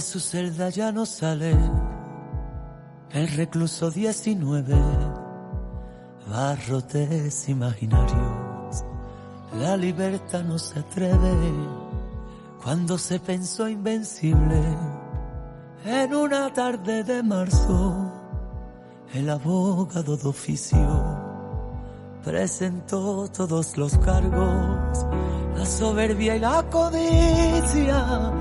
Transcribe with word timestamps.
Su 0.00 0.18
celda 0.18 0.70
ya 0.70 0.92
no 0.92 1.04
sale 1.04 1.54
el 3.10 3.28
recluso 3.36 3.90
19, 3.90 4.74
barrotes 6.28 7.48
imaginarios. 7.48 8.84
La 9.58 9.76
libertad 9.76 10.42
no 10.42 10.58
se 10.58 10.78
atreve 10.78 11.52
cuando 12.62 12.96
se 12.96 13.20
pensó 13.20 13.68
invencible. 13.68 14.62
En 15.84 16.14
una 16.14 16.52
tarde 16.52 17.04
de 17.04 17.22
marzo, 17.22 18.10
el 19.12 19.28
abogado 19.28 20.16
de 20.16 20.28
oficio 20.28 21.18
presentó 22.24 23.28
todos 23.28 23.76
los 23.76 23.98
cargos, 23.98 25.06
la 25.56 25.66
soberbia 25.66 26.36
y 26.36 26.38
la 26.38 26.62
codicia, 26.70 28.32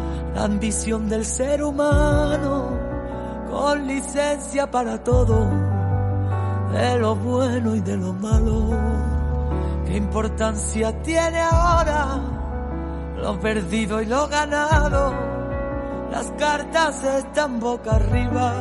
ambición 0.44 1.10
del 1.10 1.26
ser 1.26 1.64
humano, 1.64 2.78
con 3.50 3.88
licencia 3.88 4.70
para 4.70 5.04
todo, 5.04 5.50
de 6.72 7.00
lo 7.00 7.16
bueno 7.16 7.76
y 7.76 7.82
de 7.82 7.98
lo 7.98 8.14
malo. 8.14 8.70
¿Qué 9.86 9.98
importancia 9.98 11.02
tiene 11.02 11.40
ahora 11.42 12.22
lo 13.18 13.40
perdido 13.40 14.02
y 14.02 14.06
lo 14.06 14.28
ganado? 14.28 15.14
Las 16.12 16.32
cartas 16.32 17.04
están 17.04 17.60
boca 17.60 17.96
arriba 17.96 18.54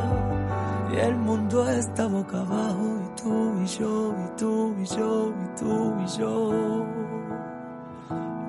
y 0.92 0.96
el 0.96 1.16
mundo 1.16 1.68
está 1.68 2.06
boca 2.06 2.40
abajo 2.40 2.98
y 3.04 3.20
tú 3.20 3.60
y 3.62 3.66
yo 3.66 4.14
y 4.24 4.36
tú 4.36 4.74
y 4.78 4.84
yo 4.84 5.32
y 5.44 5.58
tú 5.58 5.94
y 6.00 6.06
yo 6.18 6.86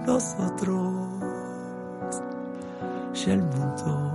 nosotros 0.06 1.09
y 3.26 3.32
el 3.32 3.42
mundo 3.42 4.12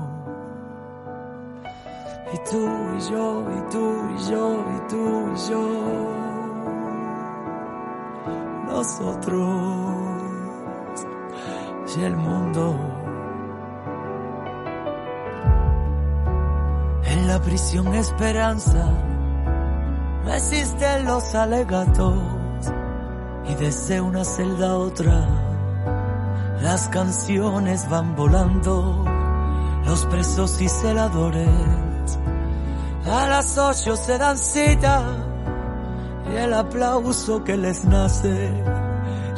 y 2.32 2.36
tú 2.50 2.68
y 2.96 3.00
yo 3.10 3.44
y 3.50 3.70
tú 3.70 3.84
y 4.10 4.30
yo 4.30 4.64
y 4.74 4.88
tú 4.88 5.32
y 5.34 5.50
yo 5.50 5.62
nosotros 8.66 9.48
y 11.96 12.02
el 12.02 12.16
mundo 12.16 12.94
En 17.06 17.28
la 17.28 17.40
prisión 17.40 17.94
esperanza 17.94 18.90
no 20.24 20.34
existen 20.34 21.04
los 21.04 21.34
alegatos. 21.34 22.18
Y 23.46 23.54
desde 23.54 24.00
una 24.00 24.24
celda 24.24 24.70
a 24.70 24.76
otra 24.78 25.43
las 26.64 26.88
canciones 26.88 27.88
van 27.90 28.16
volando, 28.16 29.04
los 29.84 30.06
presos 30.06 30.60
y 30.62 30.68
celadores 30.68 31.48
a 33.06 33.26
las 33.28 33.58
ocho 33.58 33.96
se 33.96 34.16
dan 34.16 34.38
cita 34.38 35.02
y 36.32 36.36
el 36.36 36.54
aplauso 36.54 37.44
que 37.44 37.54
les 37.54 37.84
nace 37.84 38.50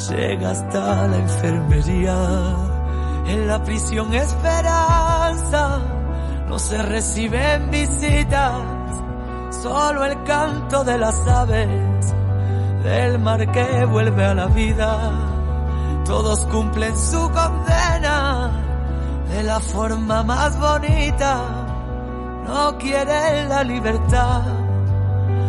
llega 0.09 0.51
hasta 0.53 1.09
la 1.09 1.17
enfermería. 1.17 2.17
En 3.27 3.49
la 3.49 3.61
prisión 3.65 4.15
esperanza 4.15 5.81
no 6.49 6.61
se 6.61 6.81
reciben 6.81 7.73
visitas, 7.73 8.63
solo 9.51 10.05
el 10.05 10.23
canto 10.23 10.85
de 10.85 10.97
las 10.97 11.27
aves 11.27 12.15
del 12.85 13.19
mar 13.19 13.51
que 13.51 13.85
vuelve 13.85 14.25
a 14.25 14.35
la 14.35 14.47
vida. 14.47 15.36
Todos 16.07 16.47
cumplen 16.47 16.97
su 16.97 17.19
condena 17.31 18.53
de 19.29 19.43
la 19.43 19.61
forma 19.61 20.23
más 20.23 20.59
bonita. 20.59 21.41
No 22.47 22.79
quieren 22.79 23.49
la 23.49 23.65
libertad, 23.65 24.43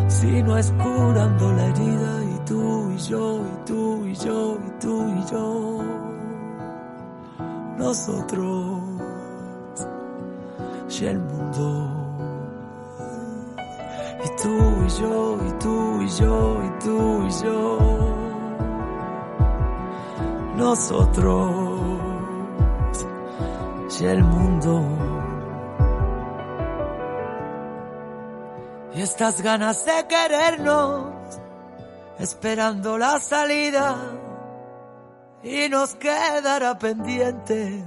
sino 0.08 0.58
es 0.58 0.72
curando 0.72 1.54
la 1.54 1.66
herida. 1.66 2.24
Y 2.24 2.40
tú 2.46 2.92
y 2.92 2.98
yo, 2.98 3.42
y 3.46 3.66
tú 3.66 4.06
y 4.06 4.16
yo, 4.16 4.58
y 4.66 4.80
tú 4.80 5.16
y 5.16 5.32
yo, 5.32 5.84
nosotros 7.78 8.88
y 11.00 11.06
el 11.06 11.20
mundo. 11.20 11.90
Y 14.26 14.42
tú 14.42 14.86
y 14.86 14.90
yo, 15.00 15.38
y 15.48 15.52
tú 15.60 16.02
y 16.02 16.10
yo, 16.10 16.64
y 16.64 16.84
tú 16.84 17.28
y 17.28 17.44
yo. 17.44 18.27
Nosotros 20.58 22.18
y 24.00 24.06
el 24.06 24.24
mundo. 24.24 24.84
Y 28.96 29.02
estas 29.02 29.42
ganas 29.42 29.86
de 29.86 30.08
querernos, 30.08 31.06
esperando 32.20 32.98
la 32.98 33.20
salida. 33.20 33.96
Y 35.44 35.70
nos 35.70 35.94
quedará 35.96 36.78
pendiente 36.78 37.86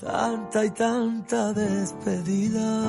tanta 0.00 0.64
y 0.64 0.70
tanta 0.70 1.52
despedida. 1.52 2.82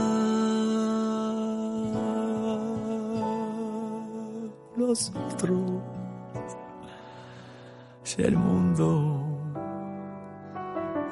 Nosotros 4.76 5.73
sea 8.04 8.28
el 8.28 8.38
mundo 8.38 9.24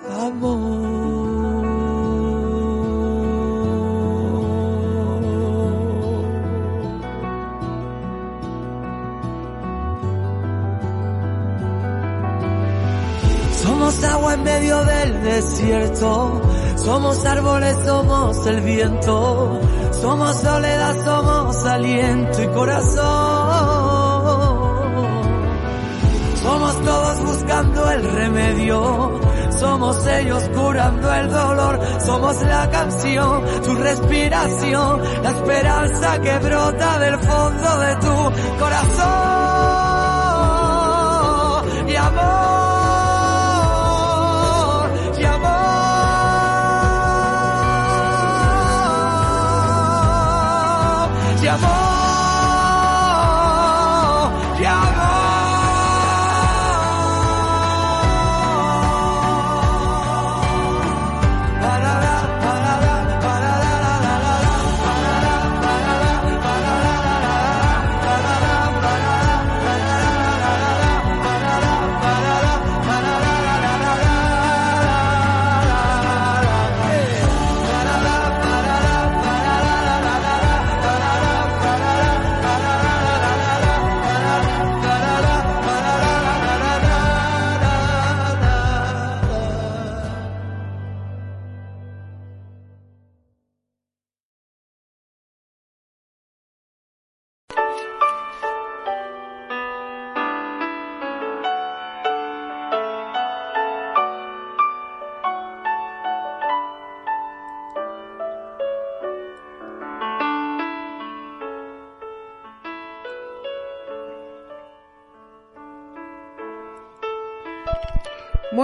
amor. 0.09 1.31
Somos 13.63 14.03
agua 14.03 14.33
en 14.33 14.43
medio 14.43 14.83
del 14.85 15.23
desierto, 15.23 16.41
somos 16.75 17.25
árboles, 17.25 17.75
somos 17.85 18.47
el 18.47 18.61
viento, 18.61 19.59
somos 20.01 20.35
soledad, 20.37 20.95
somos 21.05 21.65
aliento 21.65 22.43
y 22.43 22.47
corazón 22.47 23.80
todos 26.83 27.19
buscando 27.21 27.91
el 27.91 28.11
remedio. 28.11 29.19
Somos 29.59 30.05
ellos 30.07 30.43
curando 30.55 31.13
el 31.13 31.29
dolor. 31.29 31.79
Somos 32.05 32.41
la 32.41 32.69
canción, 32.69 33.43
tu 33.63 33.75
respiración, 33.75 35.01
la 35.23 35.29
esperanza 35.31 36.21
que 36.21 36.39
brota 36.39 36.99
del 36.99 37.19
fondo 37.19 37.77
de 37.79 37.95
tu 37.95 38.31
corazón. 38.59 39.11
Y 41.87 41.95
amor, 41.95 42.50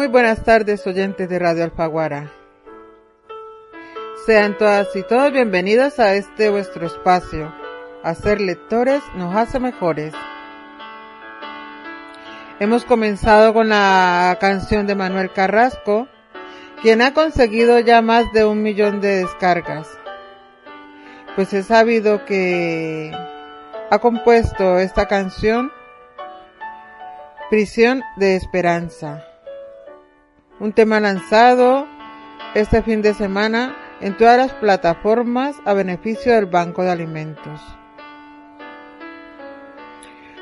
Muy 0.08 0.14
buenas 0.14 0.42
tardes 0.46 0.88
oyentes 0.88 1.28
de 1.28 1.38
Radio 1.38 1.66
Alfaguara. 1.66 2.32
Sean 4.26 4.58
todas 4.58 4.96
y 4.96 5.04
todos 5.04 5.34
bienvenidos 5.34 6.00
a 6.00 6.14
este 6.16 6.50
vuestro 6.50 6.88
espacio. 6.88 7.54
Hacer 8.04 8.40
lectores 8.40 9.02
nos 9.16 9.36
hace 9.36 9.60
mejores. 9.60 10.14
Hemos 12.62 12.86
comenzado 12.86 13.54
con 13.54 13.68
la 13.68 14.38
canción 14.40 14.88
de 14.88 14.96
Manuel 14.96 15.34
Carrasco, 15.34 16.08
quien 16.82 17.02
ha 17.02 17.14
conseguido 17.14 17.78
ya 17.82 18.02
más 18.02 18.32
de 18.32 18.46
un 18.46 18.64
millón 18.64 19.02
de 19.02 19.26
descargas. 19.26 19.90
Pues 21.36 21.52
he 21.52 21.64
sabido 21.64 22.24
que 22.24 23.12
ha 23.92 24.00
compuesto 24.00 24.80
esta 24.80 25.06
canción 25.10 25.70
Prisión 27.50 28.04
de 28.16 28.38
Esperanza 28.38 29.27
un 30.60 30.74
tema 30.74 31.00
lanzado 31.00 31.88
este 32.56 32.82
fin 32.82 33.02
de 33.02 33.14
semana 33.14 33.76
en 34.02 34.18
todas 34.18 34.38
las 34.38 34.54
plataformas 34.54 35.56
a 35.66 35.74
beneficio 35.74 36.34
del 36.34 36.46
Banco 36.46 36.84
de 36.84 36.92
Alimentos. 36.92 37.62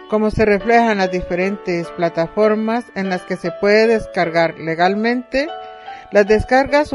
Como 0.10 0.30
se 0.30 0.46
refleja 0.46 0.92
en 0.92 1.00
las 1.00 1.12
diferentes 1.12 1.90
plataformas 1.92 2.86
en 2.96 3.10
las 3.10 3.24
que 3.24 3.36
se 3.36 3.52
puede 3.60 3.88
descargar 3.88 4.60
legalmente, 4.60 5.50
las 6.12 6.28
descargas 6.28 6.92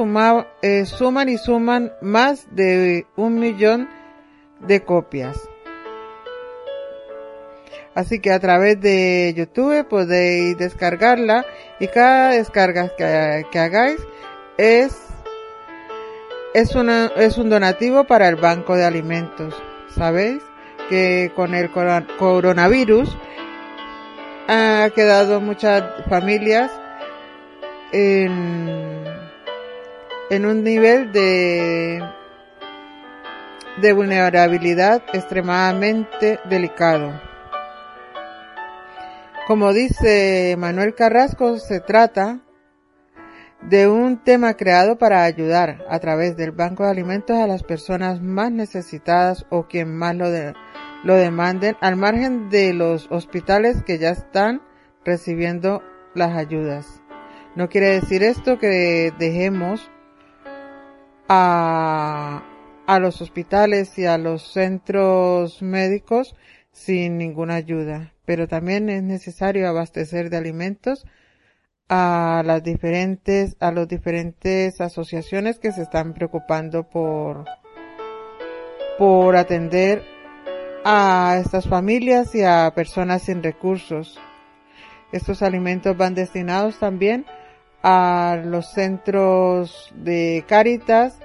eh, 0.62 0.87
suman 0.87 1.28
y 1.28 1.37
suman 1.37 1.93
más 2.00 2.46
de 2.55 3.06
un 3.16 3.40
millón 3.40 3.88
de 4.61 4.84
copias. 4.84 5.50
Así 7.94 8.20
que 8.20 8.32
a 8.32 8.38
través 8.38 8.81
de 8.81 9.34
YouTube 9.37 9.87
podéis 9.88 10.56
descargarla 10.56 11.44
y 11.81 11.88
cada 11.88 12.31
descarga 12.31 12.94
que, 12.96 13.58
hagáis 13.58 13.98
es, 14.56 14.96
es, 16.54 16.75
una, 16.76 17.10
es 17.16 17.37
un 17.37 17.50
donativo 17.50 18.04
para 18.04 18.28
el 18.28 18.37
Banco 18.37 18.76
de 18.76 18.84
Alimentos. 18.84 19.54
¿Sabéis? 19.96 20.40
Que 20.88 21.32
con 21.34 21.54
el 21.54 21.70
coronavirus 21.70 23.16
ha 24.48 24.90
quedado 24.94 25.40
muchas 25.40 25.82
familias 26.08 26.70
en, 27.92 29.04
en 30.31 30.46
un 30.46 30.62
nivel 30.62 31.12
de, 31.12 32.02
de 33.81 33.92
vulnerabilidad 33.92 35.02
extremadamente 35.12 36.38
delicado. 36.48 37.30
Como 39.50 39.73
dice 39.73 40.55
Manuel 40.56 40.94
Carrasco, 40.94 41.58
se 41.58 41.81
trata 41.81 42.38
de 43.61 43.88
un 43.88 44.23
tema 44.23 44.55
creado 44.55 44.97
para 44.97 45.25
ayudar 45.25 45.85
a 45.91 45.99
través 45.99 46.37
del 46.37 46.52
Banco 46.52 46.85
de 46.85 46.91
Alimentos 46.91 47.37
a 47.37 47.49
las 47.49 47.64
personas 47.64 48.23
más 48.23 48.52
necesitadas 48.52 49.47
o 49.50 49.67
quien 49.67 49.93
más 49.93 50.14
lo, 50.14 50.26
lo 51.02 51.14
demanden, 51.17 51.76
al 51.81 51.97
margen 51.97 52.49
de 52.49 52.73
los 52.75 53.08
hospitales 53.11 53.82
que 53.82 53.99
ya 53.99 54.11
están 54.11 54.62
recibiendo 55.05 55.82
las 56.14 56.37
ayudas. 56.37 57.02
No 57.57 57.69
quiere 57.69 57.88
decir 57.88 58.23
esto 58.23 58.61
que 58.61 59.12
dejemos 59.19 59.90
a, 61.28 62.45
a 62.87 62.99
los 63.00 63.21
hospitales 63.21 63.99
y 63.99 64.07
a 64.07 64.16
los 64.16 64.52
centros 64.52 65.61
médicos 65.61 66.37
sin 66.71 67.19
ninguna 67.19 67.57
ayuda 67.57 68.12
pero 68.30 68.46
también 68.46 68.88
es 68.88 69.02
necesario 69.02 69.68
abastecer 69.68 70.30
de 70.30 70.37
alimentos 70.37 71.04
a 71.88 72.44
las 72.46 72.62
diferentes, 72.62 73.56
a 73.58 73.72
los 73.72 73.88
diferentes 73.88 74.80
asociaciones 74.80 75.58
que 75.58 75.72
se 75.72 75.82
están 75.82 76.14
preocupando 76.14 76.84
por, 76.84 77.44
por 79.00 79.34
atender 79.34 80.04
a 80.84 81.38
estas 81.42 81.66
familias 81.66 82.32
y 82.37 82.44
a 82.44 82.72
personas 82.72 83.22
sin 83.22 83.42
recursos. 83.42 84.20
Estos 85.10 85.42
alimentos 85.42 85.96
van 85.96 86.14
destinados 86.14 86.78
también 86.78 87.26
a 87.82 88.40
los 88.44 88.70
centros 88.70 89.92
de 89.96 90.44
Cáritas, 90.46 91.18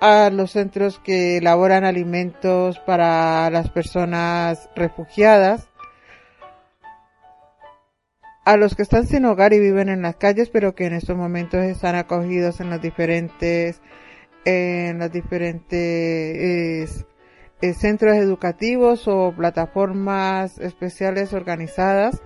a 0.00 0.30
los 0.30 0.52
centros 0.52 0.98
que 0.98 1.36
elaboran 1.36 1.84
alimentos 1.84 2.78
para 2.80 3.50
las 3.50 3.68
personas 3.70 4.70
refugiadas, 4.74 5.68
a 8.46 8.56
los 8.56 8.74
que 8.74 8.82
están 8.82 9.06
sin 9.06 9.26
hogar 9.26 9.52
y 9.52 9.60
viven 9.60 9.90
en 9.90 10.00
las 10.00 10.16
calles, 10.16 10.48
pero 10.48 10.74
que 10.74 10.86
en 10.86 10.94
estos 10.94 11.16
momentos 11.16 11.60
están 11.60 11.96
acogidos 11.96 12.60
en 12.60 12.70
los 12.70 12.80
diferentes, 12.80 13.82
en 14.46 14.98
los 14.98 15.12
diferentes 15.12 17.06
eh, 17.60 17.74
centros 17.74 18.16
educativos 18.16 19.06
o 19.06 19.34
plataformas 19.36 20.58
especiales 20.58 21.34
organizadas 21.34 22.22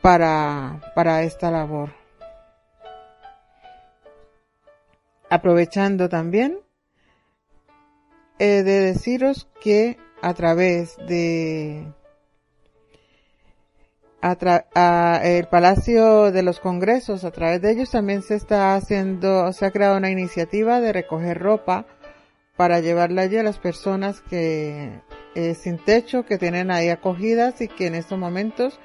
para, 0.00 0.80
para 0.94 1.22
esta 1.22 1.50
labor. 1.50 1.90
Aprovechando 5.28 6.08
también 6.08 6.61
de 8.38 8.62
deciros 8.62 9.48
que 9.60 9.98
a 10.20 10.34
través 10.34 10.96
de 11.08 11.86
el 14.22 15.46
Palacio 15.48 16.30
de 16.30 16.42
los 16.42 16.60
Congresos, 16.60 17.24
a 17.24 17.32
través 17.32 17.60
de 17.60 17.72
ellos 17.72 17.90
también 17.90 18.22
se 18.22 18.36
está 18.36 18.74
haciendo, 18.76 19.52
se 19.52 19.66
ha 19.66 19.70
creado 19.72 19.96
una 19.96 20.10
iniciativa 20.10 20.80
de 20.80 20.92
recoger 20.92 21.38
ropa 21.38 21.86
para 22.56 22.80
llevarla 22.80 23.22
allí 23.22 23.36
a 23.36 23.42
las 23.42 23.58
personas 23.58 24.20
que 24.20 25.00
eh, 25.34 25.54
sin 25.54 25.78
techo, 25.78 26.24
que 26.24 26.38
tienen 26.38 26.70
ahí 26.70 26.88
acogidas 26.88 27.60
y 27.60 27.68
que 27.68 27.88
en 27.88 27.96
estos 27.96 28.18
momentos 28.18 28.78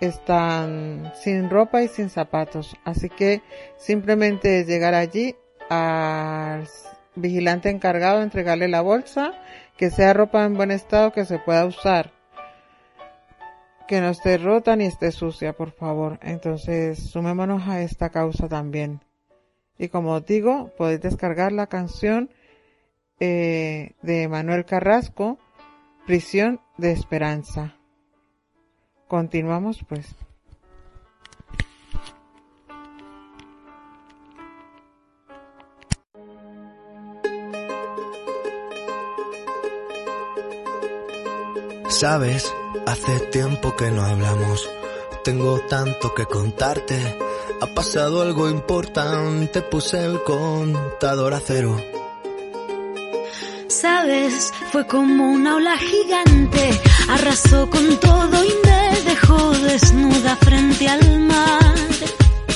están 0.00 1.12
sin 1.22 1.50
ropa 1.50 1.82
y 1.82 1.88
sin 1.88 2.10
zapatos. 2.10 2.76
Así 2.84 3.08
que 3.08 3.42
simplemente 3.76 4.60
es 4.60 4.66
llegar 4.66 4.94
allí 4.94 5.36
al 5.70 6.66
vigilante 7.16 7.70
encargado, 7.70 8.22
entregarle 8.22 8.68
la 8.68 8.80
bolsa, 8.80 9.32
que 9.76 9.90
sea 9.90 10.12
ropa 10.12 10.44
en 10.44 10.54
buen 10.54 10.70
estado, 10.70 11.12
que 11.12 11.24
se 11.24 11.38
pueda 11.38 11.64
usar. 11.66 12.12
Que 13.86 14.00
no 14.00 14.08
esté 14.08 14.38
rota 14.38 14.76
ni 14.76 14.86
esté 14.86 15.12
sucia, 15.12 15.52
por 15.52 15.72
favor. 15.72 16.18
Entonces, 16.22 17.10
sumémonos 17.10 17.68
a 17.68 17.82
esta 17.82 18.10
causa 18.10 18.48
también. 18.48 19.00
Y 19.78 19.88
como 19.88 20.12
os 20.12 20.24
digo, 20.24 20.70
podéis 20.76 21.00
descargar 21.00 21.52
la 21.52 21.66
canción 21.66 22.30
eh, 23.20 23.92
de 24.02 24.28
Manuel 24.28 24.64
Carrasco, 24.64 25.38
Prisión 26.06 26.60
de 26.78 26.92
Esperanza. 26.92 27.76
Continuamos 29.08 29.84
pues. 29.88 30.14
Sabes, 42.00 42.52
hace 42.86 43.20
tiempo 43.30 43.76
que 43.76 43.88
no 43.88 44.02
hablamos. 44.02 44.68
Tengo 45.22 45.60
tanto 45.70 46.12
que 46.12 46.26
contarte. 46.26 46.96
Ha 47.60 47.66
pasado 47.68 48.20
algo 48.20 48.50
importante, 48.50 49.62
puse 49.62 50.04
el 50.04 50.20
contador 50.24 51.34
a 51.34 51.40
cero. 51.40 51.80
Sabes, 53.68 54.52
fue 54.72 54.84
como 54.88 55.30
una 55.30 55.54
ola 55.54 55.78
gigante, 55.78 56.80
arrasó 57.08 57.70
con 57.70 57.96
todo 58.00 58.44
y 58.44 58.52
me 58.66 59.00
dejó 59.02 59.50
desnuda 59.52 60.34
frente 60.36 60.88
al 60.88 61.20
mar. 61.20 61.74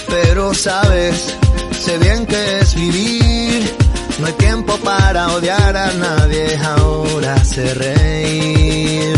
Pero 0.08 0.52
sabes, 0.52 1.32
sé 1.78 1.96
bien 1.98 2.26
que 2.26 2.58
es 2.58 2.74
vivir. 2.74 3.76
No 4.18 4.26
hay 4.26 4.32
tiempo 4.32 4.76
para 4.78 5.28
odiar 5.28 5.76
a 5.76 5.92
nadie, 5.92 6.56
ahora 6.56 7.44
sé 7.44 7.72
reír. 7.74 9.17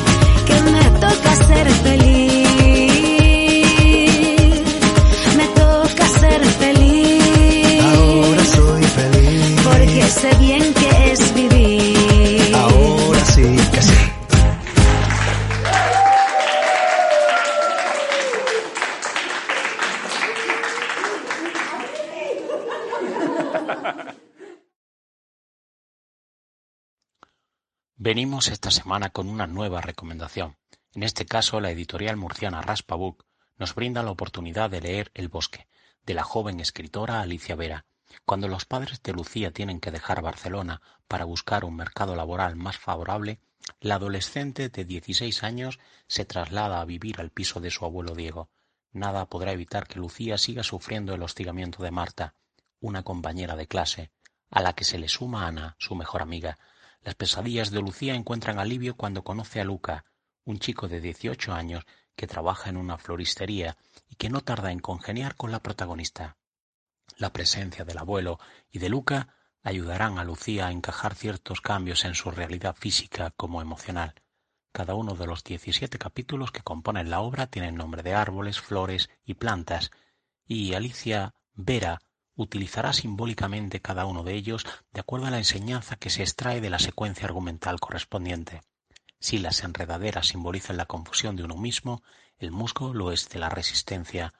Venimos 28.03 28.47
esta 28.47 28.71
semana 28.71 29.11
con 29.11 29.29
una 29.29 29.45
nueva 29.45 29.79
recomendación. 29.79 30.57
En 30.93 31.03
este 31.03 31.25
caso, 31.25 31.61
la 31.61 31.71
editorial 31.71 32.17
murciana 32.17 32.61
Raspa 32.61 32.95
Book 32.95 33.25
nos 33.57 33.75
brinda 33.75 34.03
la 34.03 34.11
oportunidad 34.11 34.69
de 34.69 34.81
leer 34.81 35.11
El 35.13 35.29
bosque, 35.29 35.67
de 36.05 36.13
la 36.13 36.23
joven 36.23 36.59
escritora 36.59 37.21
Alicia 37.21 37.55
Vera. 37.55 37.85
Cuando 38.25 38.49
los 38.49 38.65
padres 38.65 39.01
de 39.01 39.13
Lucía 39.13 39.51
tienen 39.51 39.79
que 39.79 39.91
dejar 39.91 40.21
Barcelona 40.21 40.81
para 41.07 41.23
buscar 41.23 41.63
un 41.63 41.77
mercado 41.77 42.15
laboral 42.15 42.57
más 42.57 42.77
favorable, 42.77 43.39
la 43.79 43.95
adolescente 43.95 44.67
de 44.67 44.83
16 44.83 45.43
años 45.43 45.79
se 46.07 46.25
traslada 46.25 46.81
a 46.81 46.85
vivir 46.85 47.21
al 47.21 47.29
piso 47.29 47.61
de 47.61 47.71
su 47.71 47.85
abuelo 47.85 48.13
Diego. 48.13 48.49
Nada 48.91 49.27
podrá 49.27 49.53
evitar 49.53 49.87
que 49.87 49.99
Lucía 49.99 50.37
siga 50.37 50.63
sufriendo 50.63 51.13
el 51.13 51.23
hostigamiento 51.23 51.83
de 51.83 51.91
Marta, 51.91 52.35
una 52.81 53.03
compañera 53.03 53.55
de 53.55 53.67
clase, 53.67 54.11
a 54.49 54.61
la 54.61 54.73
que 54.73 54.83
se 54.83 54.99
le 54.99 55.07
suma 55.07 55.47
Ana, 55.47 55.77
su 55.79 55.95
mejor 55.95 56.21
amiga. 56.21 56.57
Las 57.01 57.15
pesadillas 57.15 57.71
de 57.71 57.79
Lucía 57.79 58.13
encuentran 58.13 58.59
alivio 58.59 58.97
cuando 58.97 59.23
conoce 59.23 59.61
a 59.61 59.63
Luca, 59.63 60.03
un 60.45 60.59
chico 60.59 60.87
de 60.87 61.01
18 61.01 61.53
años 61.53 61.85
que 62.15 62.27
trabaja 62.27 62.69
en 62.69 62.77
una 62.77 62.97
floristería 62.97 63.77
y 64.09 64.15
que 64.15 64.29
no 64.29 64.41
tarda 64.41 64.71
en 64.71 64.79
congeniar 64.79 65.35
con 65.35 65.51
la 65.51 65.61
protagonista. 65.61 66.37
La 67.17 67.33
presencia 67.33 67.85
del 67.85 67.97
abuelo 67.97 68.39
y 68.69 68.79
de 68.79 68.89
Luca 68.89 69.35
ayudarán 69.63 70.17
a 70.17 70.23
Lucía 70.23 70.67
a 70.67 70.71
encajar 70.71 71.15
ciertos 71.15 71.61
cambios 71.61 72.05
en 72.05 72.15
su 72.15 72.31
realidad 72.31 72.75
física 72.75 73.31
como 73.31 73.61
emocional. 73.61 74.15
Cada 74.71 74.95
uno 74.95 75.15
de 75.15 75.27
los 75.27 75.43
17 75.43 75.97
capítulos 75.97 76.51
que 76.51 76.63
componen 76.63 77.09
la 77.09 77.19
obra 77.19 77.47
tienen 77.47 77.75
nombre 77.75 78.03
de 78.03 78.13
árboles, 78.13 78.61
flores 78.61 79.09
y 79.25 79.35
plantas, 79.35 79.91
y 80.45 80.73
Alicia 80.73 81.35
Vera 81.53 82.01
utilizará 82.35 82.93
simbólicamente 82.93 83.81
cada 83.81 84.05
uno 84.05 84.23
de 84.23 84.33
ellos 84.33 84.65
de 84.91 85.01
acuerdo 85.01 85.27
a 85.27 85.31
la 85.31 85.37
enseñanza 85.37 85.97
que 85.97 86.09
se 86.09 86.23
extrae 86.23 86.61
de 86.61 86.69
la 86.69 86.79
secuencia 86.79 87.25
argumental 87.25 87.79
correspondiente. 87.79 88.61
Si 89.21 89.37
las 89.37 89.63
enredaderas 89.63 90.29
simbolizan 90.29 90.77
la 90.77 90.87
confusión 90.87 91.35
de 91.35 91.43
uno 91.43 91.55
mismo, 91.55 92.01
el 92.39 92.49
musgo 92.49 92.91
lo 92.91 93.11
es 93.11 93.29
de 93.29 93.37
la 93.37 93.49
resistencia, 93.49 94.33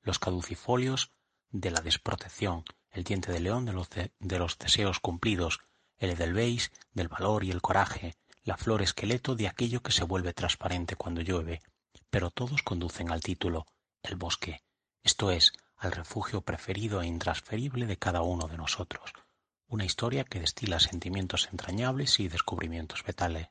los 0.00 0.20
caducifolios 0.20 1.10
de 1.50 1.72
la 1.72 1.80
desprotección, 1.80 2.64
el 2.92 3.02
diente 3.02 3.32
de 3.32 3.40
león 3.40 3.64
de 3.66 3.72
los, 3.72 3.90
de, 3.90 4.12
de 4.20 4.38
los 4.38 4.56
deseos 4.56 5.00
cumplidos, 5.00 5.58
el 5.96 6.10
edelweiss 6.10 6.70
del 6.92 7.08
valor 7.08 7.42
y 7.42 7.50
el 7.50 7.60
coraje, 7.60 8.14
la 8.44 8.56
flor 8.56 8.80
esqueleto 8.80 9.34
de 9.34 9.48
aquello 9.48 9.82
que 9.82 9.90
se 9.90 10.04
vuelve 10.04 10.32
transparente 10.32 10.94
cuando 10.94 11.20
llueve, 11.20 11.60
pero 12.08 12.30
todos 12.30 12.62
conducen 12.62 13.10
al 13.10 13.20
título, 13.20 13.66
el 14.04 14.14
bosque, 14.14 14.62
esto 15.02 15.32
es, 15.32 15.52
al 15.76 15.90
refugio 15.90 16.42
preferido 16.42 17.02
e 17.02 17.08
intransferible 17.08 17.86
de 17.86 17.98
cada 17.98 18.22
uno 18.22 18.46
de 18.46 18.56
nosotros, 18.56 19.14
una 19.66 19.84
historia 19.84 20.22
que 20.22 20.38
destila 20.38 20.78
sentimientos 20.78 21.48
entrañables 21.50 22.20
y 22.20 22.28
descubrimientos 22.28 23.02
vitales. 23.02 23.48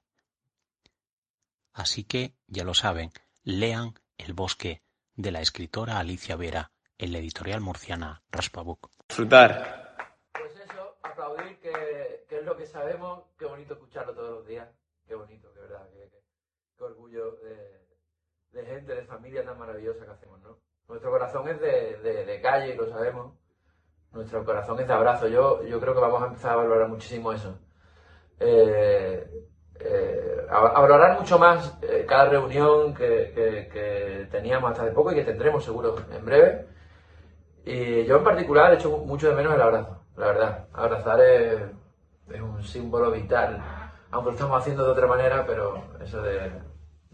Así 1.77 2.03
que, 2.05 2.33
ya 2.47 2.63
lo 2.63 2.73
saben, 2.73 3.11
lean 3.43 3.93
El 4.17 4.33
bosque 4.33 4.81
de 5.15 5.31
la 5.31 5.41
escritora 5.41 5.99
Alicia 5.99 6.35
Vera 6.35 6.71
en 6.97 7.11
la 7.11 7.19
editorial 7.19 7.61
murciana 7.61 8.23
Raspabook. 8.31 8.89
Disfrutar. 9.09 9.95
Pues 10.33 10.55
eso, 10.59 10.97
aplaudir, 11.03 11.59
que, 11.59 12.25
que 12.27 12.39
es 12.39 12.43
lo 12.45 12.57
que 12.57 12.65
sabemos, 12.65 13.25
qué 13.37 13.45
bonito 13.45 13.75
escucharlo 13.75 14.15
todos 14.15 14.31
los 14.39 14.47
días, 14.47 14.67
qué 15.07 15.13
bonito, 15.13 15.53
qué 15.53 15.59
verdad, 15.59 15.87
qué, 15.93 16.09
qué- 16.09 16.23
qué 16.77 16.83
orgullo 16.83 17.33
de, 17.43 17.87
de 18.53 18.65
gente, 18.65 18.95
de 18.95 19.03
familia 19.05 19.45
tan 19.45 19.59
maravillosa 19.59 20.03
que 20.05 20.11
hacemos, 20.11 20.41
¿no? 20.41 20.57
Nuestro 20.87 21.11
corazón 21.11 21.47
es 21.47 21.59
de, 21.61 21.97
de, 21.97 22.25
de 22.25 22.41
calle, 22.41 22.73
y 22.73 22.75
lo 22.77 22.89
sabemos, 22.89 23.35
nuestro 24.13 24.43
corazón 24.43 24.79
es 24.79 24.87
de 24.87 24.93
abrazo, 24.93 25.27
yo, 25.27 25.63
yo 25.63 25.79
creo 25.79 25.93
que 25.93 25.99
vamos 26.01 26.23
a 26.23 26.27
empezar 26.27 26.53
a 26.53 26.55
valorar 26.55 26.87
muchísimo 26.89 27.31
eso. 27.33 27.59
Eh, 28.39 29.29
eh, 29.79 30.47
mucho 31.19 31.39
más 31.39 31.77
eh, 31.81 32.05
cada 32.07 32.25
reunión 32.29 32.93
que, 32.93 33.31
que- 33.35 33.69
que 33.71 34.27
teníamos 34.31 34.71
hasta 34.71 34.83
hace 34.83 34.91
poco 34.91 35.11
y 35.11 35.15
que 35.15 35.23
tendremos 35.23 35.63
seguro 35.63 35.95
en 36.11 36.25
breve. 36.25 36.65
Y 37.65 38.05
yo 38.05 38.17
en 38.17 38.23
particular 38.23 38.73
echo 38.73 38.97
mucho 38.99 39.29
de 39.29 39.35
menos 39.35 39.53
el 39.53 39.61
abrazo, 39.61 40.01
la 40.15 40.27
verdad. 40.27 40.67
Abrazar 40.73 41.19
es, 41.21 41.61
un 42.41 42.63
símbolo 42.63 43.11
vital, 43.11 43.61
aunque 44.11 44.29
lo 44.31 44.35
estamos 44.35 44.59
haciendo 44.61 44.85
de 44.85 44.91
otra 44.91 45.07
manera, 45.07 45.45
pero 45.45 45.83
eso 46.01 46.21
de, 46.21 46.51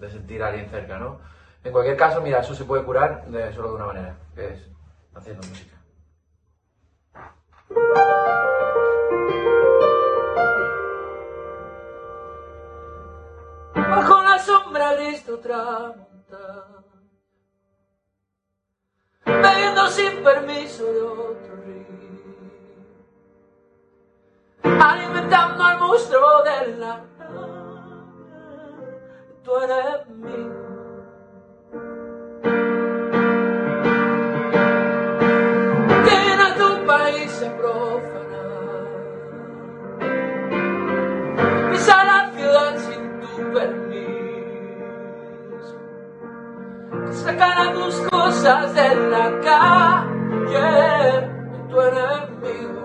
sentir 0.10 0.43
a 0.43 0.50
alguien 0.50 0.70
cerca, 0.70 0.98
¿no? 1.00 1.20
En 1.63 1.72
cualquier 1.72 1.98
caso, 1.98 2.22
mira, 2.22 2.39
eso 2.41 2.53
se 2.53 2.65
puede 2.65 2.84
curar 2.84 3.25
solo 3.55 3.70
de 3.70 3.75
una 3.75 3.86
manera, 3.86 4.17
que 4.36 4.48
es 4.53 4.70
haciendo 5.15 5.48
música. 5.48 5.74
Sombra 14.74 14.92
otra 15.30 15.94
montaña 15.96 16.94
bebiendo 19.25 19.88
sin 19.89 20.24
permiso 20.24 20.84
de 20.84 21.01
otro 21.01 21.56
río, 21.63 21.86
alimentando 24.63 25.63
al 25.63 25.80
monstruo 25.80 26.44
de 26.44 26.77
la. 26.77 27.06
Tú 29.44 29.58
eres 29.60 30.08
mío. 30.08 30.62
Sacar 47.43 47.73
tus 47.73 47.95
cosas 48.09 48.73
de 48.73 48.95
la 49.13 49.27
calle 49.41 50.67
de 51.03 51.57
tu 51.69 51.81
enemigo. 51.81 52.83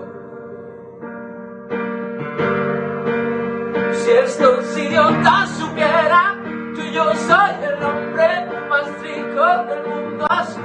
Si 3.93 4.11
estos 4.11 4.77
idiotas 4.77 5.49
supieran 5.49 6.73
que 6.75 6.91
yo 6.91 7.05
soy 7.15 7.51
el 7.69 7.83
hombre 7.83 8.47
más 8.69 8.87
rico 9.01 9.45
del 9.67 9.81
mundo 9.87 10.27
así, 10.29 10.61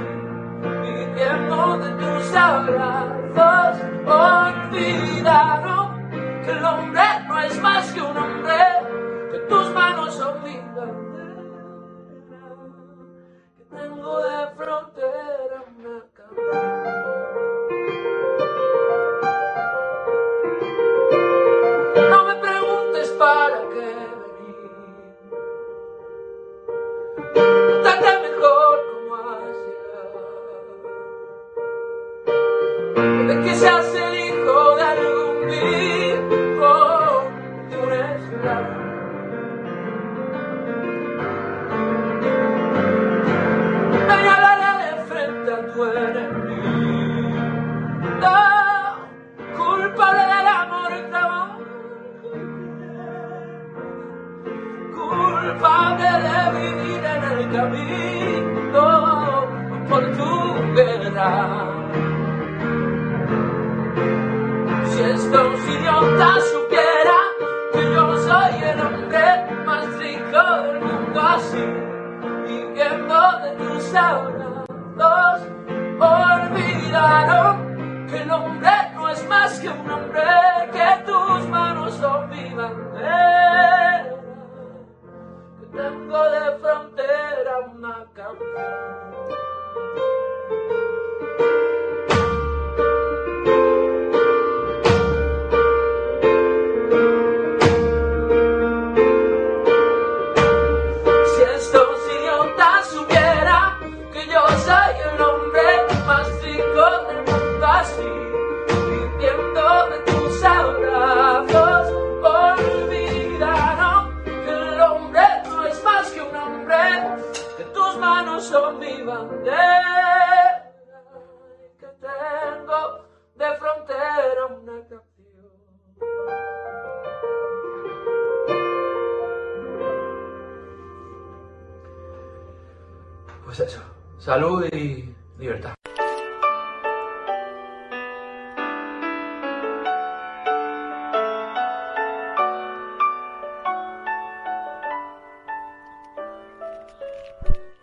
viviendo 0.81 1.77
de 1.77 1.89
tus 2.01 2.35
abrazos, 2.35 3.77
olvidaron 4.05 5.85
que 6.43 6.51
el 6.51 6.65
hombre 6.65 7.03
no 7.27 7.39
es 7.39 7.61
más 7.61 7.91
que 7.93 8.01
un 8.01 8.17
Si 64.85 65.01
estos 65.01 65.59
idiotas 65.67 66.43
supieran 66.51 67.31
que 67.73 67.81
yo 67.81 68.17
soy 68.17 68.63
el 68.63 68.79
hombre 68.79 69.25
más 69.65 69.87
rico 69.97 70.43
del 70.61 70.79
mundo 70.81 71.21
así 71.21 71.65
viviendo 72.45 73.17
de 73.41 73.51
tus 73.57 73.95
abrazos, 73.95 75.41
olvidaron 75.99 77.55
que 78.07 78.21
el 78.21 78.31
hombre 78.31 78.71
no 78.93 79.09
es 79.09 79.27
más 79.27 79.59
que 79.59 79.69
un 79.69 79.89
hombre, 79.89 80.21
que 80.73 81.03
tus 81.05 81.49
manos 81.49 81.93
son 81.95 82.29
bandera, 82.29 84.13
que 85.59 85.65
tengo 85.75 86.23
de 86.29 86.57
frontera 86.59 87.59
una 87.73 88.05
canción. 88.13 88.84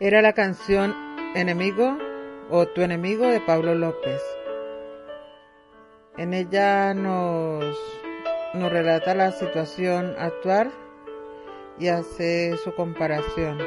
Era 0.05 0.21
la 0.21 0.33
canción 0.33 0.97
Enemigo 1.37 1.97
o 2.51 2.67
Tu 2.67 2.83
enemigo 2.83 3.29
de 3.29 3.39
Pablo 3.39 3.77
López. 3.77 4.21
En 6.17 6.35
ella 6.35 6.93
nos, 6.93 7.65
nos 8.53 8.73
relata 8.73 9.15
la 9.15 9.31
situación 9.31 10.17
actual 10.19 10.73
y 11.79 11.87
hace 11.87 12.57
su 12.57 12.75
comparación. 12.75 13.59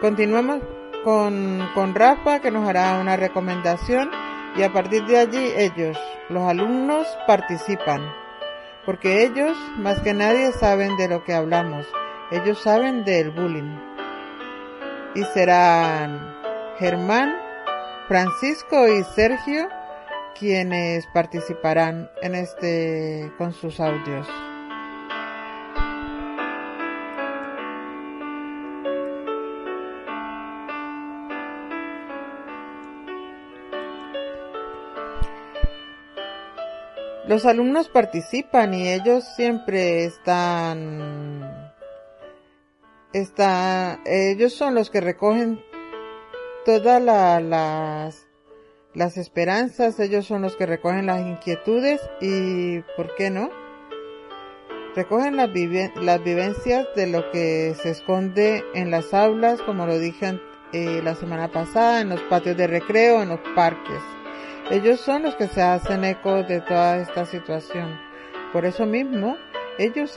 Continuamos 0.00 0.62
con, 1.02 1.68
con 1.74 1.96
Rafa 1.96 2.38
que 2.38 2.52
nos 2.52 2.68
hará 2.68 3.00
una 3.00 3.16
recomendación 3.16 4.12
y 4.56 4.62
a 4.62 4.72
partir 4.72 5.04
de 5.06 5.18
allí 5.18 5.52
ellos, 5.56 5.98
los 6.28 6.44
alumnos, 6.44 7.08
participan. 7.26 8.00
Porque 8.86 9.24
ellos, 9.24 9.58
más 9.76 9.98
que 10.02 10.14
nadie, 10.14 10.52
saben 10.52 10.96
de 10.96 11.08
lo 11.08 11.24
que 11.24 11.34
hablamos. 11.34 11.84
Ellos 12.30 12.60
saben 12.62 13.04
del 13.04 13.30
bullying. 13.30 13.76
Y 15.14 15.24
serán 15.34 16.36
Germán, 16.78 17.34
Francisco 18.08 18.86
y 18.88 19.02
Sergio 19.14 19.68
quienes 20.38 21.06
participarán 21.08 22.10
en 22.22 22.34
este 22.34 23.30
con 23.36 23.52
sus 23.52 23.78
audios. 23.78 24.26
Los 37.30 37.46
alumnos 37.46 37.88
participan 37.88 38.74
y 38.74 38.88
ellos 38.88 39.22
siempre 39.36 40.04
están, 40.04 41.49
está, 43.12 44.00
ellos 44.04 44.54
son 44.54 44.74
los 44.74 44.90
que 44.90 45.00
recogen 45.00 45.60
todas 46.64 47.02
las, 47.02 48.26
las 48.94 49.16
esperanzas, 49.16 49.98
ellos 50.00 50.26
son 50.26 50.42
los 50.42 50.56
que 50.56 50.66
recogen 50.66 51.06
las 51.06 51.20
inquietudes 51.20 52.00
y, 52.20 52.80
¿por 52.96 53.14
qué 53.14 53.30
no? 53.30 53.50
Recogen 54.94 55.36
las, 55.36 55.50
las 55.96 56.22
vivencias 56.24 56.86
de 56.96 57.06
lo 57.06 57.30
que 57.30 57.74
se 57.80 57.90
esconde 57.90 58.64
en 58.74 58.90
las 58.90 59.14
aulas, 59.14 59.62
como 59.62 59.86
lo 59.86 59.98
dije 59.98 60.40
eh, 60.72 61.00
la 61.02 61.14
semana 61.14 61.48
pasada, 61.48 62.00
en 62.00 62.10
los 62.10 62.20
patios 62.22 62.56
de 62.56 62.66
recreo, 62.66 63.22
en 63.22 63.30
los 63.30 63.40
parques. 63.54 64.00
Ellos 64.70 65.00
son 65.00 65.22
los 65.22 65.34
que 65.36 65.48
se 65.48 65.62
hacen 65.62 66.04
eco 66.04 66.42
de 66.42 66.60
toda 66.60 66.98
esta 66.98 67.24
situación. 67.24 67.98
Por 68.52 68.64
eso 68.64 68.86
mismo, 68.86 69.36
ellos 69.78 70.16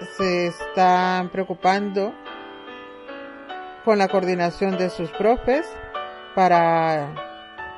se, 0.00 0.46
están 0.46 1.30
preocupando 1.30 2.14
con 3.84 3.98
la 3.98 4.08
coordinación 4.08 4.78
de 4.78 4.90
sus 4.90 5.10
profes 5.12 5.66
para 6.34 7.12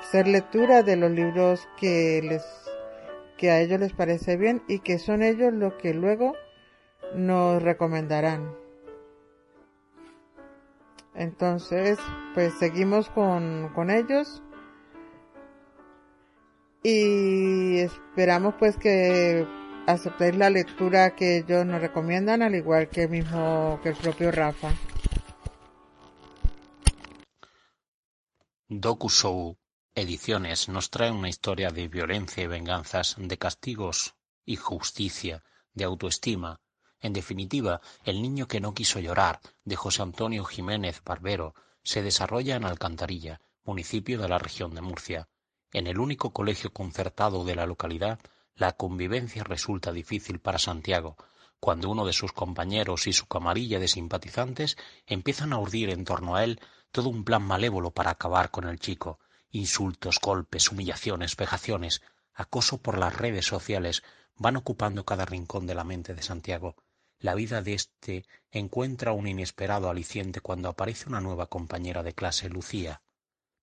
hacer 0.01 0.27
lectura 0.27 0.83
de 0.83 0.97
los 0.97 1.11
libros 1.11 1.69
que 1.77 2.23
les 2.23 2.45
que 3.37 3.51
a 3.51 3.61
ellos 3.61 3.81
les 3.81 3.93
parece 3.93 4.39
bien 4.39 4.63
y 4.67 4.79
que 4.79 4.99
son 4.99 5.23
ellos 5.23 5.53
los 5.53 5.75
que 5.75 5.93
luego 5.93 6.33
nos 7.15 7.63
recomendarán. 7.63 8.55
Entonces, 11.15 11.99
pues 12.33 12.55
seguimos 12.59 13.11
con, 13.11 13.71
con 13.75 13.91
ellos 13.91 14.43
y 16.83 17.79
esperamos 17.79 18.55
pues 18.59 18.79
que 18.79 19.47
aceptéis 19.87 20.37
la 20.37 20.51
lectura 20.51 21.15
que 21.15 21.39
ellos 21.39 21.65
nos 21.65 21.81
recomiendan 21.81 22.43
al 22.43 22.55
igual 22.55 22.89
que 22.89 23.09
mismo 23.09 23.79
que 23.83 23.91
el 23.91 23.97
propio 23.97 24.31
Rafa. 24.33 24.75
Doku 28.69 29.09
Show 29.09 29.57
Ediciones 29.95 30.69
nos 30.69 30.91
trae 30.91 31.11
una 31.11 31.31
historia 31.31 31.71
de 31.71 31.89
violencia 31.89 32.43
y 32.43 32.47
venganzas, 32.47 33.17
de 33.19 33.39
castigos 33.39 34.15
y 34.45 34.57
justicia, 34.57 35.43
de 35.73 35.85
autoestima. 35.85 36.61
En 37.01 37.15
definitiva, 37.15 37.81
El 38.05 38.21
niño 38.21 38.47
que 38.47 38.61
no 38.61 38.75
quiso 38.75 39.01
llorar, 39.01 39.41
de 39.65 39.77
José 39.77 40.03
Antonio 40.03 40.45
Jiménez 40.45 41.01
Barbero, 41.03 41.55
se 41.83 42.03
desarrolla 42.03 42.57
en 42.57 42.65
Alcantarilla, 42.65 43.41
municipio 43.65 44.21
de 44.21 44.29
la 44.29 44.39
región 44.39 44.75
de 44.75 44.83
Murcia. 44.83 45.29
En 45.73 45.87
el 45.87 45.99
único 45.99 46.35
colegio 46.35 46.73
concertado 46.75 47.45
de 47.45 47.55
la 47.55 47.65
localidad, 47.65 48.19
la 48.57 48.73
convivencia 48.73 49.45
resulta 49.45 49.93
difícil 49.93 50.41
para 50.41 50.59
Santiago, 50.59 51.17
cuando 51.61 51.91
uno 51.91 52.05
de 52.05 52.13
sus 52.13 52.33
compañeros 52.33 53.07
y 53.07 53.13
su 53.13 53.27
camarilla 53.27 53.79
de 53.79 53.87
simpatizantes 53.87 54.77
empiezan 55.07 55.53
a 55.53 55.59
urdir 55.59 55.91
en 55.91 56.05
torno 56.05 56.37
a 56.37 56.43
él 56.43 56.61
todo 56.91 57.09
un 57.09 57.25
plan 57.25 57.43
malévolo 57.43 57.93
para 57.93 58.11
acabar 58.11 58.51
con 58.51 58.67
el 58.69 58.81
chico. 58.81 59.19
Insultos, 59.51 60.19
golpes, 60.21 60.71
humillaciones, 60.71 61.37
vejaciones, 61.37 62.03
acoso 62.35 62.79
por 62.79 62.99
las 62.99 63.17
redes 63.17 63.47
sociales 63.47 64.03
van 64.37 64.57
ocupando 64.57 65.05
cada 65.05 65.25
rincón 65.25 65.67
de 65.67 65.75
la 65.75 65.85
mente 65.85 66.15
de 66.15 66.23
Santiago. 66.23 66.77
La 67.19 67.35
vida 67.35 67.63
de 67.63 67.75
éste 67.75 68.25
encuentra 68.51 69.13
un 69.13 69.29
inesperado 69.29 69.89
aliciente 69.89 70.41
cuando 70.41 70.69
aparece 70.69 71.09
una 71.09 71.21
nueva 71.21 71.47
compañera 71.47 72.03
de 72.03 72.15
clase, 72.15 72.49
Lucía 72.49 73.03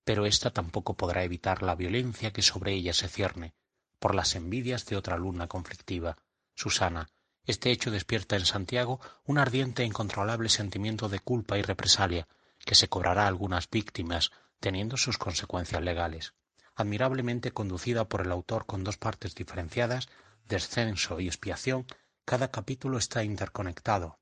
pero 0.04 0.26
ésta 0.26 0.50
tampoco 0.50 0.94
podrá 0.94 1.24
evitar 1.24 1.62
la 1.62 1.74
violencia 1.74 2.32
que 2.32 2.42
sobre 2.42 2.74
ella 2.74 2.92
se 2.92 3.08
cierne, 3.08 3.54
por 4.04 4.14
las 4.14 4.34
envidias 4.34 4.84
de 4.84 4.98
otra 4.98 5.14
alumna 5.14 5.46
conflictiva, 5.46 6.18
Susana. 6.54 7.08
Este 7.46 7.70
hecho 7.70 7.90
despierta 7.90 8.36
en 8.36 8.44
Santiago 8.44 9.00
un 9.24 9.38
ardiente 9.38 9.82
e 9.82 9.86
incontrolable 9.86 10.50
sentimiento 10.50 11.08
de 11.08 11.20
culpa 11.20 11.56
y 11.56 11.62
represalia, 11.62 12.28
que 12.66 12.74
se 12.74 12.88
cobrará 12.88 13.24
a 13.24 13.28
algunas 13.28 13.70
víctimas, 13.70 14.30
teniendo 14.60 14.98
sus 14.98 15.16
consecuencias 15.16 15.80
legales. 15.80 16.34
Admirablemente 16.74 17.52
conducida 17.52 18.06
por 18.06 18.20
el 18.20 18.30
autor 18.30 18.66
con 18.66 18.84
dos 18.84 18.98
partes 18.98 19.34
diferenciadas, 19.34 20.10
descenso 20.46 21.18
y 21.18 21.26
expiación, 21.28 21.86
cada 22.26 22.50
capítulo 22.50 22.98
está 22.98 23.24
interconectado, 23.24 24.18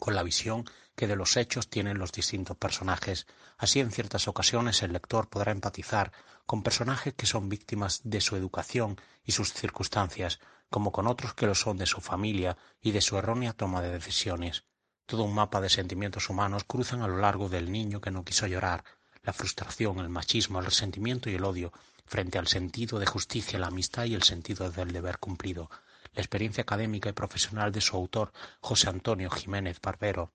con 0.00 0.16
la 0.16 0.24
visión 0.24 0.64
que 0.96 1.06
de 1.06 1.14
los 1.14 1.36
hechos 1.36 1.68
tienen 1.68 1.98
los 1.98 2.10
distintos 2.10 2.56
personajes. 2.56 3.26
Así 3.58 3.80
en 3.80 3.92
ciertas 3.92 4.26
ocasiones 4.28 4.82
el 4.82 4.92
lector 4.92 5.28
podrá 5.28 5.52
empatizar 5.52 6.10
con 6.46 6.62
personajes 6.62 7.14
que 7.14 7.26
son 7.26 7.48
víctimas 7.48 8.00
de 8.02 8.20
su 8.20 8.34
educación 8.34 9.00
y 9.24 9.32
sus 9.32 9.52
circunstancias, 9.52 10.40
como 10.70 10.92
con 10.92 11.06
otros 11.06 11.34
que 11.34 11.46
lo 11.46 11.54
son 11.54 11.76
de 11.76 11.86
su 11.86 12.00
familia 12.00 12.56
y 12.80 12.92
de 12.92 13.00
su 13.00 13.16
errónea 13.18 13.52
toma 13.52 13.82
de 13.82 13.92
decisiones. 13.92 14.64
Todo 15.04 15.22
un 15.22 15.34
mapa 15.34 15.60
de 15.60 15.68
sentimientos 15.68 16.30
humanos 16.30 16.64
cruzan 16.64 17.02
a 17.02 17.08
lo 17.08 17.18
largo 17.18 17.48
del 17.48 17.70
niño 17.70 18.00
que 18.00 18.10
no 18.10 18.24
quiso 18.24 18.46
llorar, 18.46 18.82
la 19.22 19.32
frustración, 19.32 19.98
el 19.98 20.08
machismo, 20.08 20.58
el 20.58 20.64
resentimiento 20.64 21.28
y 21.28 21.34
el 21.34 21.44
odio, 21.44 21.72
frente 22.06 22.38
al 22.38 22.46
sentido 22.46 22.98
de 22.98 23.06
justicia, 23.06 23.58
la 23.58 23.66
amistad 23.66 24.04
y 24.04 24.14
el 24.14 24.22
sentido 24.22 24.70
del 24.70 24.92
deber 24.92 25.18
cumplido. 25.18 25.70
La 26.14 26.22
experiencia 26.22 26.62
académica 26.62 27.08
y 27.08 27.12
profesional 27.12 27.72
de 27.72 27.80
su 27.80 27.96
autor, 27.96 28.32
José 28.60 28.88
Antonio 28.88 29.28
Jiménez 29.30 29.80
Barbero, 29.80 30.32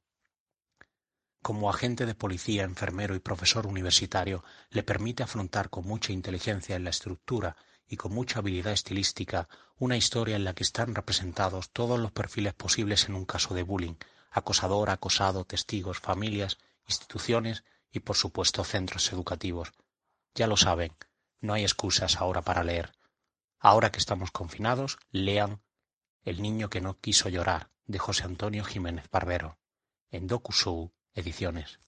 como 1.42 1.70
agente 1.70 2.06
de 2.06 2.16
policía, 2.16 2.64
enfermero 2.64 3.16
y 3.16 3.20
profesor 3.20 3.66
universitario, 3.66 4.44
le 4.70 4.84
permite 4.84 5.24
afrontar 5.24 5.70
con 5.70 5.86
mucha 5.86 6.14
inteligencia 6.14 6.76
en 6.76 6.84
la 6.84 6.92
estructura 6.92 7.58
y 7.88 7.98
con 7.98 8.14
mucha 8.14 8.40
habilidad 8.40 8.74
estilística 8.74 9.50
una 9.78 9.98
historia 9.98 10.36
en 10.36 10.44
la 10.44 10.54
que 10.54 10.64
están 10.64 10.94
representados 10.94 11.72
todos 11.72 12.00
los 12.00 12.12
perfiles 12.12 12.54
posibles 12.54 13.10
en 13.10 13.16
un 13.16 13.26
caso 13.26 13.56
de 13.56 13.64
bullying, 13.64 13.96
acosador, 14.30 14.92
acosado, 14.92 15.44
testigos, 15.44 16.00
familias, 16.00 16.60
instituciones 16.88 17.64
y 17.92 18.00
por 18.02 18.16
supuesto 18.16 18.64
centros 18.64 19.12
educativos. 19.12 19.74
Ya 20.36 20.48
lo 20.48 20.58
saben, 20.58 20.96
no 21.40 21.54
hay 21.54 21.64
excusas 21.64 22.18
ahora 22.18 22.44
para 22.44 22.64
leer. 22.64 22.94
Ahora 23.60 23.92
que 23.92 24.00
estamos 24.00 24.32
confinados, 24.32 25.00
lean 25.12 25.62
El 26.24 26.42
niño 26.42 26.70
que 26.70 26.82
no 26.82 27.00
quiso 27.00 27.30
llorar, 27.30 27.72
de 27.88 27.98
José 27.98 28.26
Antonio 28.26 28.64
Jiménez 28.64 29.10
Barbero, 29.10 29.58
en 30.12 30.28
DocuShow 30.28 30.94
Ediciones. 31.14 31.80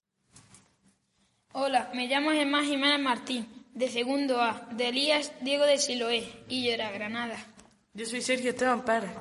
Hola, 1.53 1.91
me 1.93 2.07
llamo 2.07 2.31
Gemma 2.31 2.63
Jiménez 2.63 2.99
Martín, 2.99 3.47
de 3.73 3.89
segundo 3.89 4.41
A, 4.41 4.67
de 4.71 4.89
Elías 4.89 5.31
Diego 5.41 5.65
de 5.65 5.77
Siloé, 5.77 6.43
y 6.49 6.65
yo 6.65 6.71
era 6.71 6.91
Granada. 6.91 7.37
Yo 7.93 8.05
soy 8.05 8.21
Sergio 8.21 8.49
Esteban 8.49 8.83
Pérez. 8.83 9.11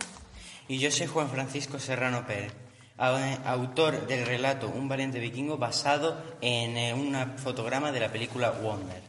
Y 0.66 0.78
yo 0.78 0.90
soy 0.90 1.06
Juan 1.06 1.28
Francisco 1.28 1.78
Serrano 1.78 2.26
Pérez, 2.26 2.52
autor 2.96 4.06
del 4.06 4.26
relato 4.26 4.68
Un 4.68 4.88
valiente 4.88 5.20
vikingo 5.20 5.58
basado 5.58 6.36
en 6.40 6.76
eh, 6.76 6.94
un 6.94 7.38
fotograma 7.38 7.92
de 7.92 8.00
la 8.00 8.10
película 8.10 8.50
Wonder. 8.50 9.02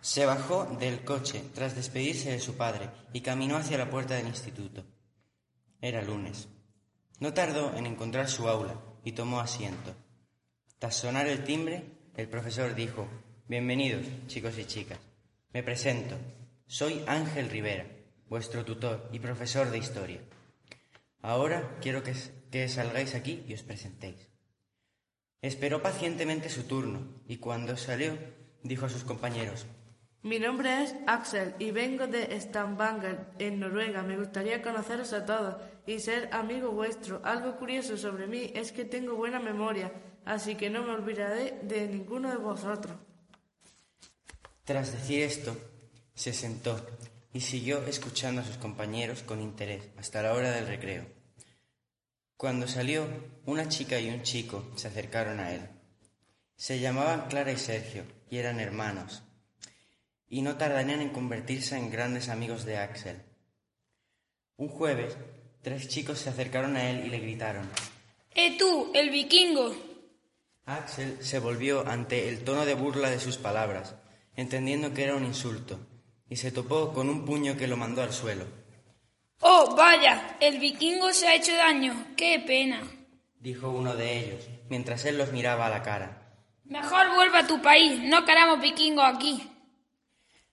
Se 0.00 0.24
bajó 0.24 0.66
del 0.78 1.04
coche 1.04 1.42
tras 1.54 1.74
despedirse 1.74 2.30
de 2.30 2.40
su 2.40 2.56
padre 2.56 2.90
y 3.12 3.22
caminó 3.22 3.56
hacia 3.56 3.78
la 3.78 3.90
puerta 3.90 4.14
del 4.14 4.28
instituto. 4.28 4.84
Era 5.80 6.02
lunes. 6.02 6.48
No 7.18 7.34
tardó 7.34 7.74
en 7.74 7.86
encontrar 7.86 8.28
su 8.28 8.48
aula 8.48 8.74
y 9.08 9.12
tomó 9.12 9.40
asiento. 9.40 9.94
Tras 10.78 10.96
sonar 10.96 11.26
el 11.28 11.42
timbre, 11.42 11.82
el 12.14 12.28
profesor 12.28 12.74
dijo, 12.74 13.08
Bienvenidos, 13.46 14.04
chicos 14.26 14.58
y 14.58 14.66
chicas. 14.66 14.98
Me 15.54 15.62
presento. 15.62 16.14
Soy 16.66 17.02
Ángel 17.06 17.48
Rivera, 17.48 17.86
vuestro 18.28 18.66
tutor 18.66 19.08
y 19.10 19.18
profesor 19.18 19.70
de 19.70 19.78
historia. 19.78 20.20
Ahora 21.22 21.78
quiero 21.80 22.02
que, 22.02 22.68
salgáis 22.68 23.14
aquí 23.14 23.42
y 23.48 23.54
os 23.54 23.62
presentéis. 23.62 24.28
Esperó 25.40 25.80
pacientemente 25.80 26.50
su 26.50 26.64
turno 26.64 27.22
y 27.26 27.38
cuando 27.38 27.78
salió 27.78 28.12
dijo 28.62 28.84
a 28.84 28.90
sus 28.90 29.04
compañeros, 29.04 29.64
mi 30.20 30.40
nombre 30.40 30.82
es 30.82 30.96
Axel 31.06 31.54
y 31.60 31.70
vengo 31.70 32.08
de 32.08 32.38
Stavanger, 32.38 33.28
en 33.38 33.60
Noruega. 33.60 34.02
Me 34.02 34.18
gustaría 34.18 34.60
conoceros 34.60 35.12
a 35.12 35.24
todos 35.24 35.56
y 35.88 36.00
ser 36.00 36.28
amigo 36.32 36.70
vuestro. 36.70 37.22
Algo 37.24 37.56
curioso 37.56 37.96
sobre 37.96 38.26
mí 38.26 38.52
es 38.54 38.72
que 38.72 38.84
tengo 38.84 39.16
buena 39.16 39.40
memoria, 39.40 39.90
así 40.26 40.54
que 40.54 40.68
no 40.68 40.82
me 40.82 40.92
olvidaré 40.92 41.60
de 41.62 41.88
ninguno 41.88 42.28
de 42.30 42.36
vosotros. 42.36 42.94
Tras 44.64 44.92
decir 44.92 45.22
esto, 45.22 45.56
se 46.14 46.34
sentó 46.34 46.86
y 47.32 47.40
siguió 47.40 47.86
escuchando 47.86 48.42
a 48.42 48.44
sus 48.44 48.58
compañeros 48.58 49.22
con 49.22 49.40
interés 49.40 49.88
hasta 49.96 50.20
la 50.20 50.34
hora 50.34 50.50
del 50.50 50.66
recreo. 50.66 51.06
Cuando 52.36 52.68
salió, 52.68 53.06
una 53.46 53.68
chica 53.68 53.98
y 53.98 54.10
un 54.10 54.20
chico 54.20 54.70
se 54.76 54.88
acercaron 54.88 55.40
a 55.40 55.54
él. 55.54 55.70
Se 56.54 56.80
llamaban 56.80 57.28
Clara 57.28 57.50
y 57.50 57.56
Sergio 57.56 58.04
y 58.28 58.36
eran 58.36 58.60
hermanos, 58.60 59.22
y 60.28 60.42
no 60.42 60.58
tardarían 60.58 61.00
en 61.00 61.10
convertirse 61.10 61.78
en 61.78 61.90
grandes 61.90 62.28
amigos 62.28 62.66
de 62.66 62.76
Axel. 62.76 63.22
Un 64.58 64.68
jueves, 64.68 65.16
tres 65.68 65.86
chicos 65.86 66.18
se 66.18 66.30
acercaron 66.30 66.76
a 66.76 66.88
él 66.88 67.04
y 67.04 67.10
le 67.10 67.18
gritaron. 67.18 67.68
¡Eh 68.34 68.56
tú, 68.56 68.90
el 68.94 69.10
vikingo! 69.10 69.76
Axel 70.64 71.18
se 71.20 71.40
volvió 71.40 71.86
ante 71.86 72.30
el 72.30 72.42
tono 72.42 72.64
de 72.64 72.72
burla 72.72 73.10
de 73.10 73.20
sus 73.20 73.36
palabras, 73.36 73.94
entendiendo 74.34 74.94
que 74.94 75.04
era 75.04 75.14
un 75.14 75.26
insulto, 75.26 75.78
y 76.26 76.36
se 76.36 76.52
topó 76.52 76.94
con 76.94 77.10
un 77.10 77.26
puño 77.26 77.58
que 77.58 77.66
lo 77.66 77.76
mandó 77.76 78.02
al 78.02 78.14
suelo. 78.14 78.46
¡Oh, 79.40 79.74
vaya! 79.76 80.38
El 80.40 80.58
vikingo 80.58 81.12
se 81.12 81.28
ha 81.28 81.34
hecho 81.34 81.54
daño. 81.54 82.14
¡Qué 82.16 82.42
pena! 82.46 82.80
dijo 83.38 83.68
uno 83.68 83.94
de 83.94 84.20
ellos, 84.20 84.48
mientras 84.70 85.04
él 85.04 85.18
los 85.18 85.32
miraba 85.32 85.66
a 85.66 85.70
la 85.70 85.82
cara. 85.82 86.32
Mejor 86.64 87.14
vuelve 87.14 87.40
a 87.40 87.46
tu 87.46 87.60
país. 87.60 88.00
No 88.04 88.24
queramos 88.24 88.62
vikingos 88.62 89.04
aquí. 89.04 89.42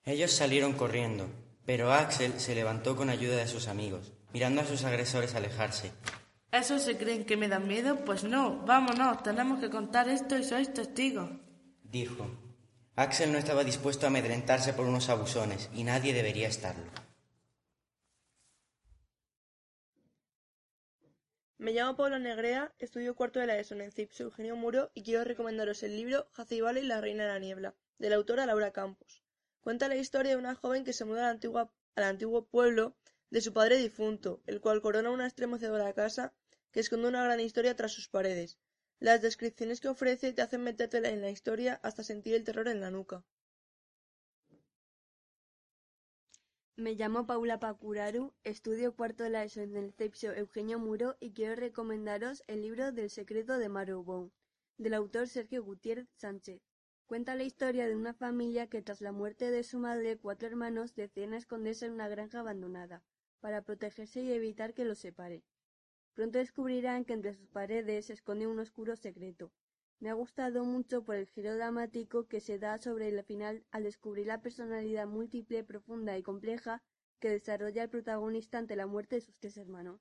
Ellos 0.04 0.30
salieron 0.30 0.74
corriendo, 0.74 1.30
pero 1.64 1.90
Axel 1.90 2.38
se 2.38 2.54
levantó 2.54 2.96
con 2.96 3.08
ayuda 3.08 3.36
de 3.36 3.48
sus 3.48 3.66
amigos, 3.66 4.12
mirando 4.32 4.60
a 4.60 4.64
sus 4.64 4.84
agresores 4.84 5.34
alejarse. 5.34 5.92
¿Esos 6.52 6.82
se 6.82 6.96
creen 6.96 7.24
que 7.24 7.36
me 7.36 7.48
dan 7.48 7.66
miedo? 7.66 8.04
Pues 8.04 8.24
no, 8.24 8.64
vámonos, 8.64 9.22
tenemos 9.22 9.60
que 9.60 9.70
contar 9.70 10.08
esto 10.08 10.38
y 10.38 10.44
sois 10.44 10.72
testigos. 10.72 11.30
Dijo. 11.82 12.30
Axel 12.94 13.30
no 13.30 13.38
estaba 13.38 13.62
dispuesto 13.62 14.06
a 14.06 14.08
amedrentarse 14.08 14.72
por 14.72 14.86
unos 14.86 15.10
abusones, 15.10 15.68
y 15.74 15.84
nadie 15.84 16.14
debería 16.14 16.48
estarlo. 16.48 16.90
Me 21.58 21.72
llamo 21.72 21.96
Paula 21.96 22.18
Negrea, 22.18 22.72
estudio 22.78 23.14
cuarto 23.14 23.40
de 23.40 23.46
la 23.46 23.58
ESO 23.58 23.74
en 23.74 23.80
el 23.80 23.92
CIPS 23.92 24.20
Eugenio 24.20 24.56
Muro 24.56 24.90
y 24.94 25.02
quiero 25.02 25.24
recomendaros 25.24 25.82
el 25.82 25.96
libro 25.96 26.28
Jacibale 26.32 26.80
y 26.80 26.86
la 26.86 27.00
reina 27.00 27.24
de 27.24 27.32
la 27.32 27.38
niebla, 27.38 27.74
de 27.98 28.08
la 28.08 28.16
autora 28.16 28.46
Laura 28.46 28.72
Campos. 28.72 29.22
Cuenta 29.62 29.88
la 29.88 29.96
historia 29.96 30.32
de 30.32 30.38
una 30.38 30.54
joven 30.54 30.84
que 30.84 30.92
se 30.92 31.04
muda 31.04 31.28
al 31.28 32.04
antiguo 32.04 32.46
pueblo 32.46 32.94
de 33.30 33.40
su 33.40 33.52
padre 33.52 33.76
difunto, 33.78 34.42
el 34.46 34.60
cual 34.60 34.80
corona 34.80 35.10
una 35.10 35.26
estremecedora 35.26 35.92
casa 35.92 36.32
que 36.70 36.80
esconde 36.80 37.08
una 37.08 37.24
gran 37.24 37.40
historia 37.40 37.74
tras 37.74 37.92
sus 37.92 38.08
paredes. 38.08 38.58
Las 38.98 39.20
descripciones 39.20 39.80
que 39.80 39.88
ofrece 39.88 40.32
te 40.32 40.42
hacen 40.42 40.62
meterte 40.62 40.98
en 40.98 41.20
la 41.20 41.30
historia 41.30 41.80
hasta 41.82 42.02
sentir 42.02 42.34
el 42.34 42.44
terror 42.44 42.68
en 42.68 42.80
la 42.80 42.90
nuca. 42.90 43.24
Me 46.76 46.94
llamo 46.94 47.26
Paula 47.26 47.58
Pacuraru, 47.58 48.34
estudio 48.44 48.94
cuarto 48.94 49.24
de 49.24 49.30
la 49.30 49.44
ESO 49.44 49.62
en 49.62 49.76
el 49.76 49.92
CEPSO 49.94 50.34
Eugenio 50.34 50.78
Muro 50.78 51.16
y 51.20 51.32
quiero 51.32 51.56
recomendaros 51.56 52.44
el 52.46 52.60
libro 52.60 52.92
del 52.92 53.08
secreto 53.08 53.56
de 53.56 53.70
Marrowbone, 53.70 54.30
del 54.76 54.92
autor 54.92 55.26
Sergio 55.26 55.64
Gutiérrez 55.64 56.08
Sánchez. 56.16 56.60
Cuenta 57.06 57.34
la 57.34 57.44
historia 57.44 57.86
de 57.88 57.96
una 57.96 58.12
familia 58.12 58.66
que 58.66 58.82
tras 58.82 59.00
la 59.00 59.12
muerte 59.12 59.50
de 59.50 59.62
su 59.62 59.78
madre, 59.78 60.18
cuatro 60.18 60.48
hermanos 60.48 60.94
deciden 60.94 61.32
esconderse 61.32 61.86
en 61.86 61.92
una 61.92 62.08
granja 62.08 62.40
abandonada, 62.40 63.02
para 63.46 63.62
protegerse 63.62 64.24
y 64.24 64.32
evitar 64.32 64.74
que 64.74 64.84
los 64.84 64.98
separe. 64.98 65.44
Pronto 66.14 66.38
descubrirán 66.38 67.04
que 67.04 67.12
entre 67.12 67.32
sus 67.32 67.46
paredes 67.46 68.06
se 68.06 68.12
esconde 68.12 68.48
un 68.48 68.58
oscuro 68.58 68.96
secreto. 68.96 69.52
Me 70.00 70.10
ha 70.10 70.14
gustado 70.14 70.64
mucho 70.64 71.04
por 71.04 71.14
el 71.14 71.28
giro 71.28 71.54
dramático 71.54 72.26
que 72.26 72.40
se 72.40 72.58
da 72.58 72.76
sobre 72.78 73.06
el 73.08 73.22
final 73.22 73.62
al 73.70 73.84
descubrir 73.84 74.26
la 74.26 74.42
personalidad 74.42 75.06
múltiple, 75.06 75.62
profunda 75.62 76.18
y 76.18 76.24
compleja 76.24 76.82
que 77.20 77.30
desarrolla 77.30 77.84
el 77.84 77.88
protagonista 77.88 78.58
ante 78.58 78.74
la 78.74 78.88
muerte 78.88 79.14
de 79.14 79.20
sus 79.20 79.38
tres 79.38 79.56
hermanos. 79.58 80.00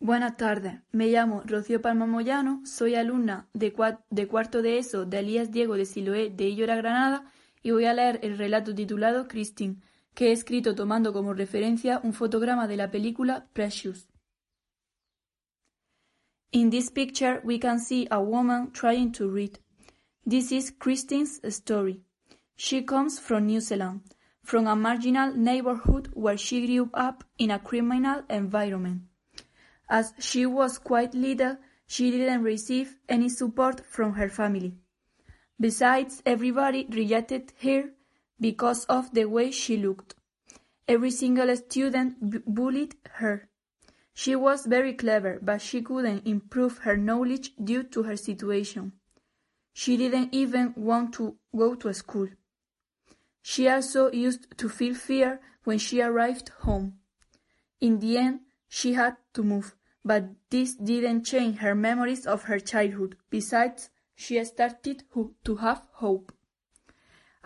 Buenas 0.00 0.36
tardes, 0.36 0.80
me 0.90 1.06
llamo 1.06 1.44
Rocío 1.46 1.80
Palma 1.80 2.06
Moyano, 2.06 2.60
soy 2.66 2.96
alumna 2.96 3.48
de, 3.52 3.72
cua- 3.72 4.02
de 4.10 4.26
cuarto 4.26 4.62
de 4.62 4.78
ESO 4.78 5.06
de 5.06 5.20
Elías 5.20 5.52
Diego 5.52 5.76
de 5.76 5.86
Siloé 5.86 6.30
de 6.30 6.48
Illora, 6.48 6.74
Granada, 6.74 7.30
y 7.62 7.70
voy 7.70 7.84
a 7.84 7.94
leer 7.94 8.18
el 8.22 8.36
relato 8.36 8.74
titulado 8.74 9.28
Christine, 9.28 9.76
que 10.14 10.28
he 10.28 10.32
escrito 10.32 10.74
tomando 10.74 11.12
como 11.12 11.34
referencia 11.34 12.00
un 12.02 12.12
fotograma 12.12 12.66
de 12.66 12.76
la 12.76 12.90
película 12.90 13.48
Precious. 13.52 14.06
In 16.52 16.70
this 16.70 16.90
picture, 16.90 17.40
we 17.44 17.58
can 17.58 17.80
see 17.80 18.06
a 18.10 18.20
woman 18.20 18.70
trying 18.70 19.10
to 19.12 19.28
read. 19.28 19.58
This 20.24 20.52
is 20.52 20.70
Christine's 20.70 21.40
story. 21.48 22.04
She 22.54 22.84
comes 22.84 23.18
from 23.18 23.46
New 23.46 23.60
Zealand, 23.60 24.02
from 24.44 24.68
a 24.68 24.76
marginal 24.76 25.34
neighborhood 25.34 26.10
where 26.14 26.36
she 26.36 26.64
grew 26.64 26.90
up 26.94 27.24
in 27.38 27.50
a 27.50 27.58
criminal 27.58 28.22
environment. 28.30 29.02
As 29.90 30.14
she 30.20 30.46
was 30.46 30.78
quite 30.78 31.12
little, 31.12 31.56
she 31.86 32.12
didn't 32.12 32.44
receive 32.44 32.96
any 33.08 33.28
support 33.28 33.84
from 33.84 34.14
her 34.14 34.28
family. 34.28 34.76
Besides, 35.58 36.22
everybody 36.24 36.86
rejected 36.88 37.52
her 37.62 37.90
because 38.40 38.84
of 38.86 39.12
the 39.14 39.24
way 39.26 39.50
she 39.50 39.76
looked. 39.76 40.14
Every 40.86 41.10
single 41.10 41.54
student 41.56 42.30
bu- 42.30 42.42
bullied 42.46 42.96
her. 43.14 43.48
She 44.12 44.36
was 44.36 44.66
very 44.66 44.92
clever, 44.92 45.38
but 45.42 45.60
she 45.60 45.82
couldn't 45.82 46.26
improve 46.26 46.78
her 46.78 46.96
knowledge 46.96 47.52
due 47.62 47.82
to 47.84 48.02
her 48.04 48.16
situation. 48.16 48.92
She 49.72 49.96
didn't 49.96 50.32
even 50.32 50.72
want 50.76 51.14
to 51.14 51.36
go 51.56 51.74
to 51.74 51.92
school. 51.92 52.28
She 53.42 53.68
also 53.68 54.10
used 54.12 54.56
to 54.58 54.68
feel 54.68 54.94
fear 54.94 55.40
when 55.64 55.78
she 55.78 56.00
arrived 56.00 56.50
home. 56.60 56.98
In 57.80 57.98
the 57.98 58.16
end, 58.16 58.40
she 58.68 58.94
had 58.94 59.16
to 59.34 59.42
move, 59.42 59.74
but 60.04 60.24
this 60.50 60.74
didn't 60.74 61.24
change 61.24 61.58
her 61.58 61.74
memories 61.74 62.26
of 62.26 62.44
her 62.44 62.58
childhood. 62.58 63.16
Besides, 63.30 63.90
she 64.14 64.42
started 64.44 65.02
to 65.44 65.56
have 65.56 65.82
hope. 65.92 66.32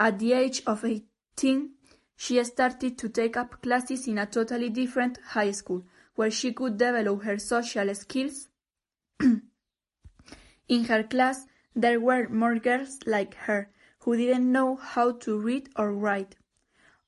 At 0.01 0.21
the 0.21 0.33
age 0.33 0.63
of 0.65 0.85
18, 0.85 1.71
she 2.15 2.43
started 2.45 2.97
to 2.99 3.09
take 3.09 3.37
up 3.37 3.61
classes 3.63 4.07
in 4.07 4.19
a 4.19 4.27
totally 4.27 4.71
different 4.71 5.19
high 5.19 5.51
school 5.51 5.85
where 6.15 6.31
she 6.31 6.53
could 6.53 6.79
develop 6.79 7.23
her 7.25 7.39
social 7.39 7.93
skills. 7.95 8.49
in 10.69 10.85
her 10.85 11.03
class, 11.03 11.47
there 11.75 11.99
were 11.99 12.29
more 12.29 12.59
girls 12.61 13.01
like 13.07 13.35
her 13.35 13.71
who 14.01 14.17
didn't 14.17 14.51
know 14.53 14.77
how 14.77 15.13
to 15.13 15.37
read 15.37 15.69
or 15.77 15.93
write. 15.93 16.37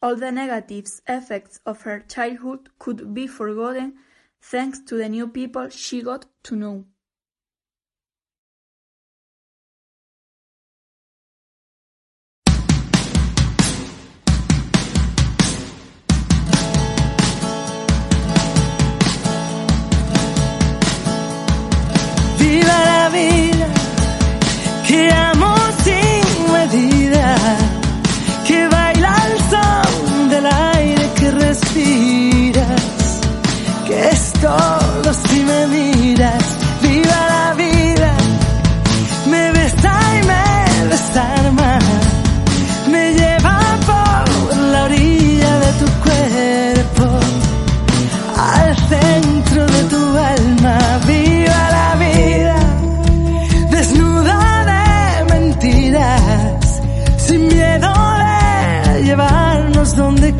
All 0.03 0.17
the 0.17 0.33
negative 0.33 1.01
effects 1.07 1.61
of 1.65 1.83
her 1.83 2.01
childhood 2.01 2.71
could 2.79 3.15
be 3.15 3.29
forgotten 3.29 3.99
thanks 4.41 4.81
to 4.81 4.97
the 4.97 5.09
new 5.09 5.29
people 5.29 5.69
she 5.69 6.03
got 6.03 6.27
to 6.45 6.57
know. 6.57 6.87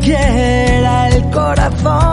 Quiera 0.01 1.09
el 1.09 1.23
corazón. 1.29 2.10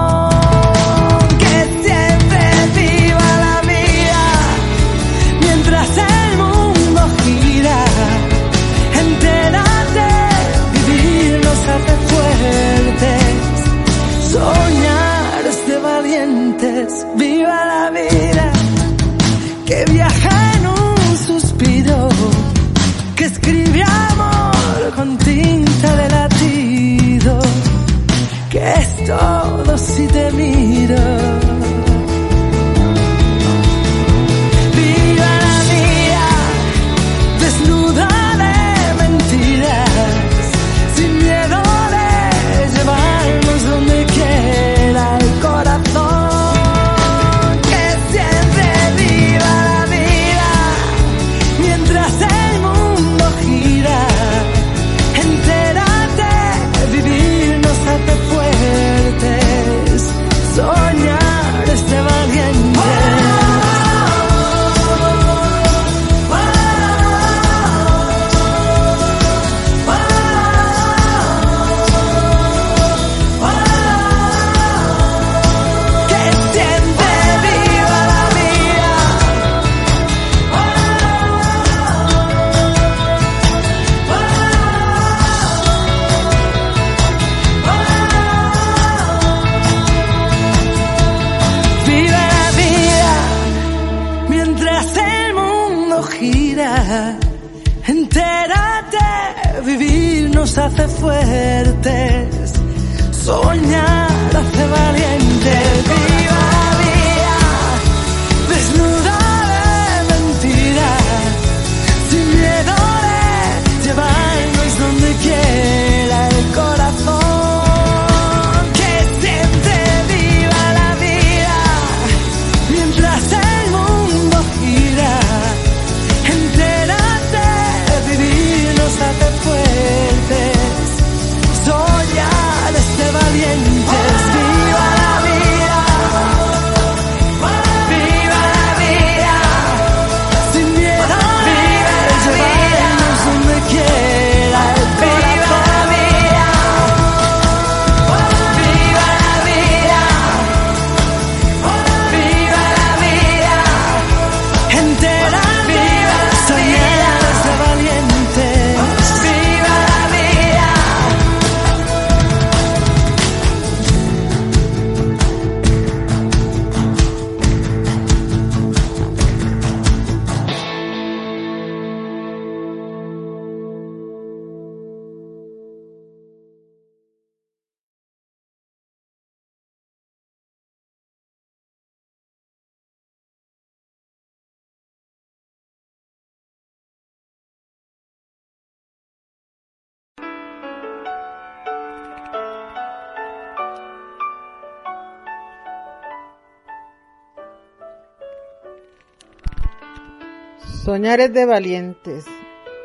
Soñar 200.89 201.21
es 201.21 201.35
de 201.35 201.45
valientes. 201.45 202.25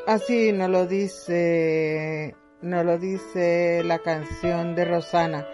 Así 0.06 0.52
nos 0.52 0.70
lo 0.70 0.86
dice, 0.86 2.36
nos 2.62 2.84
lo 2.84 2.98
dice 2.98 3.82
la 3.86 4.00
canción 4.00 4.76
de 4.76 4.84
Rosana. 4.84 5.48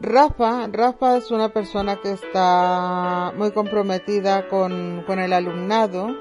Rafa, 0.00 0.66
Rafa 0.72 1.18
es 1.18 1.30
una 1.30 1.50
persona 1.50 2.00
que 2.00 2.12
está 2.12 3.30
muy 3.36 3.50
comprometida 3.50 4.48
con, 4.48 5.04
con 5.06 5.18
el 5.18 5.34
alumnado 5.34 6.16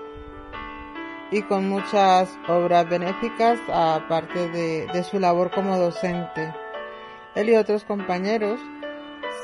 y 1.31 1.43
con 1.43 1.69
muchas 1.69 2.37
obras 2.49 2.89
benéficas 2.89 3.57
aparte 3.69 4.49
de, 4.49 4.87
de 4.87 5.03
su 5.05 5.21
labor 5.21 5.51
como 5.51 5.77
docente. 5.77 6.53
Él 7.33 7.47
y 7.47 7.55
otros 7.55 7.85
compañeros 7.85 8.59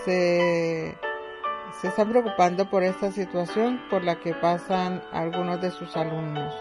se, 0.03 0.97
se 1.81 1.88
están 1.88 2.09
preocupando 2.09 2.69
por 2.69 2.83
esta 2.83 3.12
situación 3.12 3.81
por 3.89 4.03
la 4.03 4.19
que 4.19 4.33
pasan 4.33 5.01
algunos 5.12 5.62
de 5.62 5.71
sus 5.71 5.95
alumnos. 5.97 6.53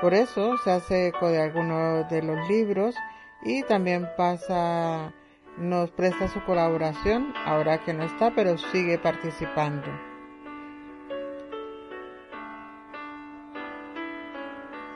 Por 0.00 0.14
eso 0.14 0.56
se 0.58 0.70
hace 0.70 1.08
eco 1.08 1.28
de 1.28 1.42
algunos 1.42 2.08
de 2.08 2.22
los 2.22 2.48
libros 2.48 2.94
y 3.42 3.62
también 3.64 4.08
pasa, 4.16 5.12
nos 5.56 5.90
presta 5.90 6.28
su 6.28 6.42
colaboración, 6.44 7.34
ahora 7.44 7.78
que 7.84 7.92
no 7.92 8.04
está, 8.04 8.32
pero 8.34 8.58
sigue 8.58 8.98
participando. 8.98 9.86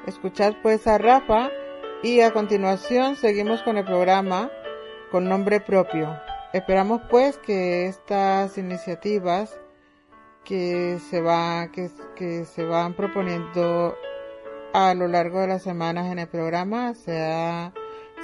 Escuchad 0.06 0.54
pues 0.62 0.86
a 0.86 0.98
Rafa 0.98 1.50
y 2.02 2.20
a 2.20 2.32
continuación 2.32 3.14
seguimos 3.14 3.62
con 3.62 3.76
el 3.76 3.84
programa 3.84 4.50
con 5.12 5.28
nombre 5.28 5.60
propio. 5.60 6.31
Esperamos 6.52 7.00
pues 7.08 7.38
que 7.38 7.86
estas 7.86 8.58
iniciativas 8.58 9.58
que 10.44 10.98
se 11.08 11.22
va, 11.22 11.68
que, 11.72 12.44
se 12.44 12.64
van 12.64 12.92
proponiendo 12.92 13.96
a 14.74 14.92
lo 14.92 15.08
largo 15.08 15.40
de 15.40 15.46
las 15.46 15.62
semanas 15.62 16.12
en 16.12 16.18
el 16.18 16.28
programa 16.28 16.92
sea, 16.92 17.72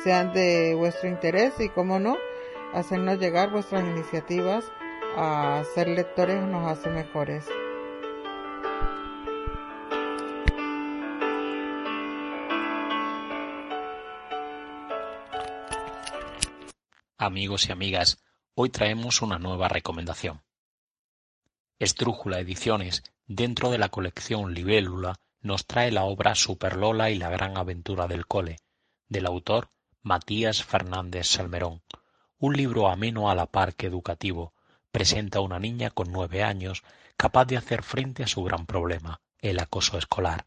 sean 0.05 0.35
de 0.35 0.75
vuestro 0.75 1.09
interés 1.09 1.59
y 1.59 1.71
como 1.71 1.99
no, 1.99 2.19
hacernos 2.75 3.19
llegar 3.19 3.51
vuestras 3.51 3.83
iniciativas 3.83 4.71
a 5.17 5.63
ser 5.75 5.89
lectores 5.89 6.43
nos 6.43 6.71
hace 6.71 6.91
mejores. 6.91 7.47
Amigos 17.21 17.69
y 17.69 17.73
amigas, 17.73 18.23
hoy 18.55 18.71
traemos 18.71 19.23
una 19.23 19.41
nueva 19.41 19.67
recomendación. 19.67 20.45
Estrújula 21.81 22.39
Ediciones, 22.39 23.03
dentro 23.27 23.71
de 23.73 23.79
la 23.79 23.89
colección 23.89 24.55
Libélula, 24.55 25.17
nos 25.41 25.67
trae 25.67 25.91
la 25.91 26.05
obra 26.05 26.37
Super 26.37 26.77
Lola 26.77 27.11
y 27.11 27.17
la 27.17 27.29
gran 27.29 27.57
aventura 27.57 28.07
del 28.07 28.29
cole, 28.29 28.59
del 29.09 29.27
autor 29.27 29.71
Matías 30.01 30.63
Fernández 30.63 31.27
Salmerón. 31.27 31.83
Un 32.39 32.57
libro 32.57 32.89
ameno 32.89 33.29
a 33.29 33.35
la 33.35 33.47
par 33.47 33.75
que 33.75 33.89
educativo, 33.89 34.55
presenta 34.93 35.41
a 35.41 35.43
una 35.43 35.59
niña 35.59 35.91
con 35.91 36.13
nueve 36.13 36.45
años 36.45 36.85
capaz 37.17 37.47
de 37.47 37.57
hacer 37.57 37.83
frente 37.83 38.23
a 38.23 38.29
su 38.29 38.45
gran 38.45 38.65
problema, 38.65 39.21
el 39.41 39.59
acoso 39.59 39.99
escolar. 39.99 40.45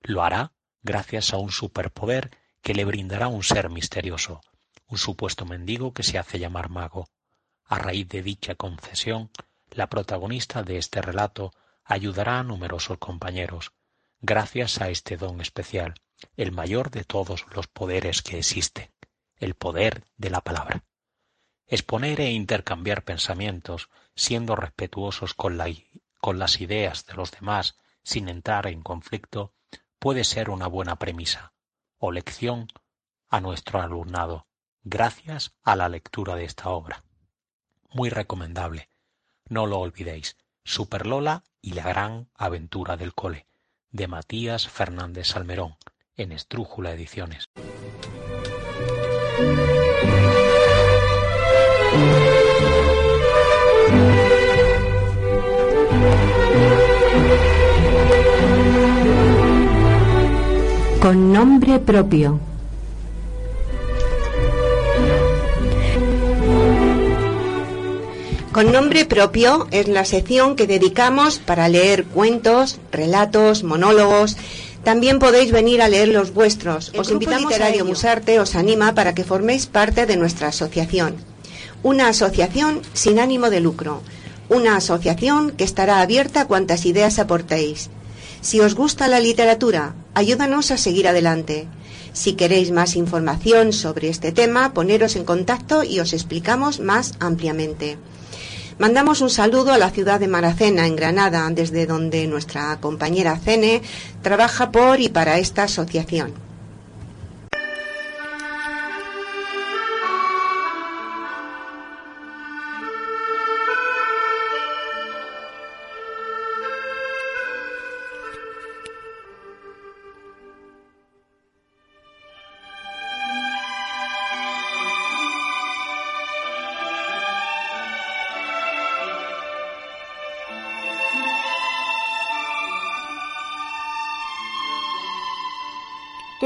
Lo 0.00 0.24
hará 0.24 0.50
gracias 0.82 1.32
a 1.32 1.36
un 1.36 1.52
superpoder 1.52 2.36
que 2.60 2.74
le 2.74 2.84
brindará 2.84 3.28
un 3.28 3.44
ser 3.44 3.70
misterioso, 3.70 4.40
un 4.88 4.98
supuesto 4.98 5.44
mendigo 5.44 5.92
que 5.92 6.02
se 6.02 6.18
hace 6.18 6.38
llamar 6.38 6.70
mago. 6.70 7.08
A 7.64 7.78
raíz 7.78 8.08
de 8.08 8.22
dicha 8.22 8.54
concesión, 8.54 9.30
la 9.70 9.88
protagonista 9.88 10.62
de 10.62 10.78
este 10.78 11.02
relato 11.02 11.52
ayudará 11.84 12.40
a 12.40 12.42
numerosos 12.42 12.98
compañeros, 12.98 13.72
gracias 14.20 14.80
a 14.80 14.88
este 14.88 15.16
don 15.16 15.40
especial, 15.40 15.94
el 16.36 16.52
mayor 16.52 16.90
de 16.90 17.04
todos 17.04 17.46
los 17.54 17.66
poderes 17.66 18.22
que 18.22 18.38
existen, 18.38 18.90
el 19.36 19.54
poder 19.54 20.04
de 20.16 20.30
la 20.30 20.40
palabra. 20.40 20.84
Exponer 21.66 22.20
e 22.20 22.30
intercambiar 22.30 23.04
pensamientos, 23.04 23.90
siendo 24.14 24.56
respetuosos 24.56 25.34
con, 25.34 25.58
con 26.18 26.38
las 26.38 26.60
ideas 26.60 27.04
de 27.06 27.14
los 27.14 27.30
demás, 27.30 27.76
sin 28.02 28.28
entrar 28.28 28.66
en 28.66 28.82
conflicto, 28.82 29.52
puede 29.98 30.24
ser 30.24 30.48
una 30.48 30.66
buena 30.66 30.96
premisa 30.96 31.52
o 31.98 32.10
lección 32.10 32.68
a 33.28 33.40
nuestro 33.40 33.82
alumnado, 33.82 34.47
gracias 34.88 35.52
a 35.62 35.76
la 35.76 35.88
lectura 35.88 36.34
de 36.34 36.44
esta 36.44 36.70
obra. 36.70 37.04
Muy 37.90 38.08
recomendable. 38.08 38.88
No 39.48 39.66
lo 39.66 39.78
olvidéis. 39.78 40.36
Super 40.64 41.06
Lola 41.06 41.44
y 41.62 41.72
la 41.72 41.84
gran 41.84 42.28
aventura 42.34 42.96
del 42.96 43.14
cole, 43.14 43.46
de 43.90 44.06
Matías 44.06 44.68
Fernández 44.68 45.28
Salmerón, 45.28 45.76
en 46.16 46.32
Estrújula 46.32 46.92
Ediciones. 46.92 47.48
Con 61.00 61.32
nombre 61.32 61.78
propio. 61.78 62.47
Con 68.58 68.72
nombre 68.72 69.04
propio 69.04 69.68
es 69.70 69.86
la 69.86 70.04
sección 70.04 70.56
que 70.56 70.66
dedicamos 70.66 71.38
para 71.38 71.68
leer 71.68 72.06
cuentos, 72.06 72.80
relatos, 72.90 73.62
monólogos. 73.62 74.36
También 74.82 75.20
podéis 75.20 75.52
venir 75.52 75.80
a 75.80 75.88
leer 75.88 76.08
los 76.08 76.34
vuestros. 76.34 76.90
os 76.98 77.12
invitamos 77.12 77.52
Literario 77.52 77.84
Musarte 77.84 78.40
os 78.40 78.56
anima 78.56 78.96
para 78.96 79.14
que 79.14 79.22
forméis 79.22 79.66
parte 79.66 80.06
de 80.06 80.16
nuestra 80.16 80.48
asociación. 80.48 81.14
Una 81.84 82.08
asociación 82.08 82.82
sin 82.94 83.20
ánimo 83.20 83.48
de 83.48 83.60
lucro. 83.60 84.02
Una 84.48 84.74
asociación 84.74 85.52
que 85.52 85.62
estará 85.62 86.00
abierta 86.00 86.40
a 86.40 86.48
cuantas 86.48 86.84
ideas 86.84 87.20
aportéis. 87.20 87.90
Si 88.40 88.58
os 88.58 88.74
gusta 88.74 89.06
la 89.06 89.20
literatura, 89.20 89.94
ayúdanos 90.14 90.72
a 90.72 90.78
seguir 90.78 91.06
adelante. 91.06 91.68
Si 92.12 92.32
queréis 92.32 92.72
más 92.72 92.96
información 92.96 93.72
sobre 93.72 94.08
este 94.08 94.32
tema, 94.32 94.74
poneros 94.74 95.14
en 95.14 95.24
contacto 95.24 95.84
y 95.84 96.00
os 96.00 96.12
explicamos 96.12 96.80
más 96.80 97.14
ampliamente. 97.20 97.98
Mandamos 98.78 99.22
un 99.22 99.30
saludo 99.30 99.72
a 99.72 99.78
la 99.78 99.90
ciudad 99.90 100.20
de 100.20 100.28
Maracena, 100.28 100.86
en 100.86 100.94
Granada, 100.94 101.48
desde 101.50 101.84
donde 101.84 102.28
nuestra 102.28 102.78
compañera 102.80 103.36
Cene 103.36 103.82
trabaja 104.22 104.70
por 104.70 105.00
y 105.00 105.08
para 105.08 105.38
esta 105.38 105.64
asociación. 105.64 106.47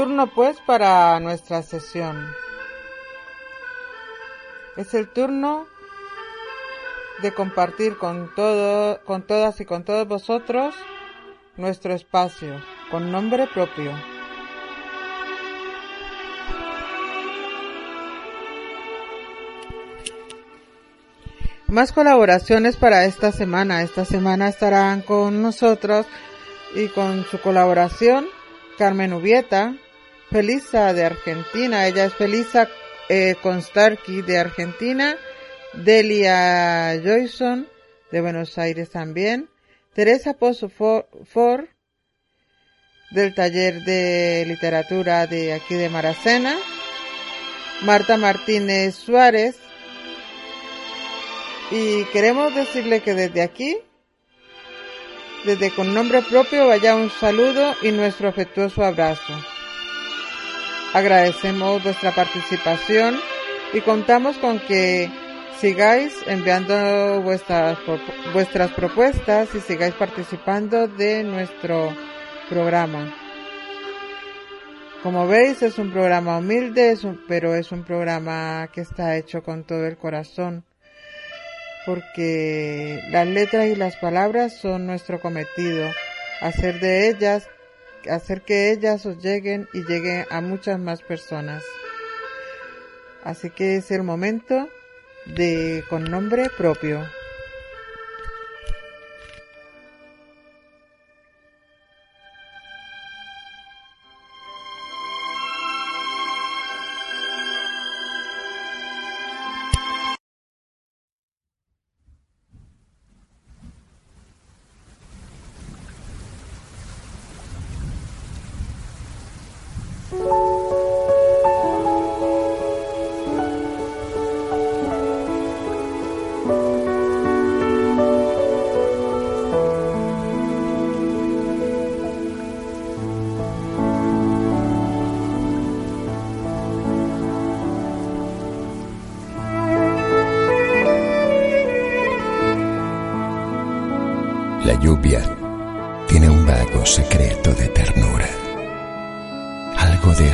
Turno 0.03 0.27
pues 0.27 0.59
para 0.59 1.17
nuestra 1.21 1.63
sesión. 1.63 2.27
Es 4.75 4.93
el 4.95 5.07
turno 5.07 5.65
de 7.21 7.33
compartir 7.33 7.97
con 7.97 8.29
todo, 8.35 8.99
con 9.05 9.21
todas 9.21 9.61
y 9.61 9.65
con 9.65 9.85
todos 9.85 10.05
vosotros 10.05 10.75
nuestro 11.55 11.93
espacio 11.93 12.61
con 12.91 13.13
nombre 13.13 13.47
propio. 13.47 13.93
Más 21.67 21.93
colaboraciones 21.93 22.75
para 22.75 23.05
esta 23.05 23.31
semana. 23.31 23.83
Esta 23.83 24.03
semana 24.03 24.49
estarán 24.49 25.01
con 25.01 25.41
nosotros 25.41 26.05
y 26.75 26.89
con 26.89 27.23
su 27.23 27.39
colaboración 27.39 28.25
Carmen 28.77 29.13
Ubieta, 29.13 29.75
Felisa 30.33 30.93
de 30.93 31.05
Argentina, 31.05 31.85
ella 31.85 32.05
es 32.05 32.13
Felisa 32.15 32.67
eh, 33.07 33.35
Constarki 33.43 34.23
de 34.23 34.39
Argentina, 34.39 35.15
Delia 35.73 36.99
Joyson 37.03 37.67
de 38.11 38.19
Buenos 38.19 38.57
Aires 38.57 38.89
también, 38.89 39.47
Teresa 39.93 40.33
Pozo 40.33 40.69
For, 40.69 41.69
del 43.11 43.35
taller 43.35 43.83
de 43.83 44.45
literatura 44.47 45.27
de 45.27 45.53
aquí 45.53 45.75
de 45.75 45.89
Maracena, 45.89 46.57
Marta 47.83 48.17
Martínez 48.17 48.95
Suárez, 48.95 49.59
y 51.69 52.05
queremos 52.05 52.55
decirle 52.55 53.01
que 53.01 53.13
desde 53.13 53.43
aquí, 53.43 53.77
desde 55.45 55.69
con 55.69 55.93
nombre 55.93 56.23
propio, 56.23 56.65
vaya 56.65 56.95
un 56.95 57.11
saludo 57.11 57.75
y 57.83 57.91
nuestro 57.91 58.29
afectuoso 58.29 58.83
abrazo. 58.83 59.52
Agradecemos 60.93 61.83
vuestra 61.83 62.11
participación 62.11 63.19
y 63.73 63.81
contamos 63.81 64.37
con 64.37 64.59
que 64.59 65.09
sigáis 65.59 66.13
enviando 66.27 67.19
vuestras, 67.21 67.79
vuestras 68.31 68.69
propuestas 68.73 69.55
y 69.55 69.59
sigáis 69.59 69.95
participando 69.95 70.87
de 70.87 71.23
nuestro 71.23 71.95
programa. 72.47 73.11
Como 75.01 75.27
veis 75.27 75.63
es 75.63 75.79
un 75.79 75.91
programa 75.91 76.37
humilde, 76.37 76.95
pero 77.27 77.55
es 77.55 77.71
un 77.71 77.83
programa 77.83 78.69
que 78.71 78.81
está 78.81 79.17
hecho 79.17 79.41
con 79.41 79.63
todo 79.63 79.87
el 79.87 79.97
corazón, 79.97 80.63
porque 81.87 83.03
las 83.09 83.25
letras 83.25 83.65
y 83.65 83.75
las 83.75 83.95
palabras 83.95 84.55
son 84.61 84.85
nuestro 84.85 85.19
cometido, 85.19 85.89
hacer 86.39 86.79
de 86.79 87.09
ellas 87.09 87.49
hacer 88.09 88.41
que 88.41 88.71
ellas 88.71 89.05
os 89.05 89.21
lleguen 89.23 89.67
y 89.73 89.83
lleguen 89.83 90.25
a 90.29 90.41
muchas 90.41 90.79
más 90.79 91.01
personas. 91.01 91.63
Así 93.23 93.49
que 93.49 93.77
es 93.77 93.91
el 93.91 94.03
momento 94.03 94.67
de 95.25 95.83
con 95.89 96.03
nombre 96.03 96.49
propio. 96.57 97.01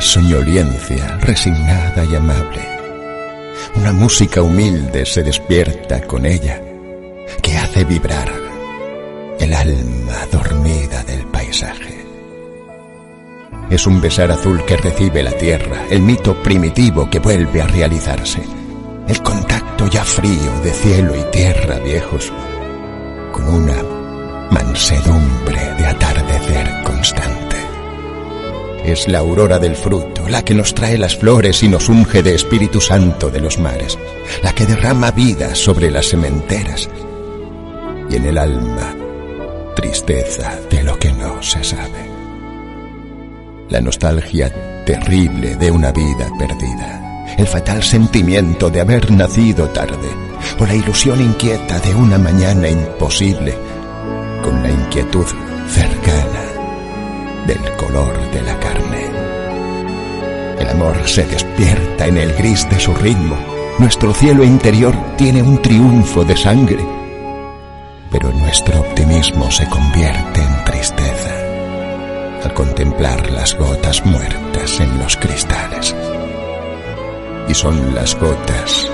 Soñoliencia, 0.00 1.18
resignada 1.20 2.04
y 2.04 2.16
amable. 2.16 2.60
Una 3.76 3.92
música 3.92 4.42
humilde 4.42 5.06
se 5.06 5.22
despierta 5.22 6.00
con 6.02 6.26
ella, 6.26 6.60
que 7.42 7.56
hace 7.56 7.84
vibrar 7.84 8.28
el 9.38 9.54
alma 9.54 10.26
dormida 10.32 11.04
del 11.04 11.24
paisaje. 11.26 12.04
Es 13.70 13.86
un 13.86 14.00
besar 14.00 14.32
azul 14.32 14.64
que 14.64 14.76
recibe 14.76 15.22
la 15.22 15.32
tierra, 15.32 15.84
el 15.90 16.02
mito 16.02 16.34
primitivo 16.42 17.08
que 17.08 17.20
vuelve 17.20 17.62
a 17.62 17.66
realizarse, 17.66 18.42
el 19.06 19.22
contacto 19.22 19.86
ya 19.86 20.02
frío 20.02 20.60
de 20.64 20.72
cielo 20.72 21.14
y 21.16 21.30
tierra 21.30 21.78
viejos, 21.78 22.32
como 23.32 23.56
una 23.56 23.80
mansedumbre 24.50 25.59
atardecer 26.50 26.82
constante. 26.82 27.56
Es 28.84 29.08
la 29.08 29.18
aurora 29.18 29.58
del 29.58 29.76
fruto, 29.76 30.28
la 30.28 30.42
que 30.42 30.54
nos 30.54 30.74
trae 30.74 30.98
las 30.98 31.16
flores 31.16 31.62
y 31.62 31.68
nos 31.68 31.88
unge 31.88 32.22
de 32.22 32.34
Espíritu 32.34 32.80
Santo 32.80 33.30
de 33.30 33.40
los 33.40 33.58
mares, 33.58 33.98
la 34.42 34.52
que 34.54 34.66
derrama 34.66 35.10
vida 35.10 35.54
sobre 35.54 35.90
las 35.90 36.06
sementeras 36.06 36.88
y 38.08 38.16
en 38.16 38.24
el 38.24 38.38
alma 38.38 38.96
tristeza 39.76 40.58
de 40.68 40.82
lo 40.82 40.98
que 40.98 41.12
no 41.12 41.42
se 41.42 41.62
sabe. 41.62 42.10
La 43.68 43.80
nostalgia 43.80 44.84
terrible 44.84 45.56
de 45.56 45.70
una 45.70 45.92
vida 45.92 46.28
perdida, 46.38 47.24
el 47.38 47.46
fatal 47.46 47.82
sentimiento 47.82 48.68
de 48.68 48.80
haber 48.80 49.10
nacido 49.12 49.68
tarde, 49.68 50.08
o 50.58 50.66
la 50.66 50.74
ilusión 50.74 51.20
inquieta 51.20 51.78
de 51.78 51.94
una 51.94 52.18
mañana 52.18 52.68
imposible, 52.68 53.54
con 54.42 54.60
la 54.62 54.70
inquietud 54.70 55.26
cercana 55.68 56.29
del 57.46 57.76
color 57.76 58.18
de 58.30 58.42
la 58.42 58.58
carne. 58.58 59.10
El 60.58 60.68
amor 60.68 60.96
se 61.08 61.24
despierta 61.26 62.06
en 62.06 62.18
el 62.18 62.34
gris 62.34 62.68
de 62.68 62.78
su 62.78 62.92
ritmo. 62.94 63.36
Nuestro 63.78 64.12
cielo 64.12 64.44
interior 64.44 64.94
tiene 65.16 65.42
un 65.42 65.60
triunfo 65.62 66.24
de 66.24 66.36
sangre, 66.36 66.84
pero 68.10 68.30
nuestro 68.32 68.80
optimismo 68.80 69.50
se 69.50 69.66
convierte 69.68 70.42
en 70.42 70.64
tristeza 70.64 71.30
al 72.44 72.54
contemplar 72.54 73.30
las 73.30 73.54
gotas 73.56 74.04
muertas 74.04 74.80
en 74.80 74.98
los 74.98 75.16
cristales. 75.16 75.94
Y 77.48 77.54
son 77.54 77.94
las 77.94 78.14
gotas, 78.14 78.88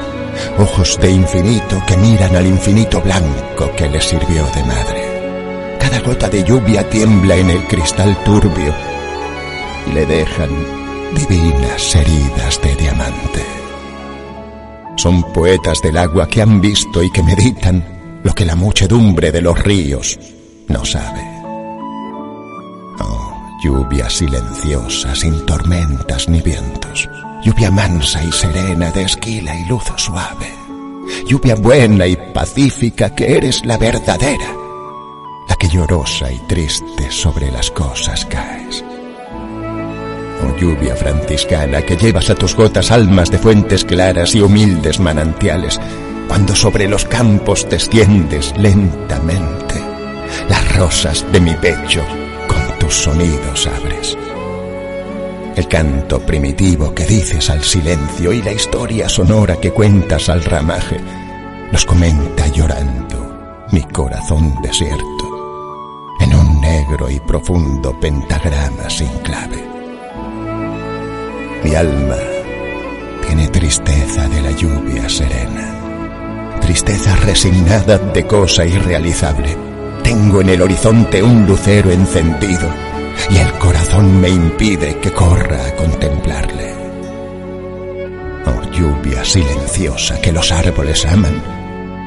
ojos 0.59 0.99
de 1.01 1.11
infinito 1.11 1.83
que 1.87 1.97
miran 1.97 2.35
al 2.37 2.47
infinito 2.47 3.01
blanco 3.01 3.71
que 3.77 3.89
les 3.89 4.05
sirvió 4.05 4.45
de 4.55 4.65
madre. 4.65 5.16
Cada 5.97 6.09
gota 6.09 6.29
de 6.29 6.45
lluvia 6.45 6.87
tiembla 6.91 7.37
en 7.37 7.49
el 7.49 7.67
cristal 7.69 8.23
turbio 8.23 8.75
y 9.89 9.95
le 9.95 10.05
dejan 10.05 10.51
divinas 11.17 11.97
heridas 11.97 12.61
de 12.61 12.77
diamante. 12.77 13.43
Son 14.97 15.33
poetas 15.33 15.81
del 15.81 15.97
agua 15.97 16.29
que 16.29 16.43
han 16.43 16.61
visto 16.61 17.03
y 17.03 17.11
que 17.11 17.23
meditan 17.23 17.83
lo 18.23 18.35
que 18.35 18.45
la 18.45 18.55
muchedumbre 18.55 19.33
de 19.33 19.41
los 19.41 19.59
ríos 19.59 20.19
no 20.69 20.85
sabe. 20.85 21.23
Oh, 23.01 23.57
lluvia 23.65 24.11
silenciosa, 24.11 25.15
sin 25.15 25.47
tormentas 25.47 26.29
ni 26.29 26.43
vientos. 26.43 27.09
Lluvia 27.43 27.71
mansa 27.71 28.23
y 28.23 28.31
serena 28.33 28.91
de 28.91 29.05
esquila 29.05 29.59
y 29.59 29.65
luz 29.65 29.85
suave. 29.97 30.53
Lluvia 31.27 31.55
buena 31.55 32.07
y 32.07 32.17
pacífica 32.35 33.15
que 33.15 33.39
eres 33.39 33.65
la 33.65 33.79
verdadera. 33.79 34.66
Llorosa 35.77 36.33
y 36.33 36.39
triste 36.39 37.11
sobre 37.11 37.51
las 37.51 37.71
cosas 37.71 38.25
caes. 38.25 38.83
Oh 40.43 40.57
lluvia 40.59 40.97
franciscana 40.97 41.83
que 41.83 41.99
llevas 41.99 42.31
a 42.31 42.35
tus 42.35 42.57
gotas 42.57 42.91
almas 42.91 43.31
de 43.31 43.37
fuentes 43.37 43.85
claras 43.85 44.35
y 44.35 44.41
humildes 44.41 44.99
manantiales, 45.01 45.79
cuando 46.29 46.57
sobre 46.57 46.89
los 46.89 47.05
campos 47.05 47.69
desciendes 47.69 48.55
lentamente, 48.57 49.75
las 50.49 50.77
rosas 50.77 51.31
de 51.31 51.41
mi 51.41 51.53
pecho 51.53 52.03
con 52.49 52.79
tus 52.79 52.95
sonidos 52.95 53.67
abres. 53.67 54.17
El 55.57 55.69
canto 55.69 56.21
primitivo 56.21 56.95
que 56.95 57.05
dices 57.05 57.51
al 57.51 57.63
silencio 57.63 58.33
y 58.33 58.41
la 58.41 58.53
historia 58.53 59.11
sonora 59.11 59.57
que 59.57 59.73
cuentas 59.73 60.31
al 60.31 60.43
ramaje, 60.43 60.99
los 61.71 61.85
comenta 61.85 62.47
llorando 62.49 63.27
mi 63.73 63.83
corazón 63.83 64.55
desierto, 64.63 65.16
negro 66.67 67.09
y 67.09 67.21
profundo 67.21 67.99
pentagrama 68.01 68.91
sin 68.91 69.13
clave. 69.23 69.63
Mi 71.63 71.75
alma 71.75 72.17
tiene 73.25 73.47
tristeza 73.49 74.29
de 74.29 74.43
la 74.43 74.51
lluvia 74.51 75.09
serena, 75.09 76.59
tristeza 76.61 77.15
resignada 77.17 77.99
de 77.99 78.27
cosa 78.27 78.65
irrealizable. 78.65 79.57
Tengo 80.03 80.41
en 80.41 80.49
el 80.49 80.63
horizonte 80.63 81.23
un 81.23 81.47
lucero 81.47 81.91
encendido 81.93 82.69
y 83.31 83.37
el 83.39 83.53
corazón 83.55 84.21
me 84.21 84.29
impide 84.29 84.99
que 84.99 85.13
corra 85.13 85.67
a 85.67 85.77
contemplarle. 85.77 86.75
Oh 88.47 88.63
lluvia 88.73 89.25
silenciosa 89.25 90.21
que 90.21 90.33
los 90.33 90.51
árboles 90.51 91.07
aman, 91.07 91.43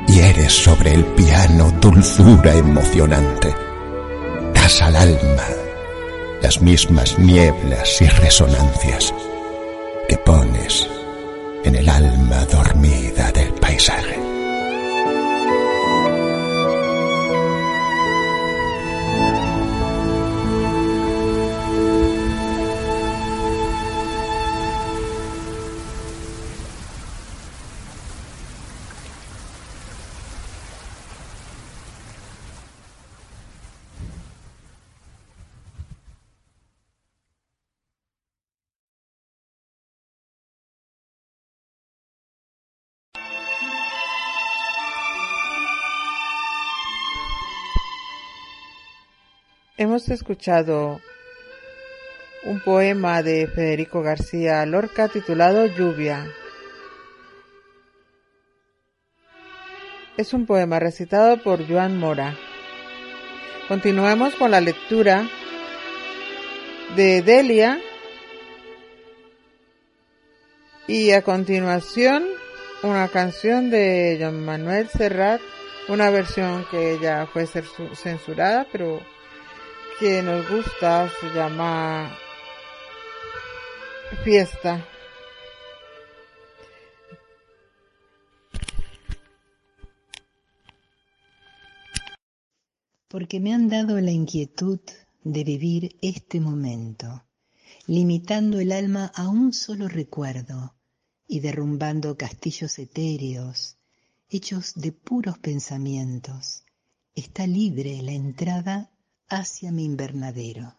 y 0.07 0.19
eres 0.19 0.51
sobre 0.51 0.93
el 0.93 1.05
piano 1.05 1.71
dulzura 1.79 2.53
emocionante. 2.55 3.68
Al 4.69 4.95
alma 4.95 5.47
las 6.43 6.61
mismas 6.61 7.17
nieblas 7.17 7.99
y 8.01 8.07
resonancias 8.07 9.11
que 10.07 10.15
pones 10.17 10.87
en 11.65 11.75
el 11.75 11.89
alma 11.89 12.45
dormida 12.45 13.31
del 13.31 13.51
paisaje. 13.55 14.28
Hemos 49.79 50.09
escuchado 50.09 50.99
un 52.43 52.59
poema 52.59 53.23
de 53.23 53.47
Federico 53.47 54.01
García 54.01 54.65
Lorca 54.65 55.07
titulado 55.07 55.67
Lluvia. 55.67 56.29
Es 60.17 60.33
un 60.33 60.45
poema 60.45 60.79
recitado 60.79 61.41
por 61.41 61.65
Joan 61.65 61.97
Mora. 61.97 62.35
Continuemos 63.69 64.35
con 64.35 64.51
la 64.51 64.59
lectura 64.59 65.25
de 66.97 67.21
Delia 67.21 67.79
y 70.89 71.11
a 71.11 71.21
continuación 71.21 72.25
una 72.83 73.07
canción 73.07 73.69
de 73.69 74.17
Joan 74.19 74.43
Manuel 74.43 74.89
Serrat, 74.89 75.39
una 75.87 76.09
versión 76.09 76.65
que 76.69 76.99
ya 77.01 77.27
fue 77.27 77.47
censurada, 77.47 78.67
pero 78.73 78.99
que 79.99 80.23
nos 80.23 80.49
gusta 80.49 81.09
se 81.19 81.27
llama 81.35 82.09
Fiesta. 84.23 84.85
Porque 93.09 93.41
me 93.41 93.53
han 93.53 93.67
dado 93.67 93.99
la 93.99 94.11
inquietud 94.11 94.79
de 95.23 95.43
vivir 95.43 95.97
este 96.01 96.39
momento, 96.39 97.25
limitando 97.85 98.61
el 98.61 98.71
alma 98.71 99.11
a 99.13 99.27
un 99.27 99.51
solo 99.51 99.89
recuerdo 99.89 100.75
y 101.27 101.41
derrumbando 101.41 102.15
castillos 102.15 102.79
etéreos, 102.79 103.77
hechos 104.29 104.75
de 104.75 104.93
puros 104.93 105.37
pensamientos. 105.39 106.63
Está 107.15 107.45
libre 107.47 108.01
la 108.01 108.13
entrada 108.13 108.91
hacia 109.29 109.71
mi 109.71 109.85
invernadero. 109.85 110.77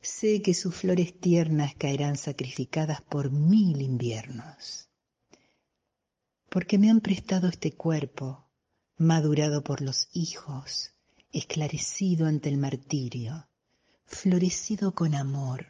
Sé 0.00 0.40
que 0.40 0.54
sus 0.54 0.74
flores 0.74 1.18
tiernas 1.18 1.74
caerán 1.74 2.16
sacrificadas 2.16 3.02
por 3.02 3.30
mil 3.30 3.82
inviernos. 3.82 4.88
Porque 6.48 6.78
me 6.78 6.90
han 6.90 7.00
prestado 7.00 7.48
este 7.48 7.72
cuerpo, 7.72 8.46
madurado 8.96 9.64
por 9.64 9.82
los 9.82 10.08
hijos, 10.12 10.92
esclarecido 11.32 12.26
ante 12.26 12.48
el 12.48 12.56
martirio, 12.56 13.48
florecido 14.04 14.94
con 14.94 15.14
amor. 15.14 15.66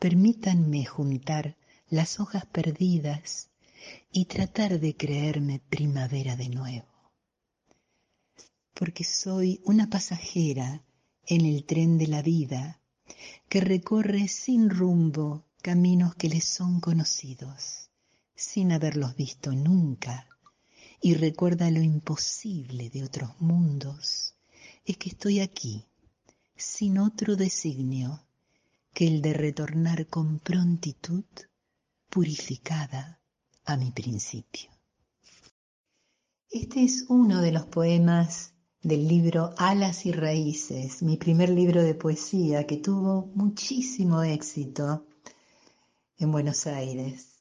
Permítanme 0.00 0.84
juntar 0.86 1.56
las 1.88 2.18
hojas 2.18 2.46
perdidas 2.46 3.50
y 4.10 4.24
tratar 4.24 4.80
de 4.80 4.96
creerme 4.96 5.60
primavera 5.70 6.36
de 6.36 6.48
nuevo 6.48 6.89
porque 8.74 9.04
soy 9.04 9.60
una 9.64 9.90
pasajera 9.90 10.82
en 11.26 11.44
el 11.44 11.64
tren 11.64 11.98
de 11.98 12.06
la 12.06 12.22
vida 12.22 12.80
que 13.48 13.60
recorre 13.60 14.28
sin 14.28 14.70
rumbo 14.70 15.44
caminos 15.62 16.14
que 16.14 16.28
les 16.28 16.44
son 16.44 16.80
conocidos, 16.80 17.90
sin 18.34 18.72
haberlos 18.72 19.14
visto 19.16 19.52
nunca, 19.52 20.26
y 21.00 21.14
recuerda 21.14 21.70
lo 21.70 21.80
imposible 21.80 22.90
de 22.90 23.04
otros 23.04 23.30
mundos, 23.40 24.34
es 24.84 24.96
que 24.96 25.10
estoy 25.10 25.40
aquí, 25.40 25.86
sin 26.56 26.98
otro 26.98 27.36
designio 27.36 28.24
que 28.92 29.06
el 29.06 29.22
de 29.22 29.32
retornar 29.32 30.06
con 30.08 30.38
prontitud 30.40 31.24
purificada 32.08 33.20
a 33.64 33.76
mi 33.76 33.92
principio. 33.92 34.70
Este 36.50 36.82
es 36.82 37.04
uno 37.08 37.40
de 37.40 37.52
los 37.52 37.66
poemas 37.66 38.52
del 38.82 39.06
libro 39.06 39.52
Alas 39.58 40.06
y 40.06 40.12
Raíces, 40.12 41.02
mi 41.02 41.16
primer 41.16 41.50
libro 41.50 41.82
de 41.82 41.94
poesía 41.94 42.66
que 42.66 42.78
tuvo 42.78 43.30
muchísimo 43.34 44.22
éxito 44.22 45.04
en 46.18 46.32
Buenos 46.32 46.66
Aires. 46.66 47.39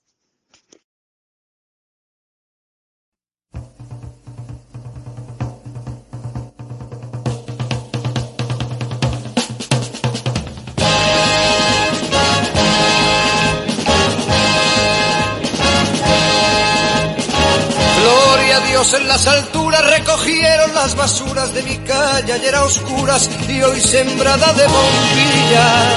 En 18.79 19.09
las 19.09 19.27
alturas 19.27 19.85
recogieron 19.85 20.73
las 20.73 20.95
basuras 20.95 21.53
de 21.53 21.63
mi 21.63 21.75
calle, 21.79 22.31
ayer 22.31 22.55
a 22.55 22.63
oscuras 22.63 23.29
y 23.49 23.61
hoy 23.61 23.81
sembrada 23.81 24.53
de 24.53 24.63
bombillas. 24.67 25.95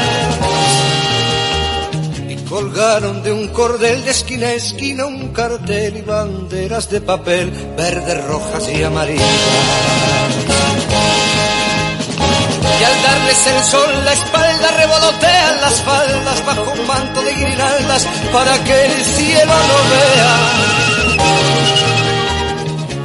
Y 2.28 2.36
colgaron 2.48 3.22
de 3.22 3.30
un 3.30 3.46
cordel 3.48 4.04
de 4.04 4.10
esquina 4.10 4.48
a 4.48 4.54
esquina 4.54 5.06
un 5.06 5.28
cartel 5.28 5.96
y 5.96 6.02
banderas 6.02 6.90
de 6.90 7.00
papel, 7.00 7.52
verdes, 7.76 8.24
rojas 8.26 8.68
y 8.68 8.82
amarillas. 8.82 9.28
Y 12.80 12.84
al 12.84 13.02
darles 13.04 13.46
el 13.46 13.62
sol 13.62 14.04
la 14.04 14.12
espalda 14.12 14.70
revolotean 14.72 15.60
las 15.60 15.80
faldas 15.82 16.44
bajo 16.44 16.72
un 16.72 16.84
manto 16.88 17.22
de 17.22 17.32
guirnaldas 17.32 18.08
para 18.32 18.58
que 18.64 18.86
el 18.86 19.04
cielo 19.04 19.54
no 19.54 19.78
vea. 19.88 21.01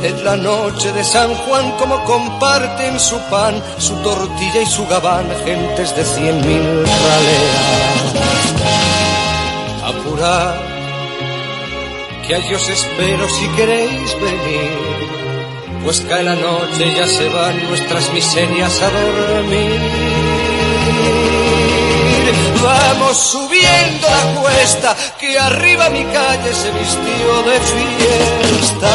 En 0.03 0.23
la 0.23 0.37
noche 0.37 0.91
de 0.91 1.03
San 1.03 1.33
Juan 1.33 1.71
como 1.77 2.03
comparten 2.03 2.99
su 2.99 3.19
pan, 3.29 3.61
su 3.77 3.95
tortilla 3.97 4.61
y 4.61 4.65
su 4.65 4.85
gabán, 4.87 5.27
gentes 5.43 5.95
de 5.95 6.03
cien 6.03 6.37
mil 6.47 6.85
raleas. 7.05 8.05
Apurad, 9.85 10.55
que 12.27 12.35
a 12.35 12.39
os 12.39 12.69
espero 12.69 13.27
si 13.29 13.47
queréis 13.55 14.15
venir 14.21 14.97
pues 15.87 16.01
cae 16.01 16.21
la 16.21 16.35
noche 16.35 16.93
ya 16.97 17.07
se 17.07 17.29
van 17.29 17.63
nuestras 17.69 18.11
miserias 18.11 18.81
a 18.81 18.89
dormir. 18.89 19.79
Vamos 22.61 23.17
subiendo 23.17 24.07
la 24.09 24.41
cuesta, 24.41 24.95
que 25.19 25.39
arriba 25.39 25.89
mi 25.89 26.03
calle 26.05 26.53
se 26.53 26.71
vistió 26.71 27.43
de 27.43 27.59
fiesta. 27.59 28.89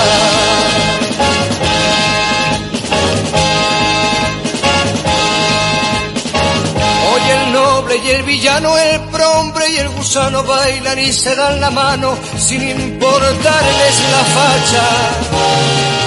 Hoy 7.12 7.30
el 7.30 7.52
noble 7.52 7.96
y 8.04 8.10
el 8.10 8.22
villano, 8.24 8.76
el 8.76 9.00
prombre 9.08 9.70
y 9.70 9.76
el 9.76 9.88
gusano 9.90 10.42
bailan 10.44 10.98
y 10.98 11.12
se 11.12 11.34
dan 11.34 11.60
la 11.60 11.70
mano 11.70 12.16
sin 12.36 12.62
importarles 12.62 14.00
la 14.10 14.24
facha 14.36 16.01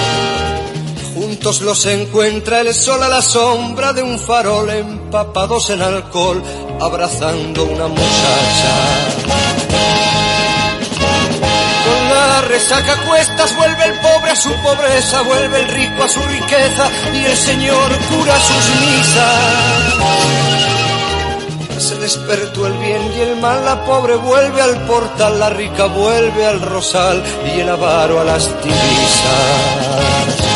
juntos 1.36 1.60
los 1.60 1.84
encuentra 1.86 2.60
el 2.60 2.72
sol 2.72 3.02
a 3.02 3.08
la 3.08 3.20
sombra 3.20 3.92
de 3.92 4.02
un 4.02 4.18
farol 4.18 4.70
empapados 4.70 5.68
en 5.70 5.82
alcohol 5.82 6.42
abrazando 6.80 7.64
una 7.64 7.88
muchacha. 7.88 8.72
Con 11.84 12.08
la 12.14 12.40
resaca 12.42 12.96
cuestas 13.06 13.54
vuelve 13.56 13.84
el 13.84 13.98
pobre 13.98 14.30
a 14.30 14.36
su 14.36 14.50
pobreza, 14.62 15.22
vuelve 15.22 15.60
el 15.60 15.68
rico 15.68 16.04
a 16.04 16.08
su 16.08 16.20
riqueza 16.22 16.88
y 17.12 17.24
el 17.26 17.36
Señor 17.36 17.90
cura 18.08 18.34
sus 18.40 18.80
misas. 18.80 19.94
Se 21.78 21.96
despertó 21.96 22.66
el 22.66 22.72
bien 22.78 23.12
y 23.16 23.20
el 23.20 23.36
mal, 23.36 23.62
la 23.64 23.84
pobre 23.84 24.16
vuelve 24.16 24.62
al 24.62 24.86
portal, 24.86 25.38
la 25.38 25.50
rica 25.50 25.84
vuelve 25.84 26.46
al 26.46 26.62
rosal 26.62 27.22
y 27.54 27.60
el 27.60 27.68
avaro 27.68 28.20
a 28.20 28.24
las 28.24 28.48
divisas 28.62 30.55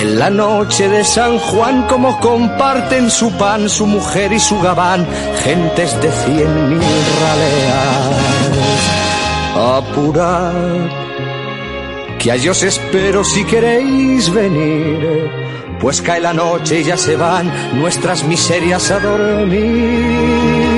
En 0.00 0.18
la 0.18 0.30
noche 0.30 0.88
de 0.88 1.04
San 1.04 1.38
Juan 1.38 1.86
como 1.88 2.18
comparten 2.20 3.10
su 3.10 3.30
pan, 3.32 3.68
su 3.68 3.86
mujer 3.86 4.32
y 4.32 4.38
su 4.38 4.60
gabán, 4.60 5.06
gentes 5.42 6.00
de 6.00 6.10
cien 6.10 6.68
mil 6.70 6.98
raleas. 7.22 8.16
Apurad, 9.76 10.88
que 12.18 12.32
a 12.32 12.50
os 12.50 12.62
espero 12.62 13.24
si 13.24 13.44
queréis 13.44 14.32
venir 14.32 15.48
pues 15.80 16.02
cae 16.02 16.20
la 16.20 16.32
noche 16.32 16.80
y 16.80 16.84
ya 16.84 16.96
se 16.96 17.16
van 17.16 17.50
nuestras 17.78 18.24
miserias 18.24 18.90
a 18.90 18.98
dormir. 18.98 20.77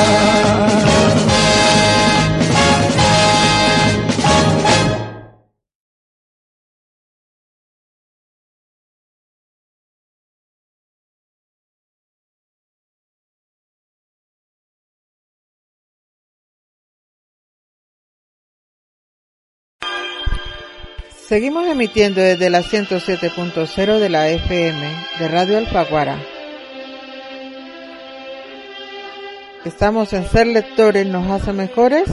Seguimos 21.31 21.65
emitiendo 21.65 22.19
desde 22.19 22.49
la 22.49 22.61
107.0 22.61 23.99
de 23.99 24.09
la 24.09 24.27
FM 24.27 24.81
de 25.17 25.27
Radio 25.29 25.59
Alfaguara. 25.59 26.21
Estamos 29.63 30.11
en 30.11 30.25
Ser 30.25 30.47
Lectores 30.47 31.07
nos 31.07 31.31
hace 31.31 31.53
mejores 31.53 32.09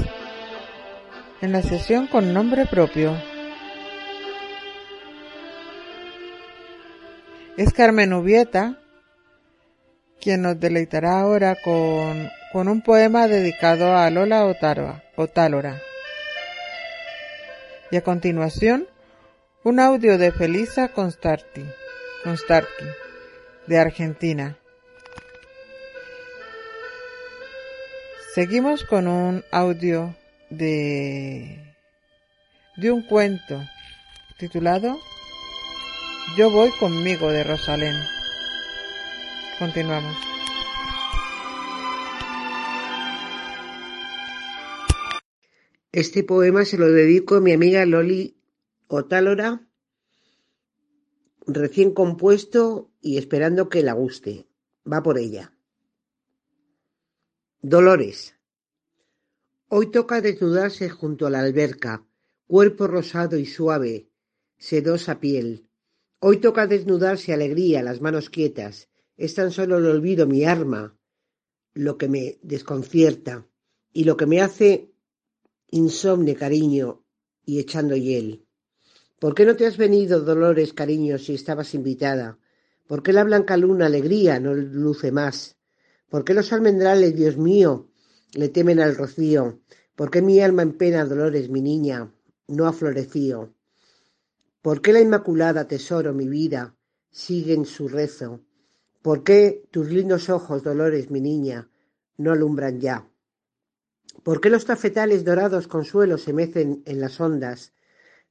en 1.40 1.50
la 1.50 1.62
sesión 1.62 2.06
con 2.06 2.32
nombre 2.32 2.64
propio. 2.66 3.20
Es 7.56 7.72
Carmen 7.72 8.12
Ubieta 8.12 8.78
quien 10.20 10.42
nos 10.42 10.60
deleitará 10.60 11.18
ahora 11.18 11.56
con, 11.56 12.30
con 12.52 12.68
un 12.68 12.82
poema 12.82 13.26
dedicado 13.26 13.96
a 13.96 14.08
Lola 14.10 14.44
Otálora. 15.16 15.82
Y 17.90 17.96
a 17.96 18.02
continuación, 18.02 18.86
un 19.64 19.80
audio 19.80 20.18
de 20.18 20.30
Felisa 20.30 20.88
Constarti, 20.88 21.64
de 23.66 23.78
Argentina. 23.78 24.56
Seguimos 28.34 28.84
con 28.84 29.08
un 29.08 29.44
audio 29.50 30.14
de, 30.48 31.74
de 32.76 32.92
un 32.92 33.02
cuento 33.02 33.60
titulado 34.38 34.96
Yo 36.36 36.50
voy 36.50 36.70
conmigo 36.78 37.28
de 37.30 37.42
Rosalén. 37.42 37.96
Continuamos. 39.58 40.16
Este 45.90 46.22
poema 46.22 46.64
se 46.64 46.78
lo 46.78 46.86
dedico 46.92 47.36
a 47.36 47.40
mi 47.40 47.52
amiga 47.52 47.84
Loli 47.84 48.37
Otálora, 48.90 49.68
recién 51.46 51.92
compuesto 51.92 52.90
y 53.02 53.18
esperando 53.18 53.68
que 53.68 53.82
la 53.82 53.92
guste. 53.92 54.48
Va 54.90 55.02
por 55.02 55.18
ella. 55.18 55.54
Dolores. 57.60 58.34
Hoy 59.68 59.90
toca 59.90 60.22
desnudarse 60.22 60.88
junto 60.88 61.26
a 61.26 61.30
la 61.30 61.40
alberca, 61.40 62.06
cuerpo 62.46 62.86
rosado 62.86 63.36
y 63.36 63.44
suave, 63.44 64.08
sedosa 64.56 65.20
piel. 65.20 65.68
Hoy 66.20 66.38
toca 66.38 66.66
desnudarse 66.66 67.34
alegría, 67.34 67.82
las 67.82 68.00
manos 68.00 68.30
quietas. 68.30 68.88
Es 69.18 69.34
tan 69.34 69.50
solo 69.50 69.76
el 69.76 69.84
olvido, 69.84 70.26
mi 70.26 70.46
arma, 70.46 70.98
lo 71.74 71.98
que 71.98 72.08
me 72.08 72.38
desconcierta 72.42 73.46
y 73.92 74.04
lo 74.04 74.16
que 74.16 74.24
me 74.24 74.40
hace 74.40 74.94
insomne, 75.70 76.34
cariño, 76.34 77.04
y 77.44 77.58
echando 77.58 77.94
hiel. 77.94 78.47
¿Por 79.18 79.34
qué 79.34 79.44
no 79.44 79.56
te 79.56 79.66
has 79.66 79.76
venido, 79.76 80.20
Dolores, 80.20 80.72
cariño, 80.72 81.18
si 81.18 81.34
estabas 81.34 81.74
invitada? 81.74 82.38
¿Por 82.86 83.02
qué 83.02 83.12
la 83.12 83.24
blanca 83.24 83.56
luna, 83.56 83.86
alegría, 83.86 84.38
no 84.38 84.54
luce 84.54 85.10
más? 85.10 85.56
¿Por 86.08 86.24
qué 86.24 86.34
los 86.34 86.52
almendrales, 86.52 87.16
Dios 87.16 87.36
mío, 87.36 87.90
le 88.34 88.48
temen 88.48 88.78
al 88.78 88.96
rocío? 88.96 89.60
¿Por 89.96 90.12
qué 90.12 90.22
mi 90.22 90.40
alma 90.40 90.62
en 90.62 90.78
pena, 90.78 91.04
Dolores, 91.04 91.50
mi 91.50 91.60
niña, 91.60 92.14
no 92.46 92.68
ha 92.68 92.72
florecido? 92.72 93.52
¿Por 94.62 94.80
qué 94.80 94.92
la 94.92 95.00
Inmaculada, 95.00 95.66
tesoro, 95.66 96.14
mi 96.14 96.28
vida, 96.28 96.76
sigue 97.10 97.54
en 97.54 97.66
su 97.66 97.88
rezo? 97.88 98.40
¿Por 99.02 99.24
qué 99.24 99.64
tus 99.72 99.88
lindos 99.90 100.30
ojos, 100.30 100.62
Dolores, 100.62 101.10
mi 101.10 101.20
niña, 101.20 101.68
no 102.18 102.30
alumbran 102.30 102.80
ya? 102.80 103.08
¿Por 104.22 104.40
qué 104.40 104.48
los 104.48 104.64
tafetales 104.64 105.24
dorados 105.24 105.66
consuelos 105.66 106.22
se 106.22 106.32
mecen 106.32 106.82
en 106.86 107.00
las 107.00 107.20
ondas? 107.20 107.72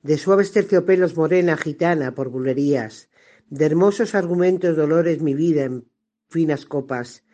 De 0.08 0.18
suaves 0.18 0.54
terciopelos 0.54 1.18
morena 1.18 1.58
gitana 1.58 2.16
por 2.16 2.30
bulerías, 2.30 3.10
de 3.50 3.66
hermosos 3.66 4.16
argumentos 4.16 4.78
dolores 4.78 5.22
mi 5.22 5.34
vida 5.34 5.66
en 5.66 5.92
finas 6.30 6.66
copas, 6.66 7.26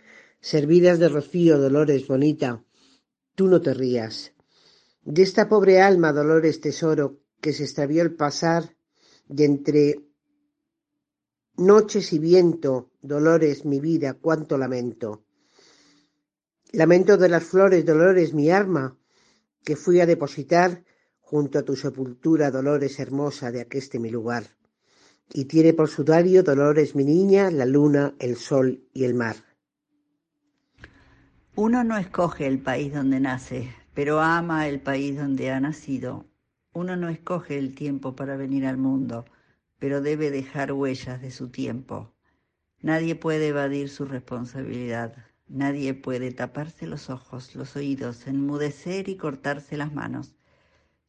servidas 0.41 0.97
de 0.97 1.07
rocío 1.07 1.59
dolores 1.59 2.07
bonita, 2.07 2.63
tú 3.35 3.47
no 3.47 3.61
te 3.61 3.75
rías. 3.75 4.33
De 5.03 5.21
esta 5.21 5.47
pobre 5.47 5.83
alma 5.83 6.13
dolores 6.13 6.61
tesoro 6.61 7.19
que 7.39 7.53
se 7.53 7.63
extravió 7.65 8.01
al 8.01 8.13
pasar 8.13 8.75
y 9.29 9.43
entre 9.43 9.99
noches 11.57 12.11
y 12.11 12.17
viento, 12.17 12.89
dolores 13.03 13.65
mi 13.65 13.79
vida, 13.79 14.15
cuánto 14.15 14.57
lamento. 14.57 15.23
Lamento 16.71 17.17
de 17.17 17.29
las 17.29 17.43
flores, 17.43 17.85
dolores 17.85 18.33
mi 18.33 18.49
arma, 18.49 18.97
que 19.63 19.75
fui 19.75 20.01
a 20.01 20.07
depositar 20.07 20.83
junto 21.33 21.57
a 21.57 21.63
tu 21.63 21.75
sepultura, 21.75 22.51
Dolores 22.51 22.99
hermosa 22.99 23.51
de 23.51 23.61
aqueste 23.61 23.97
mi 23.97 24.11
lugar. 24.11 24.43
Y 25.33 25.45
tiene 25.45 25.73
por 25.73 25.89
sudario 25.89 26.43
Dolores 26.43 26.95
mi 26.95 27.03
niña, 27.03 27.49
la 27.49 27.65
luna, 27.65 28.13
el 28.19 28.35
sol 28.35 28.83
y 28.93 29.05
el 29.05 29.15
mar. 29.15 29.37
Uno 31.55 31.83
no 31.83 31.97
escoge 31.97 32.45
el 32.45 32.59
país 32.59 32.93
donde 32.93 33.19
nace, 33.19 33.73
pero 33.95 34.21
ama 34.21 34.67
el 34.67 34.79
país 34.79 35.17
donde 35.17 35.49
ha 35.49 35.59
nacido. 35.59 36.27
Uno 36.71 36.95
no 36.97 37.09
escoge 37.09 37.57
el 37.57 37.73
tiempo 37.73 38.15
para 38.15 38.37
venir 38.37 38.67
al 38.67 38.77
mundo, 38.77 39.25
pero 39.79 40.01
debe 40.01 40.29
dejar 40.29 40.71
huellas 40.71 41.19
de 41.19 41.31
su 41.31 41.49
tiempo. 41.49 42.13
Nadie 42.79 43.15
puede 43.15 43.47
evadir 43.47 43.89
su 43.89 44.05
responsabilidad. 44.05 45.15
Nadie 45.47 45.95
puede 45.95 46.31
taparse 46.31 46.85
los 46.85 47.09
ojos, 47.09 47.55
los 47.55 47.75
oídos, 47.75 48.27
enmudecer 48.27 49.09
y 49.09 49.17
cortarse 49.17 49.77
las 49.77 49.91
manos. 49.91 50.35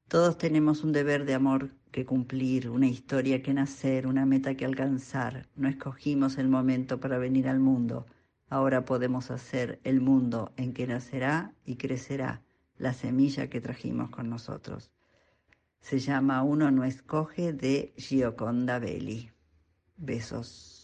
Todos 0.09 0.37
tenemos 0.39 0.85
un 0.85 0.93
deber 0.93 1.25
de 1.25 1.35
amor 1.35 1.71
que 1.91 2.05
cumplir, 2.05 2.69
una 2.71 2.87
historia 2.87 3.43
que 3.43 3.55
nacer, 3.55 4.07
una 4.07 4.27
meta 4.27 4.55
que 4.55 4.65
alcanzar. 4.65 5.49
No 5.57 5.69
escogimos 5.69 6.39
el 6.39 6.49
momento 6.49 7.01
para 7.01 7.19
venir 7.19 7.49
al 7.49 7.59
mundo. 7.59 8.07
Ahora 8.49 8.85
podemos 8.85 9.31
hacer 9.31 9.81
el 9.83 10.01
mundo 10.01 10.53
en 10.57 10.75
que 10.75 10.87
nacerá 10.87 11.55
y 11.65 11.77
crecerá 11.77 12.43
la 12.77 12.93
semilla 12.93 13.49
que 13.49 13.61
trajimos 13.61 14.11
con 14.11 14.29
nosotros. 14.29 14.91
Se 15.81 15.99
llama 15.99 16.43
Uno 16.43 16.71
no 16.71 16.85
escoge 16.85 17.53
de 17.53 17.95
Gioconda 17.97 18.79
Belli. 18.79 19.31
Besos. 19.97 20.84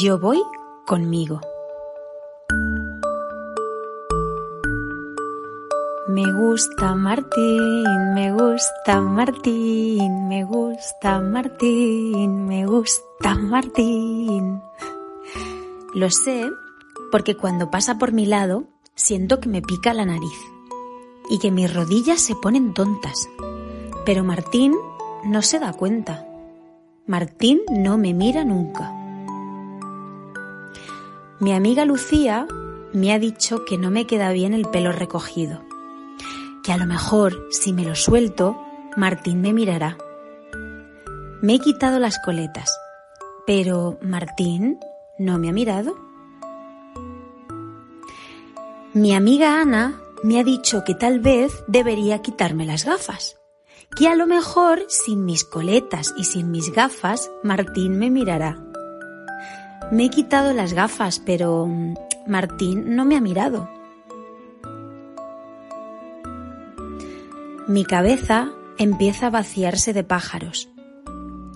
Yo 0.00 0.18
voy 0.18 0.40
conmigo. 0.86 1.40
Me 6.08 6.32
gusta 6.32 6.94
Martín, 6.94 8.14
me 8.14 8.32
gusta 8.32 9.00
Martín, 9.00 10.28
me 10.28 10.44
gusta 10.44 11.20
Martín, 11.20 12.46
me 12.46 12.66
gusta 12.66 13.34
Martín. 13.34 14.62
Lo 15.92 16.08
sé 16.08 16.48
porque 17.10 17.36
cuando 17.36 17.70
pasa 17.70 17.98
por 17.98 18.12
mi 18.12 18.24
lado 18.24 18.64
siento 18.94 19.40
que 19.40 19.50
me 19.50 19.60
pica 19.60 19.92
la 19.92 20.06
nariz 20.06 20.38
y 21.28 21.40
que 21.40 21.50
mis 21.50 21.74
rodillas 21.74 22.20
se 22.20 22.36
ponen 22.36 22.72
tontas. 22.72 23.28
Pero 24.06 24.24
Martín 24.24 24.74
no 25.24 25.42
se 25.42 25.58
da 25.58 25.74
cuenta. 25.74 26.26
Martín 27.06 27.60
no 27.70 27.98
me 27.98 28.14
mira 28.14 28.44
nunca. 28.44 28.99
Mi 31.40 31.54
amiga 31.54 31.86
Lucía 31.86 32.46
me 32.92 33.14
ha 33.14 33.18
dicho 33.18 33.64
que 33.64 33.78
no 33.78 33.90
me 33.90 34.06
queda 34.06 34.30
bien 34.30 34.52
el 34.52 34.66
pelo 34.66 34.92
recogido, 34.92 35.64
que 36.62 36.70
a 36.70 36.76
lo 36.76 36.84
mejor 36.84 37.46
si 37.50 37.72
me 37.72 37.86
lo 37.86 37.94
suelto, 37.94 38.60
Martín 38.94 39.40
me 39.40 39.54
mirará. 39.54 39.96
Me 41.40 41.54
he 41.54 41.58
quitado 41.58 41.98
las 41.98 42.18
coletas, 42.18 42.70
pero 43.46 43.98
Martín 44.02 44.78
no 45.18 45.38
me 45.38 45.48
ha 45.48 45.52
mirado. 45.52 45.96
Mi 48.92 49.14
amiga 49.14 49.62
Ana 49.62 49.98
me 50.22 50.40
ha 50.40 50.44
dicho 50.44 50.84
que 50.84 50.94
tal 50.94 51.20
vez 51.20 51.64
debería 51.66 52.20
quitarme 52.20 52.66
las 52.66 52.84
gafas, 52.84 53.38
que 53.96 54.08
a 54.08 54.14
lo 54.14 54.26
mejor 54.26 54.84
sin 54.88 55.24
mis 55.24 55.44
coletas 55.44 56.12
y 56.18 56.24
sin 56.24 56.50
mis 56.50 56.70
gafas 56.70 57.30
Martín 57.42 57.98
me 57.98 58.10
mirará. 58.10 58.69
Me 59.90 60.04
he 60.04 60.10
quitado 60.10 60.52
las 60.52 60.72
gafas, 60.72 61.18
pero 61.18 61.66
mm, 61.66 61.94
Martín 62.26 62.94
no 62.94 63.04
me 63.04 63.16
ha 63.16 63.20
mirado. 63.20 63.68
Mi 67.66 67.84
cabeza 67.84 68.50
empieza 68.78 69.26
a 69.26 69.30
vaciarse 69.30 69.92
de 69.92 70.04
pájaros. 70.04 70.68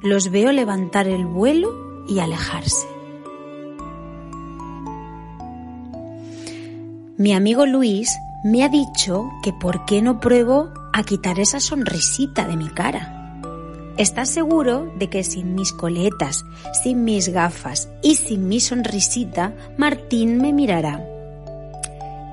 Los 0.02 0.30
veo 0.30 0.52
levantar 0.52 1.08
el 1.08 1.26
vuelo 1.26 2.04
y 2.08 2.18
alejarse. 2.18 2.86
Mi 7.16 7.32
amigo 7.32 7.66
Luis 7.66 8.10
me 8.44 8.64
ha 8.64 8.68
dicho 8.68 9.30
que 9.42 9.52
por 9.52 9.84
qué 9.84 10.02
no 10.02 10.18
pruebo 10.20 10.72
a 10.92 11.04
quitar 11.04 11.38
esa 11.38 11.60
sonrisita 11.60 12.46
de 12.46 12.56
mi 12.56 12.68
cara. 12.68 13.23
¿Estás 13.96 14.28
seguro 14.28 14.92
de 14.98 15.08
que 15.08 15.22
sin 15.22 15.54
mis 15.54 15.72
coletas, 15.72 16.44
sin 16.82 17.04
mis 17.04 17.28
gafas 17.28 17.88
y 18.02 18.16
sin 18.16 18.48
mi 18.48 18.58
sonrisita, 18.58 19.54
Martín 19.76 20.38
me 20.38 20.52
mirará? 20.52 21.06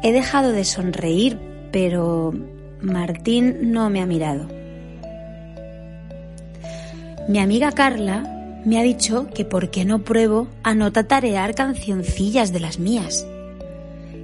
He 0.02 0.12
dejado 0.12 0.54
de 0.54 0.66
sonreír, 0.66 1.38
pero 1.72 2.34
Martín 2.82 3.72
no 3.72 3.92
me 3.92 4.02
ha 4.02 4.08
mirado. 4.08 4.48
Mi 7.28 7.38
amiga 7.38 7.72
Carla 7.74 8.62
me 8.66 8.80
ha 8.80 8.84
dicho 8.84 9.28
que 9.28 9.46
por 9.46 9.70
qué 9.70 9.86
no 9.86 10.00
pruebo 10.00 10.48
a 10.64 10.74
no 10.74 10.92
tatarear 10.92 11.54
cancioncillas 11.54 12.52
de 12.52 12.60
las 12.60 12.80
mías. 12.80 13.28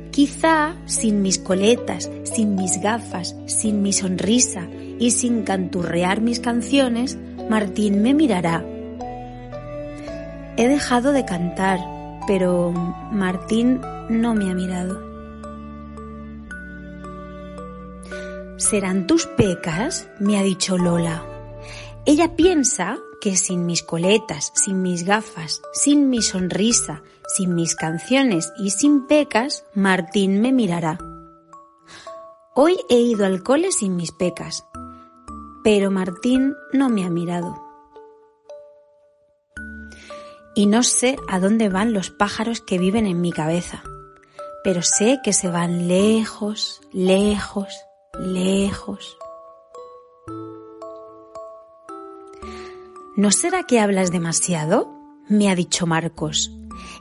Quizá 0.09 0.75
sin 0.87 1.21
mis 1.21 1.37
coletas, 1.37 2.09
sin 2.23 2.55
mis 2.55 2.81
gafas, 2.81 3.35
sin 3.45 3.83
mi 3.83 3.93
sonrisa 3.93 4.67
y 4.97 5.11
sin 5.11 5.43
canturrear 5.43 6.21
mis 6.21 6.39
canciones, 6.39 7.19
Martín 7.49 8.01
me 8.01 8.13
mirará. 8.13 8.63
He 10.57 10.67
dejado 10.67 11.11
de 11.11 11.23
cantar, 11.23 11.79
pero 12.27 12.71
Martín 13.11 13.81
no 14.09 14.33
me 14.33 14.49
ha 14.49 14.53
mirado. 14.53 15.01
¿Serán 18.57 19.07
tus 19.07 19.25
pecas? 19.27 20.09
me 20.19 20.37
ha 20.37 20.43
dicho 20.43 20.77
Lola. 20.77 21.23
Ella 22.05 22.35
piensa 22.35 22.97
que 23.21 23.35
sin 23.35 23.65
mis 23.65 23.83
coletas, 23.83 24.51
sin 24.55 24.81
mis 24.81 25.03
gafas, 25.03 25.61
sin 25.73 26.09
mi 26.09 26.21
sonrisa, 26.21 27.03
sin 27.35 27.55
mis 27.55 27.75
canciones 27.75 28.51
y 28.57 28.71
sin 28.71 29.07
pecas, 29.07 29.63
Martín 29.73 30.41
me 30.41 30.51
mirará. 30.51 30.97
Hoy 32.55 32.77
he 32.89 32.97
ido 32.97 33.25
al 33.25 33.43
cole 33.43 33.71
sin 33.71 33.95
mis 33.95 34.11
pecas, 34.11 34.65
pero 35.67 35.91
Martín 35.91 36.55
no 36.71 36.87
me 36.87 37.03
ha 37.03 37.09
mirado. 37.09 37.61
Y 40.55 40.65
no 40.65 40.81
sé 40.81 41.17
a 41.27 41.41
dónde 41.41 41.67
van 41.67 41.91
los 41.91 42.09
pájaros 42.09 42.61
que 42.61 42.77
viven 42.77 43.05
en 43.05 43.19
mi 43.19 43.33
cabeza, 43.33 43.83
pero 44.63 44.81
sé 44.81 45.19
que 45.25 45.33
se 45.33 45.49
van 45.49 45.89
lejos, 45.89 46.79
lejos, 46.93 47.67
lejos. 48.17 49.17
¿No 53.17 53.31
será 53.31 53.63
que 53.63 53.81
hablas 53.81 54.09
demasiado? 54.09 54.89
me 55.27 55.49
ha 55.49 55.55
dicho 55.55 55.85
Marcos. 55.85 56.49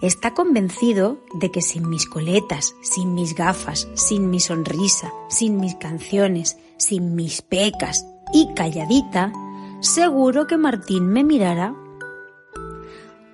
Está 0.02 0.34
convencido 0.34 1.20
de 1.34 1.52
que 1.52 1.62
sin 1.62 1.88
mis 1.88 2.08
coletas, 2.08 2.74
sin 2.82 3.14
mis 3.14 3.36
gafas, 3.36 3.86
sin 3.94 4.28
mi 4.28 4.40
sonrisa, 4.40 5.12
sin 5.28 5.60
mis 5.60 5.76
canciones, 5.76 6.58
sin 6.78 7.14
mis 7.14 7.42
pecas 7.42 8.04
y 8.32 8.52
calladita, 8.54 9.32
seguro 9.80 10.46
que 10.46 10.56
Martín 10.56 11.08
me 11.08 11.24
mirará. 11.24 11.74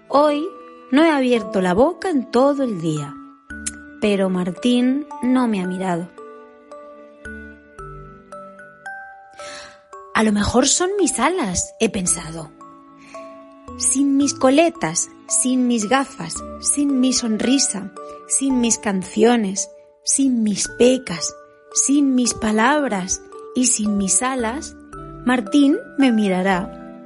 Hoy 0.08 0.46
no 0.90 1.02
he 1.02 1.10
abierto 1.10 1.60
la 1.60 1.74
boca 1.74 2.10
en 2.10 2.30
todo 2.30 2.64
el 2.64 2.80
día, 2.80 3.14
pero 4.00 4.28
Martín 4.28 5.06
no 5.22 5.48
me 5.48 5.62
ha 5.62 5.66
mirado. 5.66 6.08
A 10.14 10.22
lo 10.22 10.32
mejor 10.32 10.68
son 10.68 10.90
mis 10.98 11.18
alas, 11.18 11.74
he 11.80 11.88
pensado. 11.88 12.50
Sin 13.78 14.18
mis 14.18 14.34
coletas, 14.34 15.08
sin 15.26 15.66
mis 15.66 15.88
gafas, 15.88 16.34
sin 16.60 17.00
mi 17.00 17.14
sonrisa, 17.14 17.90
sin 18.28 18.60
mis 18.60 18.78
canciones, 18.78 19.70
sin 20.04 20.42
mis 20.42 20.68
pecas, 20.68 21.34
sin 21.72 22.14
mis 22.14 22.34
palabras 22.34 23.22
y 23.54 23.66
sin 23.66 23.96
mis 23.96 24.22
alas, 24.22 24.76
Martín 25.24 25.78
me 25.98 26.10
mirará. 26.10 27.04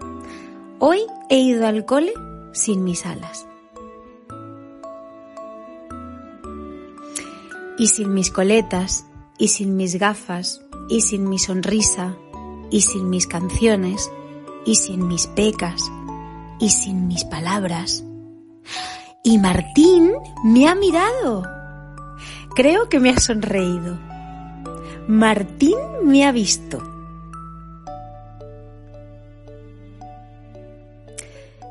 Hoy 0.79 1.01
he 1.29 1.39
ido 1.39 1.67
al 1.67 1.85
cole 1.85 2.15
sin 2.53 2.83
mis 2.83 3.05
alas. 3.05 3.47
Y 7.77 7.89
sin 7.89 8.15
mis 8.15 8.31
coletas, 8.31 9.05
y 9.37 9.49
sin 9.49 9.77
mis 9.77 9.97
gafas, 9.97 10.63
y 10.89 11.03
sin 11.03 11.29
mi 11.29 11.39
sonrisa, 11.39 12.17
y 12.71 12.81
sin 12.81 13.11
mis 13.11 13.27
canciones, 13.27 14.11
y 14.65 14.77
sin 14.77 15.07
mis 15.09 15.27
pecas, 15.27 15.83
y 16.59 16.71
sin 16.71 17.09
mis 17.09 17.25
palabras. 17.25 18.03
Y 19.23 19.37
Martín 19.37 20.13
me 20.43 20.69
ha 20.69 20.75
mirado. 20.75 21.43
Creo 22.55 22.89
que 22.89 22.99
me 22.99 23.11
ha 23.11 23.21
sonreído. 23.21 23.99
Martín 25.07 25.77
me 26.03 26.25
ha 26.25 26.33
visto. 26.33 26.96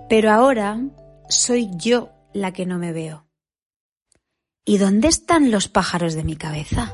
Pero 0.08 0.32
ahora 0.32 0.80
soy 1.30 1.70
yo 1.76 2.12
la 2.34 2.52
que 2.54 2.66
no 2.66 2.78
me 2.78 2.94
veo. 2.94 3.26
¿Y 4.64 4.78
dónde 4.78 5.08
están 5.08 5.52
los 5.52 5.68
pájaros 5.68 6.14
de 6.14 6.24
mi 6.24 6.36
cabeza? 6.36 6.94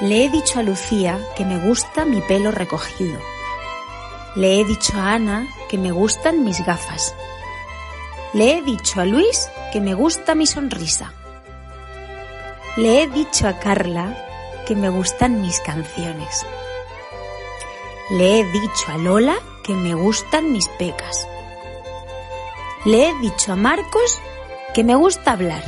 Le 0.00 0.24
he 0.24 0.28
dicho 0.30 0.60
a 0.60 0.62
Lucía 0.62 1.18
que 1.36 1.44
me 1.44 1.58
gusta 1.58 2.04
mi 2.04 2.20
pelo 2.22 2.50
recogido. 2.52 3.18
Le 4.36 4.60
he 4.60 4.64
dicho 4.64 4.96
a 4.96 5.14
Ana 5.14 5.48
que 5.68 5.78
me 5.78 5.90
gustan 5.90 6.44
mis 6.44 6.64
gafas. 6.64 7.14
Le 8.34 8.58
he 8.58 8.62
dicho 8.62 9.00
a 9.00 9.04
Luis 9.04 9.48
que 9.72 9.80
me 9.80 9.94
gusta 9.94 10.34
mi 10.34 10.46
sonrisa. 10.46 11.12
Le 12.76 13.02
he 13.02 13.06
dicho 13.08 13.46
a 13.48 13.58
Carla 13.58 14.16
que 14.66 14.76
me 14.76 14.88
gustan 14.88 15.42
mis 15.42 15.60
canciones. 15.60 16.46
Le 18.10 18.40
he 18.40 18.44
dicho 18.44 18.86
a 18.88 18.98
Lola 18.98 19.36
que 19.62 19.74
me 19.74 19.94
gustan 19.94 20.52
mis 20.52 20.68
pecas. 20.68 21.28
Le 22.84 23.08
he 23.08 23.14
dicho 23.20 23.52
a 23.52 23.56
Marcos 23.56 24.20
que 24.74 24.84
me 24.84 24.94
gusta 24.94 25.32
hablar. 25.32 25.62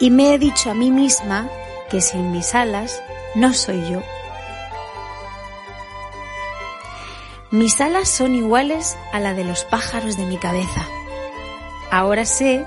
Y 0.00 0.10
me 0.10 0.34
he 0.34 0.38
dicho 0.38 0.70
a 0.70 0.74
mí 0.74 0.90
misma 0.90 1.48
que 1.88 2.00
sin 2.00 2.32
mis 2.32 2.54
alas 2.54 3.02
no 3.34 3.54
soy 3.54 3.88
yo. 3.88 4.02
Mis 7.50 7.80
alas 7.80 8.08
son 8.08 8.34
iguales 8.34 8.98
a 9.12 9.20
la 9.20 9.32
de 9.32 9.44
los 9.44 9.64
pájaros 9.64 10.16
de 10.16 10.26
mi 10.26 10.38
cabeza. 10.38 10.88
Ahora 11.90 12.24
sé 12.24 12.66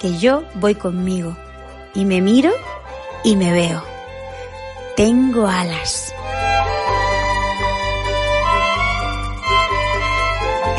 que 0.00 0.18
yo 0.18 0.42
voy 0.54 0.74
conmigo 0.74 1.36
y 1.94 2.04
me 2.04 2.20
miro 2.20 2.50
y 3.22 3.36
me 3.36 3.52
veo. 3.52 3.84
Tengo 4.96 5.46
alas. 5.46 6.12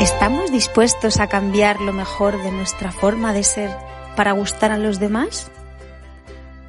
¿Estamos 0.06 0.52
dispuestos 0.52 1.18
a 1.18 1.26
cambiar 1.26 1.80
lo 1.80 1.92
mejor 1.92 2.40
de 2.40 2.52
nuestra 2.52 2.92
forma 2.92 3.32
de 3.32 3.42
ser 3.42 3.76
para 4.14 4.30
gustar 4.30 4.70
a 4.70 4.78
los 4.78 5.00
demás? 5.00 5.50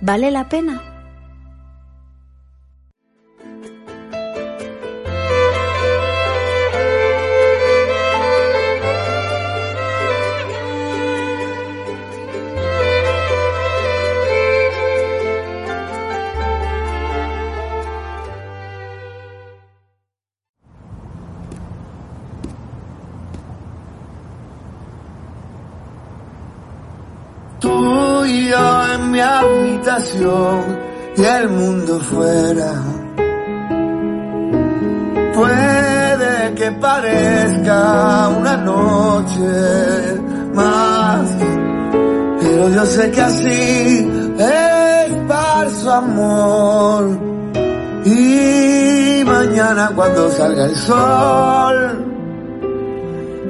¿Vale 0.02 0.32
la 0.32 0.50
pena? 0.50 0.97
Y 31.16 31.24
el 31.24 31.50
mundo 31.50 32.00
fuera. 32.00 32.74
Puede 35.36 36.56
que 36.56 36.72
parezca 36.74 38.30
una 38.30 38.58
noche 38.58 40.22
más, 40.54 41.30
pero 42.42 42.70
yo 42.70 42.86
sé 42.86 43.12
que 43.12 43.22
así 43.22 44.10
es 44.40 45.74
su 45.74 45.90
amor. 45.90 47.20
Y 48.06 49.24
mañana 49.26 49.92
cuando 49.96 50.30
salga 50.32 50.66
el 50.66 50.76
sol, 50.76 52.06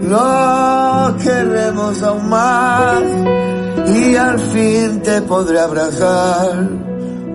lo 0.01 1.15
queremos 1.23 2.03
aún 2.03 2.29
más 2.29 3.03
y 3.95 4.15
al 4.15 4.39
fin 4.39 5.01
te 5.01 5.21
podré 5.21 5.59
abrazar 5.59 6.69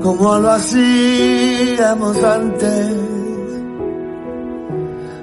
como 0.02 0.38
lo 0.38 0.50
hacíamos 0.50 2.22
antes. 2.22 2.96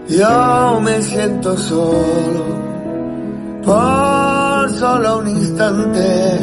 Yo 0.08 0.80
me 0.82 1.02
siento 1.02 1.56
solo 1.58 2.46
por 3.64 4.70
solo 4.72 5.20
un 5.20 5.28
instante, 5.28 6.40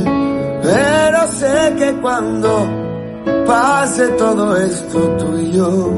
pero 0.62 1.26
sé 1.32 1.74
que 1.78 1.93
cuando 2.01 2.68
pase 3.47 4.07
todo 4.11 4.57
esto 4.57 4.99
tú 5.18 5.37
y 5.39 5.53
yo 5.53 5.91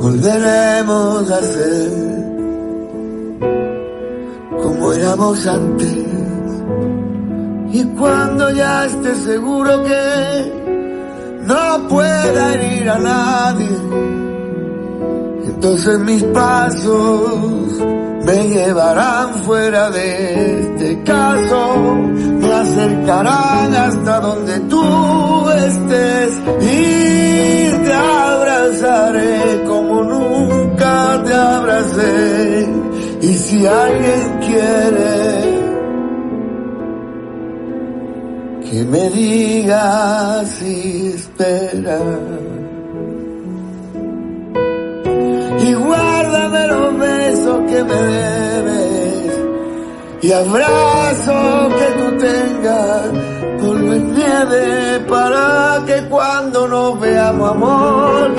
volveremos 0.00 1.30
a 1.30 1.40
ser 1.42 1.90
como 4.62 4.92
éramos 4.92 5.46
antes. 5.46 6.15
Y 7.76 7.84
cuando 7.88 8.50
ya 8.52 8.86
esté 8.86 9.14
seguro 9.16 9.84
que 9.84 11.42
no 11.42 11.88
pueda 11.88 12.54
herir 12.54 12.88
a 12.88 12.98
nadie, 12.98 13.68
entonces 15.44 15.98
mis 15.98 16.24
pasos 16.24 17.72
me 18.24 18.48
llevarán 18.48 19.34
fuera 19.44 19.90
de 19.90 20.60
este 20.60 21.02
caso, 21.02 21.96
me 22.40 22.50
acercarán 22.50 23.74
hasta 23.74 24.20
donde 24.20 24.58
tú 24.60 25.50
estés 25.50 26.32
y 26.62 27.84
te 27.84 27.92
abrazaré 27.92 29.64
como 29.66 30.02
nunca 30.02 31.22
te 31.26 31.34
abracé. 31.34 32.68
Y 33.20 33.34
si 33.34 33.66
alguien 33.66 34.40
quiere 34.46 35.55
que 38.70 38.84
me 38.84 39.10
diga 39.10 40.44
si 40.44 41.12
espera. 41.14 41.98
Y 45.66 45.74
guárdame 45.74 46.66
los 46.66 46.98
besos 46.98 47.58
que 47.70 47.84
me 47.84 47.94
debes 47.94 49.32
y 50.22 50.32
abrazo 50.32 51.68
que 51.78 51.86
tú 52.00 52.16
tengas 52.18 53.02
polvo 53.60 53.92
en 53.92 54.14
nieve 54.14 55.00
para 55.08 55.84
que 55.86 56.08
cuando 56.08 56.66
nos 56.66 57.00
veamos 57.00 57.50
amor 57.50 58.30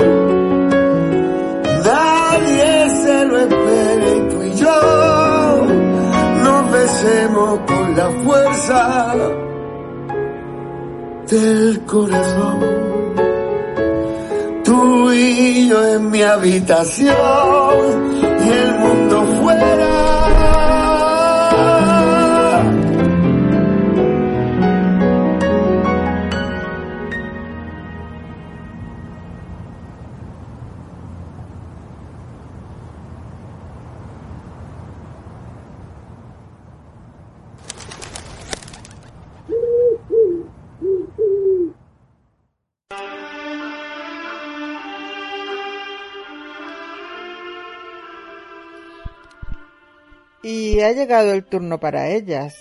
nadie 1.84 2.90
se 3.02 3.24
lo 3.24 3.38
espere 3.38 4.16
y 4.16 4.20
tú 4.30 4.42
y 4.42 4.54
yo 4.56 5.66
nos 6.44 6.72
besemos 6.72 7.60
con 7.66 7.96
la 7.96 8.10
fuerza 8.24 9.14
del 11.30 11.80
corazón. 11.84 12.60
Tú 14.64 15.12
y 15.12 15.68
yo 15.68 15.86
en 15.94 16.10
mi 16.10 16.22
habitación 16.22 17.14
y 18.20 18.48
el 18.48 18.78
mundo 18.78 19.24
fuera. 19.40 19.97
Ha 50.82 50.92
llegado 50.92 51.32
el 51.32 51.44
turno 51.44 51.78
para 51.80 52.08
ellas, 52.08 52.56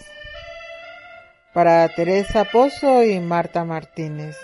para 1.53 1.87
Teresa 1.89 2.45
Pozo 2.45 3.03
y 3.03 3.19
Marta 3.19 3.63
Martínez. 3.63 4.35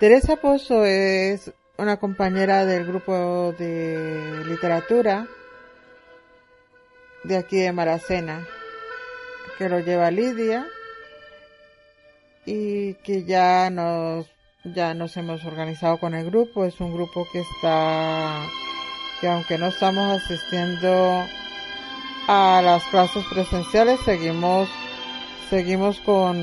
Teresa 0.00 0.36
Pozo 0.36 0.84
es 0.84 1.52
una 1.78 1.98
compañera 1.98 2.66
del 2.66 2.84
grupo 2.84 3.54
de 3.56 4.42
literatura 4.44 5.28
de 7.22 7.36
aquí 7.36 7.58
de 7.58 7.72
Maracena, 7.72 8.44
que 9.56 9.68
lo 9.68 9.78
lleva 9.78 10.10
Lidia 10.10 10.66
y 12.44 12.94
que 12.94 13.22
ya 13.22 13.70
nos 13.70 14.26
ya 14.64 14.94
nos 14.94 15.16
hemos 15.16 15.44
organizado 15.44 15.98
con 15.98 16.14
el 16.14 16.26
grupo, 16.26 16.64
es 16.64 16.80
un 16.80 16.92
grupo 16.92 17.26
que 17.32 17.40
está 17.40 18.48
que 19.20 19.28
aunque 19.28 19.58
no 19.58 19.68
estamos 19.68 20.20
asistiendo 20.20 21.24
a 22.28 22.60
las 22.62 22.84
clases 22.84 23.24
presenciales, 23.26 24.00
seguimos 24.00 24.68
seguimos 25.50 26.00
con 26.00 26.36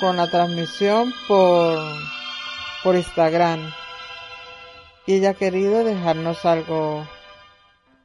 con 0.00 0.16
la 0.16 0.30
transmisión 0.30 1.12
por 1.26 1.78
por 2.82 2.96
Instagram. 2.96 3.70
Y 5.06 5.14
ella 5.14 5.30
ha 5.30 5.34
querido 5.34 5.84
dejarnos 5.84 6.44
algo 6.44 7.06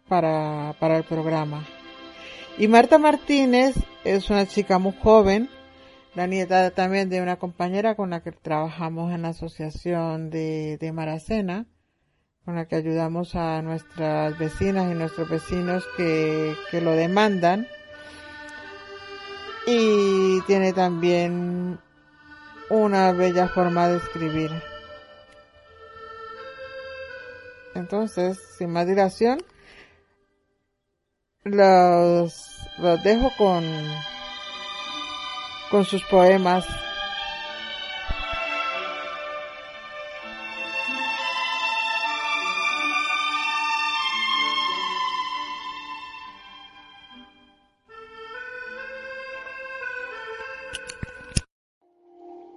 para, 0.08 0.76
para 0.80 0.98
el 0.98 1.04
programa. 1.04 1.66
Y 2.58 2.68
Marta 2.68 2.98
Martínez 2.98 3.76
es 4.04 4.30
una 4.30 4.46
chica 4.48 4.80
muy 4.80 4.94
joven, 5.02 5.50
la 6.16 6.28
nieta 6.28 6.72
también 6.72 7.10
de 7.10 7.22
una 7.22 7.38
compañera 7.38 7.96
con 7.96 8.12
la 8.12 8.22
que 8.22 8.32
trabajamos 8.32 9.12
en 9.12 9.24
la 9.24 9.30
asociación 9.30 10.30
de, 10.30 10.78
de 10.78 10.92
Maracena, 10.92 11.66
con 12.46 12.56
la 12.56 12.66
que 12.66 12.76
ayudamos 12.76 13.36
a 13.36 13.62
nuestras 13.62 14.38
vecinas 14.38 14.92
y 14.92 14.96
nuestros 14.96 15.30
vecinos 15.30 15.86
que, 15.96 16.56
que 16.72 16.82
lo 16.82 16.92
demandan. 16.92 17.68
Y 19.66 20.42
tiene 20.42 20.74
también 20.74 21.80
una 22.70 23.12
bella 23.14 23.48
forma 23.48 23.88
de 23.88 23.98
escribir. 23.98 24.52
Entonces, 27.76 28.38
sin 28.58 28.72
más 28.72 28.88
dilación, 28.88 29.40
los, 31.44 32.68
los 32.78 33.04
dejo 33.04 33.32
con, 33.38 33.64
con 35.72 35.86
sus 35.86 36.04
poemas. 36.04 36.66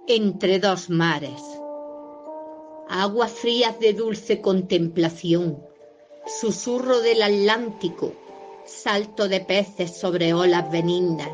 Entre 0.09 0.59
dos 0.59 0.89
mares. 0.89 1.43
Aguas 2.87 3.29
frías 3.29 3.77
de 3.77 3.91
dulce 3.91 4.39
contemplación. 4.39 5.61
Susurro 6.25 7.01
del 7.01 7.21
Atlántico. 7.21 8.13
Salto 8.65 9.27
de 9.27 9.41
peces 9.41 9.97
sobre 9.97 10.33
olas 10.33 10.71
benignas. 10.71 11.29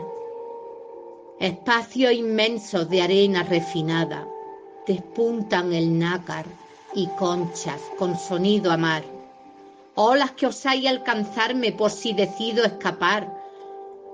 Espacios 1.40 2.14
inmensos 2.14 2.90
de 2.90 3.04
arena 3.04 3.44
refinada. 3.44 4.28
Despuntan 4.88 5.72
el 5.72 6.00
nácar 6.00 6.48
y 6.96 7.06
conchas 7.10 7.80
con 8.00 8.18
sonido 8.18 8.72
a 8.72 8.78
mar. 8.78 9.04
Olas 9.94 10.32
que 10.32 10.48
osáis 10.48 10.88
alcanzarme 10.88 11.74
por 11.74 11.92
si 11.92 12.14
decido 12.14 12.66
escapar. 12.66 13.32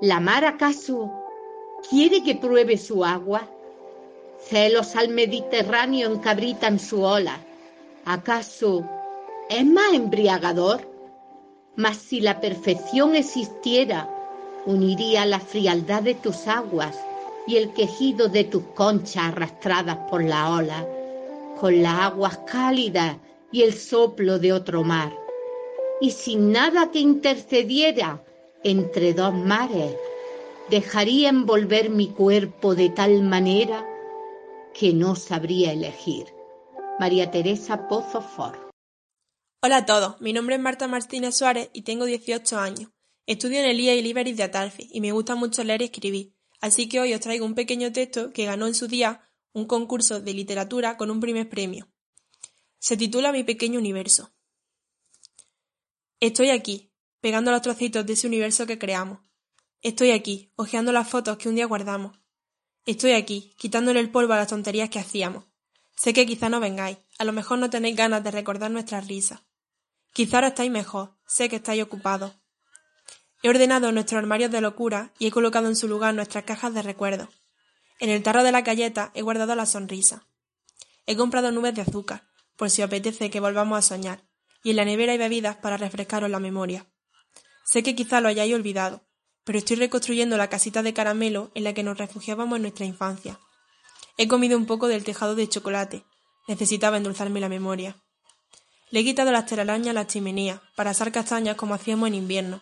¿La 0.01 0.19
mar 0.19 0.43
acaso 0.43 1.09
quiere 1.89 2.21
que 2.23 2.35
pruebe 2.35 2.77
su 2.77 3.05
agua? 3.05 3.49
Celos 4.41 4.95
al 4.95 5.09
Mediterráneo 5.09 6.11
encabritan 6.11 6.79
su 6.79 7.03
ola. 7.03 7.39
¿Acaso 8.05 8.83
es 9.49 9.65
más 9.65 9.93
embriagador? 9.93 10.89
Mas 11.75 11.97
si 11.97 12.21
la 12.21 12.39
perfección 12.41 13.15
existiera, 13.15 14.09
uniría 14.65 15.25
la 15.25 15.39
frialdad 15.39 16.03
de 16.03 16.15
tus 16.15 16.47
aguas 16.47 16.97
y 17.47 17.57
el 17.57 17.73
quejido 17.73 18.29
de 18.29 18.43
tus 18.45 18.63
conchas 18.75 19.25
arrastradas 19.25 19.97
por 20.09 20.23
la 20.23 20.51
ola, 20.51 20.87
con 21.59 21.83
las 21.83 21.99
aguas 21.99 22.39
cálidas 22.39 23.17
y 23.51 23.63
el 23.63 23.73
soplo 23.73 24.39
de 24.39 24.53
otro 24.53 24.83
mar. 24.83 25.13
Y 26.01 26.11
sin 26.11 26.51
nada 26.51 26.91
que 26.91 26.99
intercediera 26.99 28.23
entre 28.63 29.13
dos 29.13 29.33
mares, 29.33 29.95
dejaría 30.69 31.29
envolver 31.29 31.89
mi 31.89 32.07
cuerpo 32.07 32.75
de 32.75 32.89
tal 32.89 33.21
manera 33.23 33.85
que 34.79 34.93
no 34.93 35.17
sabría 35.17 35.73
elegir. 35.73 36.27
María 36.99 37.29
Teresa 37.31 37.89
Pozo 37.89 38.21
For. 38.21 38.71
Hola 39.61 39.77
a 39.77 39.85
todos, 39.85 40.21
mi 40.21 40.31
nombre 40.31 40.55
es 40.55 40.61
Marta 40.61 40.87
Martínez 40.87 41.35
Suárez 41.35 41.69
y 41.73 41.81
tengo 41.81 42.05
18 42.05 42.57
años. 42.57 42.89
Estudio 43.25 43.59
en 43.59 43.65
el 43.65 43.77
IA 43.77 43.95
y 43.95 44.01
Liberis 44.01 44.37
de 44.37 44.43
Atalfi 44.43 44.89
y 44.93 45.01
me 45.01 45.11
gusta 45.11 45.35
mucho 45.35 45.65
leer 45.65 45.81
y 45.81 45.85
escribir, 45.85 46.33
así 46.61 46.87
que 46.87 47.01
hoy 47.01 47.13
os 47.13 47.19
traigo 47.19 47.45
un 47.45 47.55
pequeño 47.55 47.91
texto 47.91 48.31
que 48.31 48.45
ganó 48.45 48.67
en 48.67 48.73
su 48.73 48.87
día 48.87 49.29
un 49.51 49.65
concurso 49.65 50.21
de 50.21 50.33
literatura 50.33 50.95
con 50.95 51.11
un 51.11 51.19
primer 51.19 51.49
premio. 51.49 51.89
Se 52.77 52.95
titula 52.95 53.33
Mi 53.33 53.43
pequeño 53.43 53.79
universo. 53.79 54.31
Estoy 56.21 56.51
aquí, 56.51 56.93
pegando 57.19 57.51
los 57.51 57.61
trocitos 57.61 58.05
de 58.05 58.13
ese 58.13 58.27
universo 58.27 58.65
que 58.65 58.79
creamos. 58.79 59.19
Estoy 59.81 60.11
aquí, 60.11 60.53
hojeando 60.55 60.93
las 60.93 61.09
fotos 61.09 61.37
que 61.37 61.49
un 61.49 61.55
día 61.55 61.65
guardamos. 61.65 62.18
Estoy 62.89 63.11
aquí, 63.11 63.53
quitándole 63.55 63.99
el 63.99 64.09
polvo 64.09 64.33
a 64.33 64.37
las 64.37 64.47
tonterías 64.47 64.89
que 64.89 64.97
hacíamos. 64.97 65.45
Sé 65.95 66.11
que 66.11 66.25
quizá 66.25 66.49
no 66.49 66.59
vengáis, 66.59 66.97
a 67.19 67.23
lo 67.23 67.33
mejor 67.33 67.59
no 67.59 67.69
tenéis 67.69 67.95
ganas 67.95 68.23
de 68.23 68.31
recordar 68.31 68.71
nuestras 68.71 69.07
risas. 69.07 69.41
Quizá 70.11 70.37
ahora 70.37 70.47
estáis 70.47 70.71
mejor, 70.71 71.15
sé 71.27 71.49
que 71.49 71.57
estáis 71.57 71.83
ocupados. 71.83 72.33
He 73.43 73.49
ordenado 73.49 73.91
nuestros 73.91 74.17
armarios 74.17 74.49
de 74.49 74.61
locura 74.61 75.13
y 75.19 75.27
he 75.27 75.31
colocado 75.31 75.67
en 75.67 75.75
su 75.75 75.87
lugar 75.87 76.15
nuestras 76.15 76.45
cajas 76.45 76.73
de 76.73 76.81
recuerdos. 76.81 77.29
En 77.99 78.09
el 78.09 78.23
tarro 78.23 78.41
de 78.41 78.51
la 78.51 78.61
galleta 78.61 79.11
he 79.13 79.21
guardado 79.21 79.53
la 79.53 79.67
sonrisa. 79.67 80.25
He 81.05 81.15
comprado 81.15 81.51
nubes 81.51 81.75
de 81.75 81.81
azúcar, 81.81 82.27
por 82.55 82.71
si 82.71 82.81
os 82.81 82.87
apetece 82.87 83.29
que 83.29 83.39
volvamos 83.39 83.77
a 83.77 83.83
soñar, 83.83 84.23
y 84.63 84.71
en 84.71 84.77
la 84.77 84.85
nevera 84.85 85.11
hay 85.11 85.19
bebidas 85.19 85.57
para 85.57 85.77
refrescaros 85.77 86.31
la 86.31 86.39
memoria. 86.39 86.87
Sé 87.65 87.83
que 87.83 87.93
quizá 87.93 88.19
lo 88.19 88.29
hayáis 88.29 88.55
olvidado, 88.55 89.07
pero 89.49 89.57
estoy 89.57 89.77
reconstruyendo 89.77 90.37
la 90.37 90.47
casita 90.47 90.83
de 90.83 90.93
caramelo 90.93 91.49
en 91.55 91.63
la 91.63 91.73
que 91.73 91.81
nos 91.81 91.97
refugiábamos 91.97 92.57
en 92.57 92.61
nuestra 92.61 92.85
infancia. 92.85 93.39
He 94.15 94.27
comido 94.27 94.55
un 94.55 94.67
poco 94.67 94.87
del 94.87 95.03
tejado 95.03 95.33
de 95.33 95.49
chocolate. 95.49 96.03
Necesitaba 96.47 96.97
endulzarme 96.97 97.39
la 97.39 97.49
memoria. 97.49 97.95
Le 98.91 98.99
he 98.99 99.03
quitado 99.03 99.31
las 99.31 99.47
telarañas 99.47 99.89
a 99.89 99.93
la 99.93 100.05
chimenea 100.05 100.61
para 100.75 100.91
asar 100.91 101.11
castañas 101.11 101.55
como 101.55 101.73
hacíamos 101.73 102.09
en 102.09 102.13
invierno. 102.13 102.61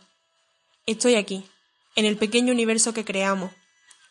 Estoy 0.85 1.15
aquí, 1.15 1.43
en 1.97 2.05
el 2.05 2.15
pequeño 2.15 2.53
universo 2.53 2.93
que 2.93 3.03
creamos. 3.03 3.51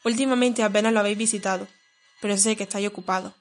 Últimamente 0.05 0.63
apenas 0.63 0.93
lo 0.93 1.01
habéis 1.01 1.17
visitado, 1.17 1.67
pero 2.21 2.37
sé 2.37 2.57
que 2.57 2.65
estáis 2.65 2.89
ocupados. 2.89 3.33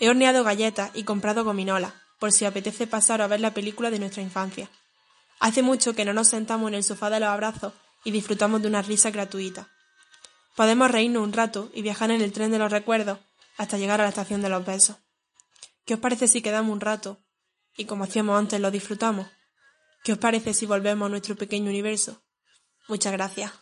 He 0.00 0.10
horneado 0.10 0.42
galletas 0.42 0.90
y 0.94 1.04
comprado 1.04 1.44
gominolas, 1.44 1.92
por 2.18 2.32
si 2.32 2.44
apetece 2.44 2.88
pasar 2.88 3.22
a 3.22 3.28
ver 3.28 3.38
la 3.38 3.54
película 3.54 3.92
de 3.92 4.00
nuestra 4.00 4.24
infancia. 4.24 4.68
Hace 5.38 5.62
mucho 5.62 5.94
que 5.94 6.04
no 6.04 6.12
nos 6.12 6.26
sentamos 6.26 6.66
en 6.66 6.74
el 6.74 6.82
sofá 6.82 7.08
de 7.08 7.20
los 7.20 7.28
abrazos 7.28 7.72
y 8.08 8.10
disfrutamos 8.10 8.62
de 8.62 8.68
una 8.68 8.80
risa 8.80 9.10
gratuita. 9.10 9.68
Podemos 10.56 10.90
reírnos 10.90 11.22
un 11.22 11.34
rato 11.34 11.70
y 11.74 11.82
viajar 11.82 12.10
en 12.10 12.22
el 12.22 12.32
tren 12.32 12.50
de 12.50 12.58
los 12.58 12.72
recuerdos 12.72 13.18
hasta 13.58 13.76
llegar 13.76 14.00
a 14.00 14.04
la 14.04 14.08
estación 14.08 14.40
de 14.40 14.48
los 14.48 14.64
besos. 14.64 14.96
¿Qué 15.84 15.92
os 15.92 16.00
parece 16.00 16.26
si 16.26 16.40
quedamos 16.40 16.72
un 16.72 16.80
rato 16.80 17.22
y 17.76 17.84
como 17.84 18.04
hacíamos 18.04 18.38
antes 18.38 18.58
lo 18.60 18.70
disfrutamos? 18.70 19.26
¿Qué 20.04 20.12
os 20.12 20.18
parece 20.18 20.54
si 20.54 20.64
volvemos 20.64 21.04
a 21.04 21.10
nuestro 21.10 21.36
pequeño 21.36 21.68
universo? 21.68 22.24
Muchas 22.88 23.12
gracias. 23.12 23.52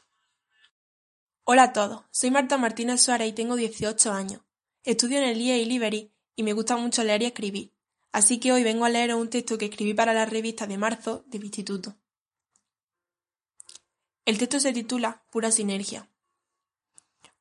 Hola 1.43 1.65
a 1.65 1.73
todos, 1.73 2.05
soy 2.13 2.31
Marta 2.31 2.57
Martínez 2.57 3.03
Suárez 3.03 3.31
y 3.31 3.33
tengo 3.33 3.57
18 3.57 4.13
años. 4.13 4.43
Estudio 4.85 5.19
en 5.19 5.25
el 5.25 5.41
IE 5.41 5.59
y 5.59 5.65
Liberty 5.65 6.15
y 6.37 6.45
me 6.45 6.53
gusta 6.53 6.77
mucho 6.77 7.03
leer 7.03 7.23
y 7.23 7.27
escribir, 7.27 7.75
así 8.13 8.39
que 8.39 8.53
hoy 8.53 8.63
vengo 8.63 8.85
a 8.85 8.91
leer 8.91 9.13
un 9.17 9.29
texto 9.29 9.59
que 9.59 9.65
escribí 9.65 9.93
para 9.93 10.15
la 10.15 10.25
revista 10.25 10.69
de 10.69 10.79
marzo 10.79 11.25
del 11.27 11.43
instituto. 11.43 11.97
El 14.27 14.39
texto 14.39 14.59
se 14.59 14.73
titula 14.73 15.23
Pura 15.31 15.53
Sinergia. 15.53 16.11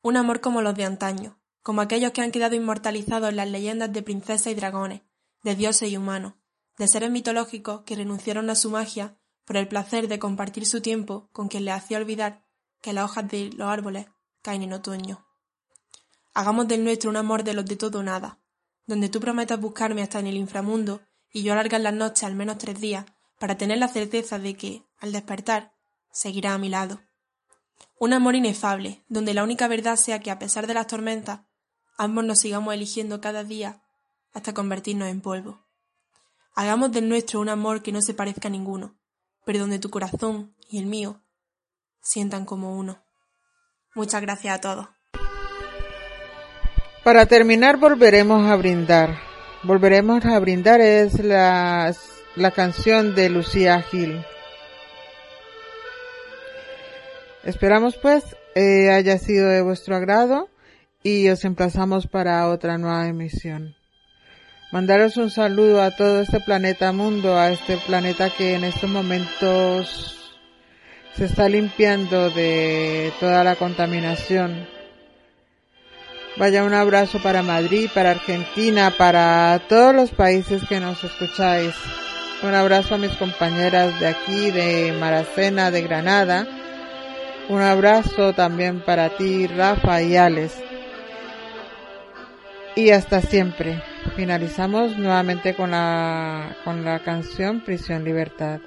Un 0.02 0.16
amor 0.16 0.40
como 0.40 0.62
los 0.62 0.76
de 0.76 0.84
antaño, 0.84 1.36
como 1.64 1.80
aquellos 1.80 2.12
que 2.12 2.20
han 2.20 2.30
quedado 2.30 2.54
inmortalizados 2.54 3.28
en 3.28 3.34
las 3.34 3.50
leyendas 3.50 3.92
de 3.92 4.04
princesas 4.04 4.52
y 4.52 4.54
dragones, 4.54 5.02
de 5.42 5.56
dioses 5.56 5.90
y 5.90 5.96
humanos, 5.96 6.34
de 6.78 6.86
seres 6.86 7.10
mitológicos 7.10 7.80
que 7.80 7.96
renunciaron 7.96 8.48
a 8.50 8.54
su 8.54 8.70
magia 8.70 9.18
por 9.44 9.56
el 9.56 9.66
placer 9.66 10.06
de 10.06 10.20
compartir 10.20 10.64
su 10.64 10.80
tiempo 10.80 11.28
con 11.32 11.48
quien 11.48 11.64
les 11.64 11.74
hacía 11.74 11.98
olvidar 11.98 12.46
que 12.80 12.92
las 12.92 13.06
hojas 13.06 13.28
de 13.28 13.50
los 13.50 13.66
árboles 13.66 14.06
caen 14.40 14.62
en 14.62 14.72
otoño. 14.72 15.26
Hagamos 16.34 16.68
del 16.68 16.84
nuestro 16.84 17.10
un 17.10 17.16
amor 17.16 17.42
de 17.42 17.54
los 17.54 17.66
de 17.66 17.74
todo 17.74 18.04
nada, 18.04 18.38
donde 18.86 19.08
tú 19.08 19.18
prometas 19.18 19.58
buscarme 19.58 20.02
hasta 20.02 20.20
en 20.20 20.28
el 20.28 20.36
inframundo 20.36 21.00
y 21.32 21.42
yo 21.42 21.52
alargar 21.52 21.80
las 21.80 21.94
noches 21.94 22.22
al 22.22 22.36
menos 22.36 22.58
tres 22.58 22.80
días 22.80 23.06
para 23.40 23.58
tener 23.58 23.78
la 23.78 23.88
certeza 23.88 24.38
de 24.38 24.54
que, 24.54 24.84
al 24.98 25.10
despertar, 25.10 25.75
seguirá 26.16 26.54
a 26.54 26.58
mi 26.58 26.70
lado. 26.70 27.00
Un 27.98 28.14
amor 28.14 28.34
inefable, 28.34 29.04
donde 29.08 29.34
la 29.34 29.44
única 29.44 29.68
verdad 29.68 29.96
sea 29.96 30.18
que 30.18 30.30
a 30.30 30.38
pesar 30.38 30.66
de 30.66 30.72
las 30.72 30.86
tormentas, 30.86 31.40
ambos 31.98 32.24
nos 32.24 32.38
sigamos 32.38 32.72
eligiendo 32.72 33.20
cada 33.20 33.44
día 33.44 33.82
hasta 34.32 34.54
convertirnos 34.54 35.08
en 35.08 35.20
polvo. 35.20 35.60
Hagamos 36.54 36.90
del 36.92 37.10
nuestro 37.10 37.40
un 37.40 37.50
amor 37.50 37.82
que 37.82 37.92
no 37.92 38.00
se 38.00 38.14
parezca 38.14 38.48
a 38.48 38.50
ninguno, 38.50 38.98
pero 39.44 39.58
donde 39.58 39.78
tu 39.78 39.90
corazón 39.90 40.56
y 40.70 40.78
el 40.78 40.86
mío 40.86 41.20
sientan 42.00 42.46
como 42.46 42.78
uno. 42.78 43.04
Muchas 43.94 44.22
gracias 44.22 44.56
a 44.56 44.60
todos. 44.60 44.88
Para 47.04 47.26
terminar 47.26 47.76
volveremos 47.76 48.50
a 48.50 48.56
brindar. 48.56 49.18
Volveremos 49.64 50.24
a 50.24 50.38
brindar 50.38 50.80
es 50.80 51.22
la, 51.22 51.94
la 52.36 52.50
canción 52.52 53.14
de 53.14 53.28
Lucía 53.28 53.82
Gil. 53.82 54.24
Esperamos 57.46 57.96
pues 57.96 58.36
eh, 58.54 58.90
haya 58.90 59.16
sido 59.16 59.48
de 59.48 59.62
vuestro 59.62 59.96
agrado 59.96 60.50
y 61.02 61.28
os 61.30 61.44
emplazamos 61.44 62.06
para 62.06 62.46
otra 62.48 62.76
nueva 62.76 63.06
emisión. 63.06 63.74
Mandaros 64.72 65.16
un 65.16 65.30
saludo 65.30 65.80
a 65.80 65.92
todo 65.92 66.20
este 66.20 66.40
planeta 66.40 66.92
mundo, 66.92 67.38
a 67.38 67.50
este 67.50 67.78
planeta 67.78 68.28
que 68.28 68.54
en 68.54 68.64
estos 68.64 68.90
momentos 68.90 70.36
se 71.14 71.24
está 71.24 71.48
limpiando 71.48 72.28
de 72.30 73.12
toda 73.20 73.42
la 73.44 73.56
contaminación 73.56 74.66
Vaya 76.38 76.64
un 76.64 76.74
abrazo 76.74 77.18
para 77.22 77.42
Madrid, 77.42 77.88
para 77.94 78.10
Argentina, 78.10 78.92
para 78.98 79.58
todos 79.70 79.94
los 79.94 80.10
países 80.10 80.62
que 80.68 80.80
nos 80.80 81.02
escucháis. 81.02 81.74
Un 82.42 82.54
abrazo 82.54 82.94
a 82.94 82.98
mis 82.98 83.12
compañeras 83.12 83.98
de 84.00 84.08
aquí, 84.08 84.50
de 84.50 84.94
Maracena, 85.00 85.70
de 85.70 85.80
Granada. 85.80 86.46
Un 87.48 87.62
abrazo 87.62 88.32
también 88.34 88.84
para 88.84 89.16
ti, 89.16 89.46
Rafa 89.46 90.02
y 90.02 90.16
Alex. 90.16 90.54
Y 92.74 92.90
hasta 92.90 93.20
siempre. 93.20 93.80
Finalizamos 94.16 94.98
nuevamente 94.98 95.54
con 95.54 95.70
la, 95.70 96.56
con 96.64 96.84
la 96.84 96.98
canción 97.04 97.60
Prisión 97.64 98.02
Libertad. 98.02 98.60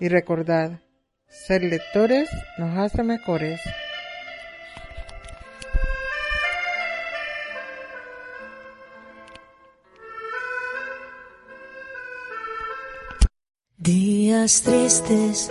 Y 0.00 0.08
recordad, 0.08 0.80
ser 1.28 1.62
lectores 1.62 2.28
nos 2.58 2.76
hace 2.78 3.04
mejores. 3.04 3.60
Días 13.76 14.62
tristes, 14.62 15.50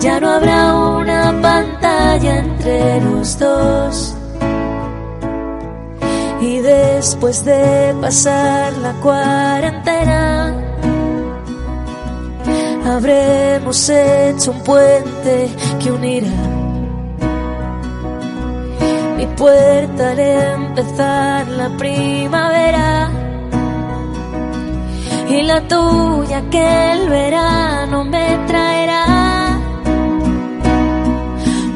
Ya 0.00 0.20
no 0.20 0.28
habrá 0.30 0.74
una 0.74 1.34
pantalla 1.42 2.38
entre 2.38 3.00
los 3.00 3.38
dos. 3.38 4.14
Y 6.40 6.60
después 6.60 7.44
de 7.44 7.94
pasar 8.00 8.72
la 8.78 8.92
cuarentena, 9.00 10.54
habremos 12.86 13.88
hecho 13.88 14.52
un 14.52 14.60
puente 14.62 15.50
que 15.80 15.90
unirá 15.90 16.58
mi 19.16 19.26
puerta 19.26 20.12
al 20.12 20.20
empezar 20.20 21.48
la 21.48 21.68
primavera 21.76 23.10
y 25.28 25.42
la 25.42 25.60
tuya 25.66 26.42
que 26.50 26.92
el 26.92 27.08
verano 27.08 28.04
me 28.04 28.38
traerá. 28.46 29.07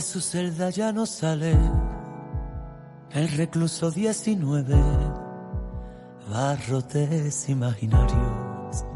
De 0.00 0.06
su 0.06 0.22
celda 0.22 0.70
ya 0.70 0.92
no 0.92 1.04
sale 1.04 1.54
el 3.10 3.28
recluso 3.32 3.90
19, 3.90 4.74
barrotes 6.30 7.50
imaginarios. 7.50 8.86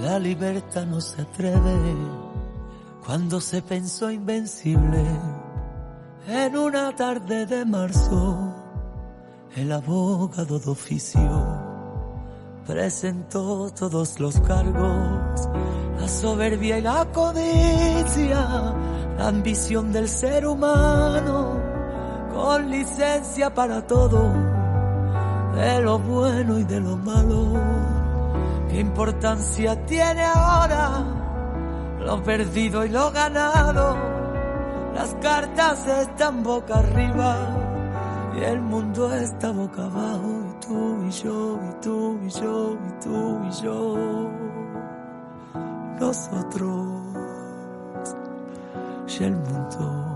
La 0.00 0.18
libertad 0.18 0.84
no 0.86 1.00
se 1.00 1.22
atreve 1.22 1.94
cuando 3.06 3.40
se 3.40 3.62
pensó 3.62 4.10
invencible. 4.10 5.04
En 6.26 6.56
una 6.56 6.92
tarde 6.96 7.46
de 7.46 7.64
marzo, 7.64 8.52
el 9.54 9.70
abogado 9.70 10.58
de 10.58 10.70
oficio 10.72 11.56
presentó 12.66 13.70
todos 13.70 14.18
los 14.18 14.40
cargos, 14.40 15.48
la 16.00 16.08
soberbia 16.08 16.78
y 16.78 16.82
la 16.82 17.04
codicia, 17.12 18.74
ambición 19.28 19.92
del 19.92 20.08
ser 20.08 20.46
humano, 20.46 21.60
con 22.34 22.70
licencia 22.70 23.52
para 23.54 23.86
todo, 23.86 24.32
de 25.54 25.80
lo 25.82 25.98
bueno 25.98 26.58
y 26.58 26.64
de 26.64 26.80
lo 26.80 26.96
malo. 26.96 27.60
¿Qué 28.68 28.80
importancia 28.80 29.84
tiene 29.86 30.24
ahora 30.24 31.04
lo 32.00 32.22
perdido 32.22 32.84
y 32.84 32.88
lo 32.88 33.10
ganado? 33.10 33.96
Las 34.94 35.14
cartas 35.16 35.86
están 35.86 36.42
boca 36.42 36.78
arriba 36.78 37.36
y 38.36 38.44
el 38.44 38.60
mundo 38.60 39.12
está 39.12 39.50
boca 39.50 39.84
abajo 39.84 40.42
y 40.48 40.66
tú 40.66 41.04
y 41.06 41.10
yo 41.10 41.60
y 41.68 41.80
tú 41.80 42.18
y 42.24 42.30
yo 42.30 42.78
y 42.88 43.04
tú 43.04 43.40
y 43.44 43.62
yo 43.62 44.30
nosotros 46.00 47.01
y 49.08 49.24
el 49.24 49.36
mundo. 49.36 50.12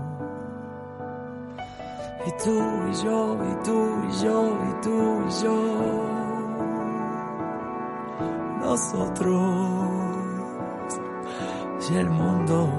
Y 2.25 2.31
tú 2.43 2.59
y 2.89 2.93
yo 3.03 3.37
y 3.43 3.63
tú 3.63 4.03
y 4.03 4.23
yo 4.23 4.57
y 4.69 4.81
tú 4.81 5.23
y 5.27 5.43
yo. 5.43 5.57
Nosotros 8.61 10.07
y 11.89 11.95
el 11.95 12.09
mundo. 12.09 12.69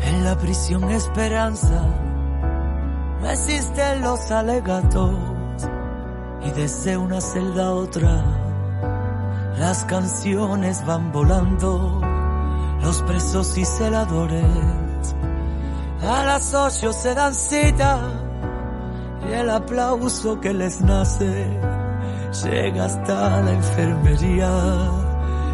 En 0.00 0.24
la 0.24 0.36
prisión 0.36 0.84
esperanza 0.90 1.86
no 3.20 3.30
existen 3.30 4.00
los 4.02 4.30
alegatos 4.30 5.14
y 6.42 6.50
desde 6.50 6.96
una 6.96 7.20
celda 7.20 7.66
a 7.66 7.74
otra 7.74 8.49
las 9.60 9.84
canciones 9.84 10.84
van 10.86 11.12
volando, 11.12 12.00
los 12.80 13.02
presos 13.02 13.58
y 13.58 13.64
celadores 13.66 14.80
a 16.02 16.24
las 16.24 16.54
ocho 16.54 16.94
se 16.94 17.14
dan 17.14 17.34
cita 17.34 17.98
y 19.28 19.32
el 19.34 19.50
aplauso 19.50 20.40
que 20.40 20.54
les 20.54 20.80
nace 20.80 21.60
llega 22.42 22.86
hasta 22.86 23.42
la 23.42 23.52
enfermería. 23.52 24.50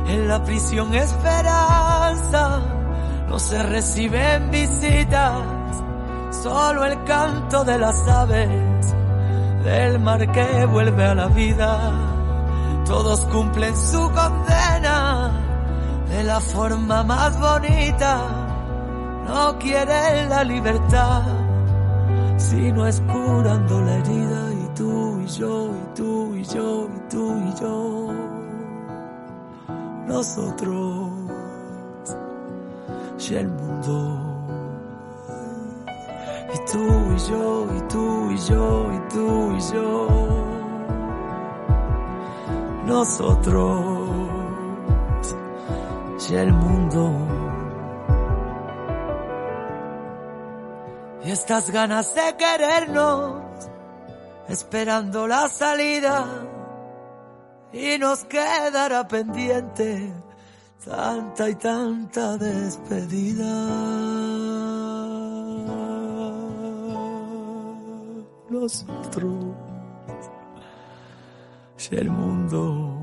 En 0.06 0.28
la 0.28 0.40
prisión 0.44 0.94
esperanza 0.94 2.60
no 3.28 3.40
se 3.40 3.60
reciben 3.60 4.52
visitas, 4.52 5.42
solo 6.30 6.84
el 6.84 7.02
canto 7.02 7.64
de 7.64 7.76
las 7.76 8.06
aves 8.06 8.94
del 9.64 9.98
mar 9.98 10.30
que 10.30 10.64
vuelve 10.66 11.04
a 11.04 11.14
la 11.16 11.26
vida. 11.26 12.15
Todos 12.86 13.20
cumplen 13.32 13.76
su 13.76 13.98
condena 14.10 15.32
de 16.08 16.24
la 16.24 16.40
forma 16.40 17.02
más 17.02 17.38
bonita. 17.40 18.18
No 19.26 19.58
quieren 19.58 20.28
la 20.28 20.44
libertad, 20.44 21.22
sino 22.36 22.86
es 22.86 23.00
curando 23.00 23.80
la 23.80 23.94
herida. 23.96 24.52
Y 24.52 24.74
tú 24.74 25.20
y 25.20 25.26
yo, 25.26 25.70
y 25.74 25.94
tú 25.94 26.34
y 26.36 26.44
yo, 26.44 26.88
y 26.88 27.10
tú 27.10 27.42
y 27.48 27.60
yo, 27.60 28.12
nosotros 30.06 31.16
y 33.30 33.34
el 33.34 33.48
mundo. 33.48 34.18
Y 36.54 36.70
tú 36.70 37.14
y 37.14 37.30
yo, 37.30 37.66
y 37.76 37.80
tú 37.88 38.30
y 38.30 38.38
yo, 38.38 38.92
y 38.92 39.12
tú 39.12 39.56
y 39.56 39.60
yo. 39.72 40.45
Nosotros 42.86 44.36
y 46.30 46.34
el 46.34 46.52
mundo. 46.52 47.12
Y 51.24 51.30
estas 51.30 51.70
ganas 51.70 52.14
de 52.14 52.36
querernos, 52.36 53.42
esperando 54.48 55.26
la 55.26 55.48
salida. 55.48 56.26
Y 57.72 57.98
nos 57.98 58.24
quedará 58.24 59.06
pendiente 59.06 60.12
tanta 60.84 61.48
y 61.48 61.54
tanta 61.56 62.36
despedida. 62.36 63.96
nosotros. 68.48 69.65
El 71.92 72.10
mundo. 72.10 72.96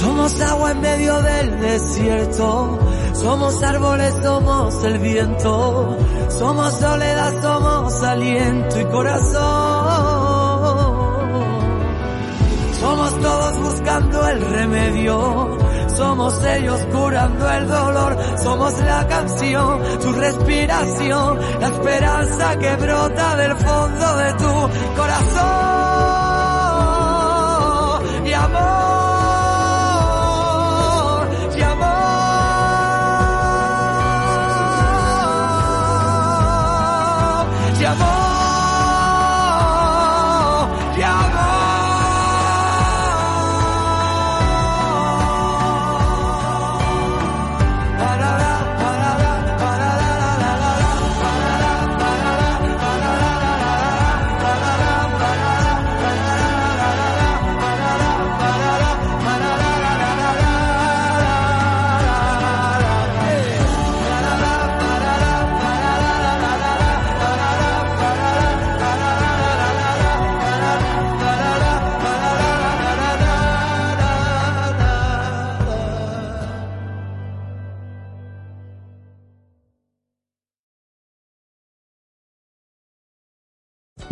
Somos 0.00 0.40
agua 0.40 0.72
en 0.72 0.80
medio 0.80 1.22
del 1.22 1.60
desierto, 1.60 2.78
somos 3.12 3.62
árboles, 3.62 4.14
somos 4.20 4.84
el 4.84 4.98
viento, 4.98 5.96
somos 6.30 6.72
soledad, 6.74 7.40
somos 7.40 8.02
aliento 8.02 8.80
y 8.80 8.84
corazón. 8.86 10.27
Todos 13.22 13.58
buscando 13.58 14.28
el 14.28 14.40
remedio, 14.40 15.58
somos 15.96 16.44
ellos 16.44 16.80
curando 16.92 17.50
el 17.50 17.68
dolor, 17.68 18.16
somos 18.42 18.78
la 18.80 19.06
canción, 19.08 19.82
tu 20.00 20.12
respiración, 20.12 21.38
la 21.60 21.66
esperanza 21.66 22.58
que 22.58 22.76
brota 22.76 23.36
del 23.36 23.56
fondo 23.56 24.16
de 24.16 24.32
tu 24.34 24.96
corazón. 24.96 25.77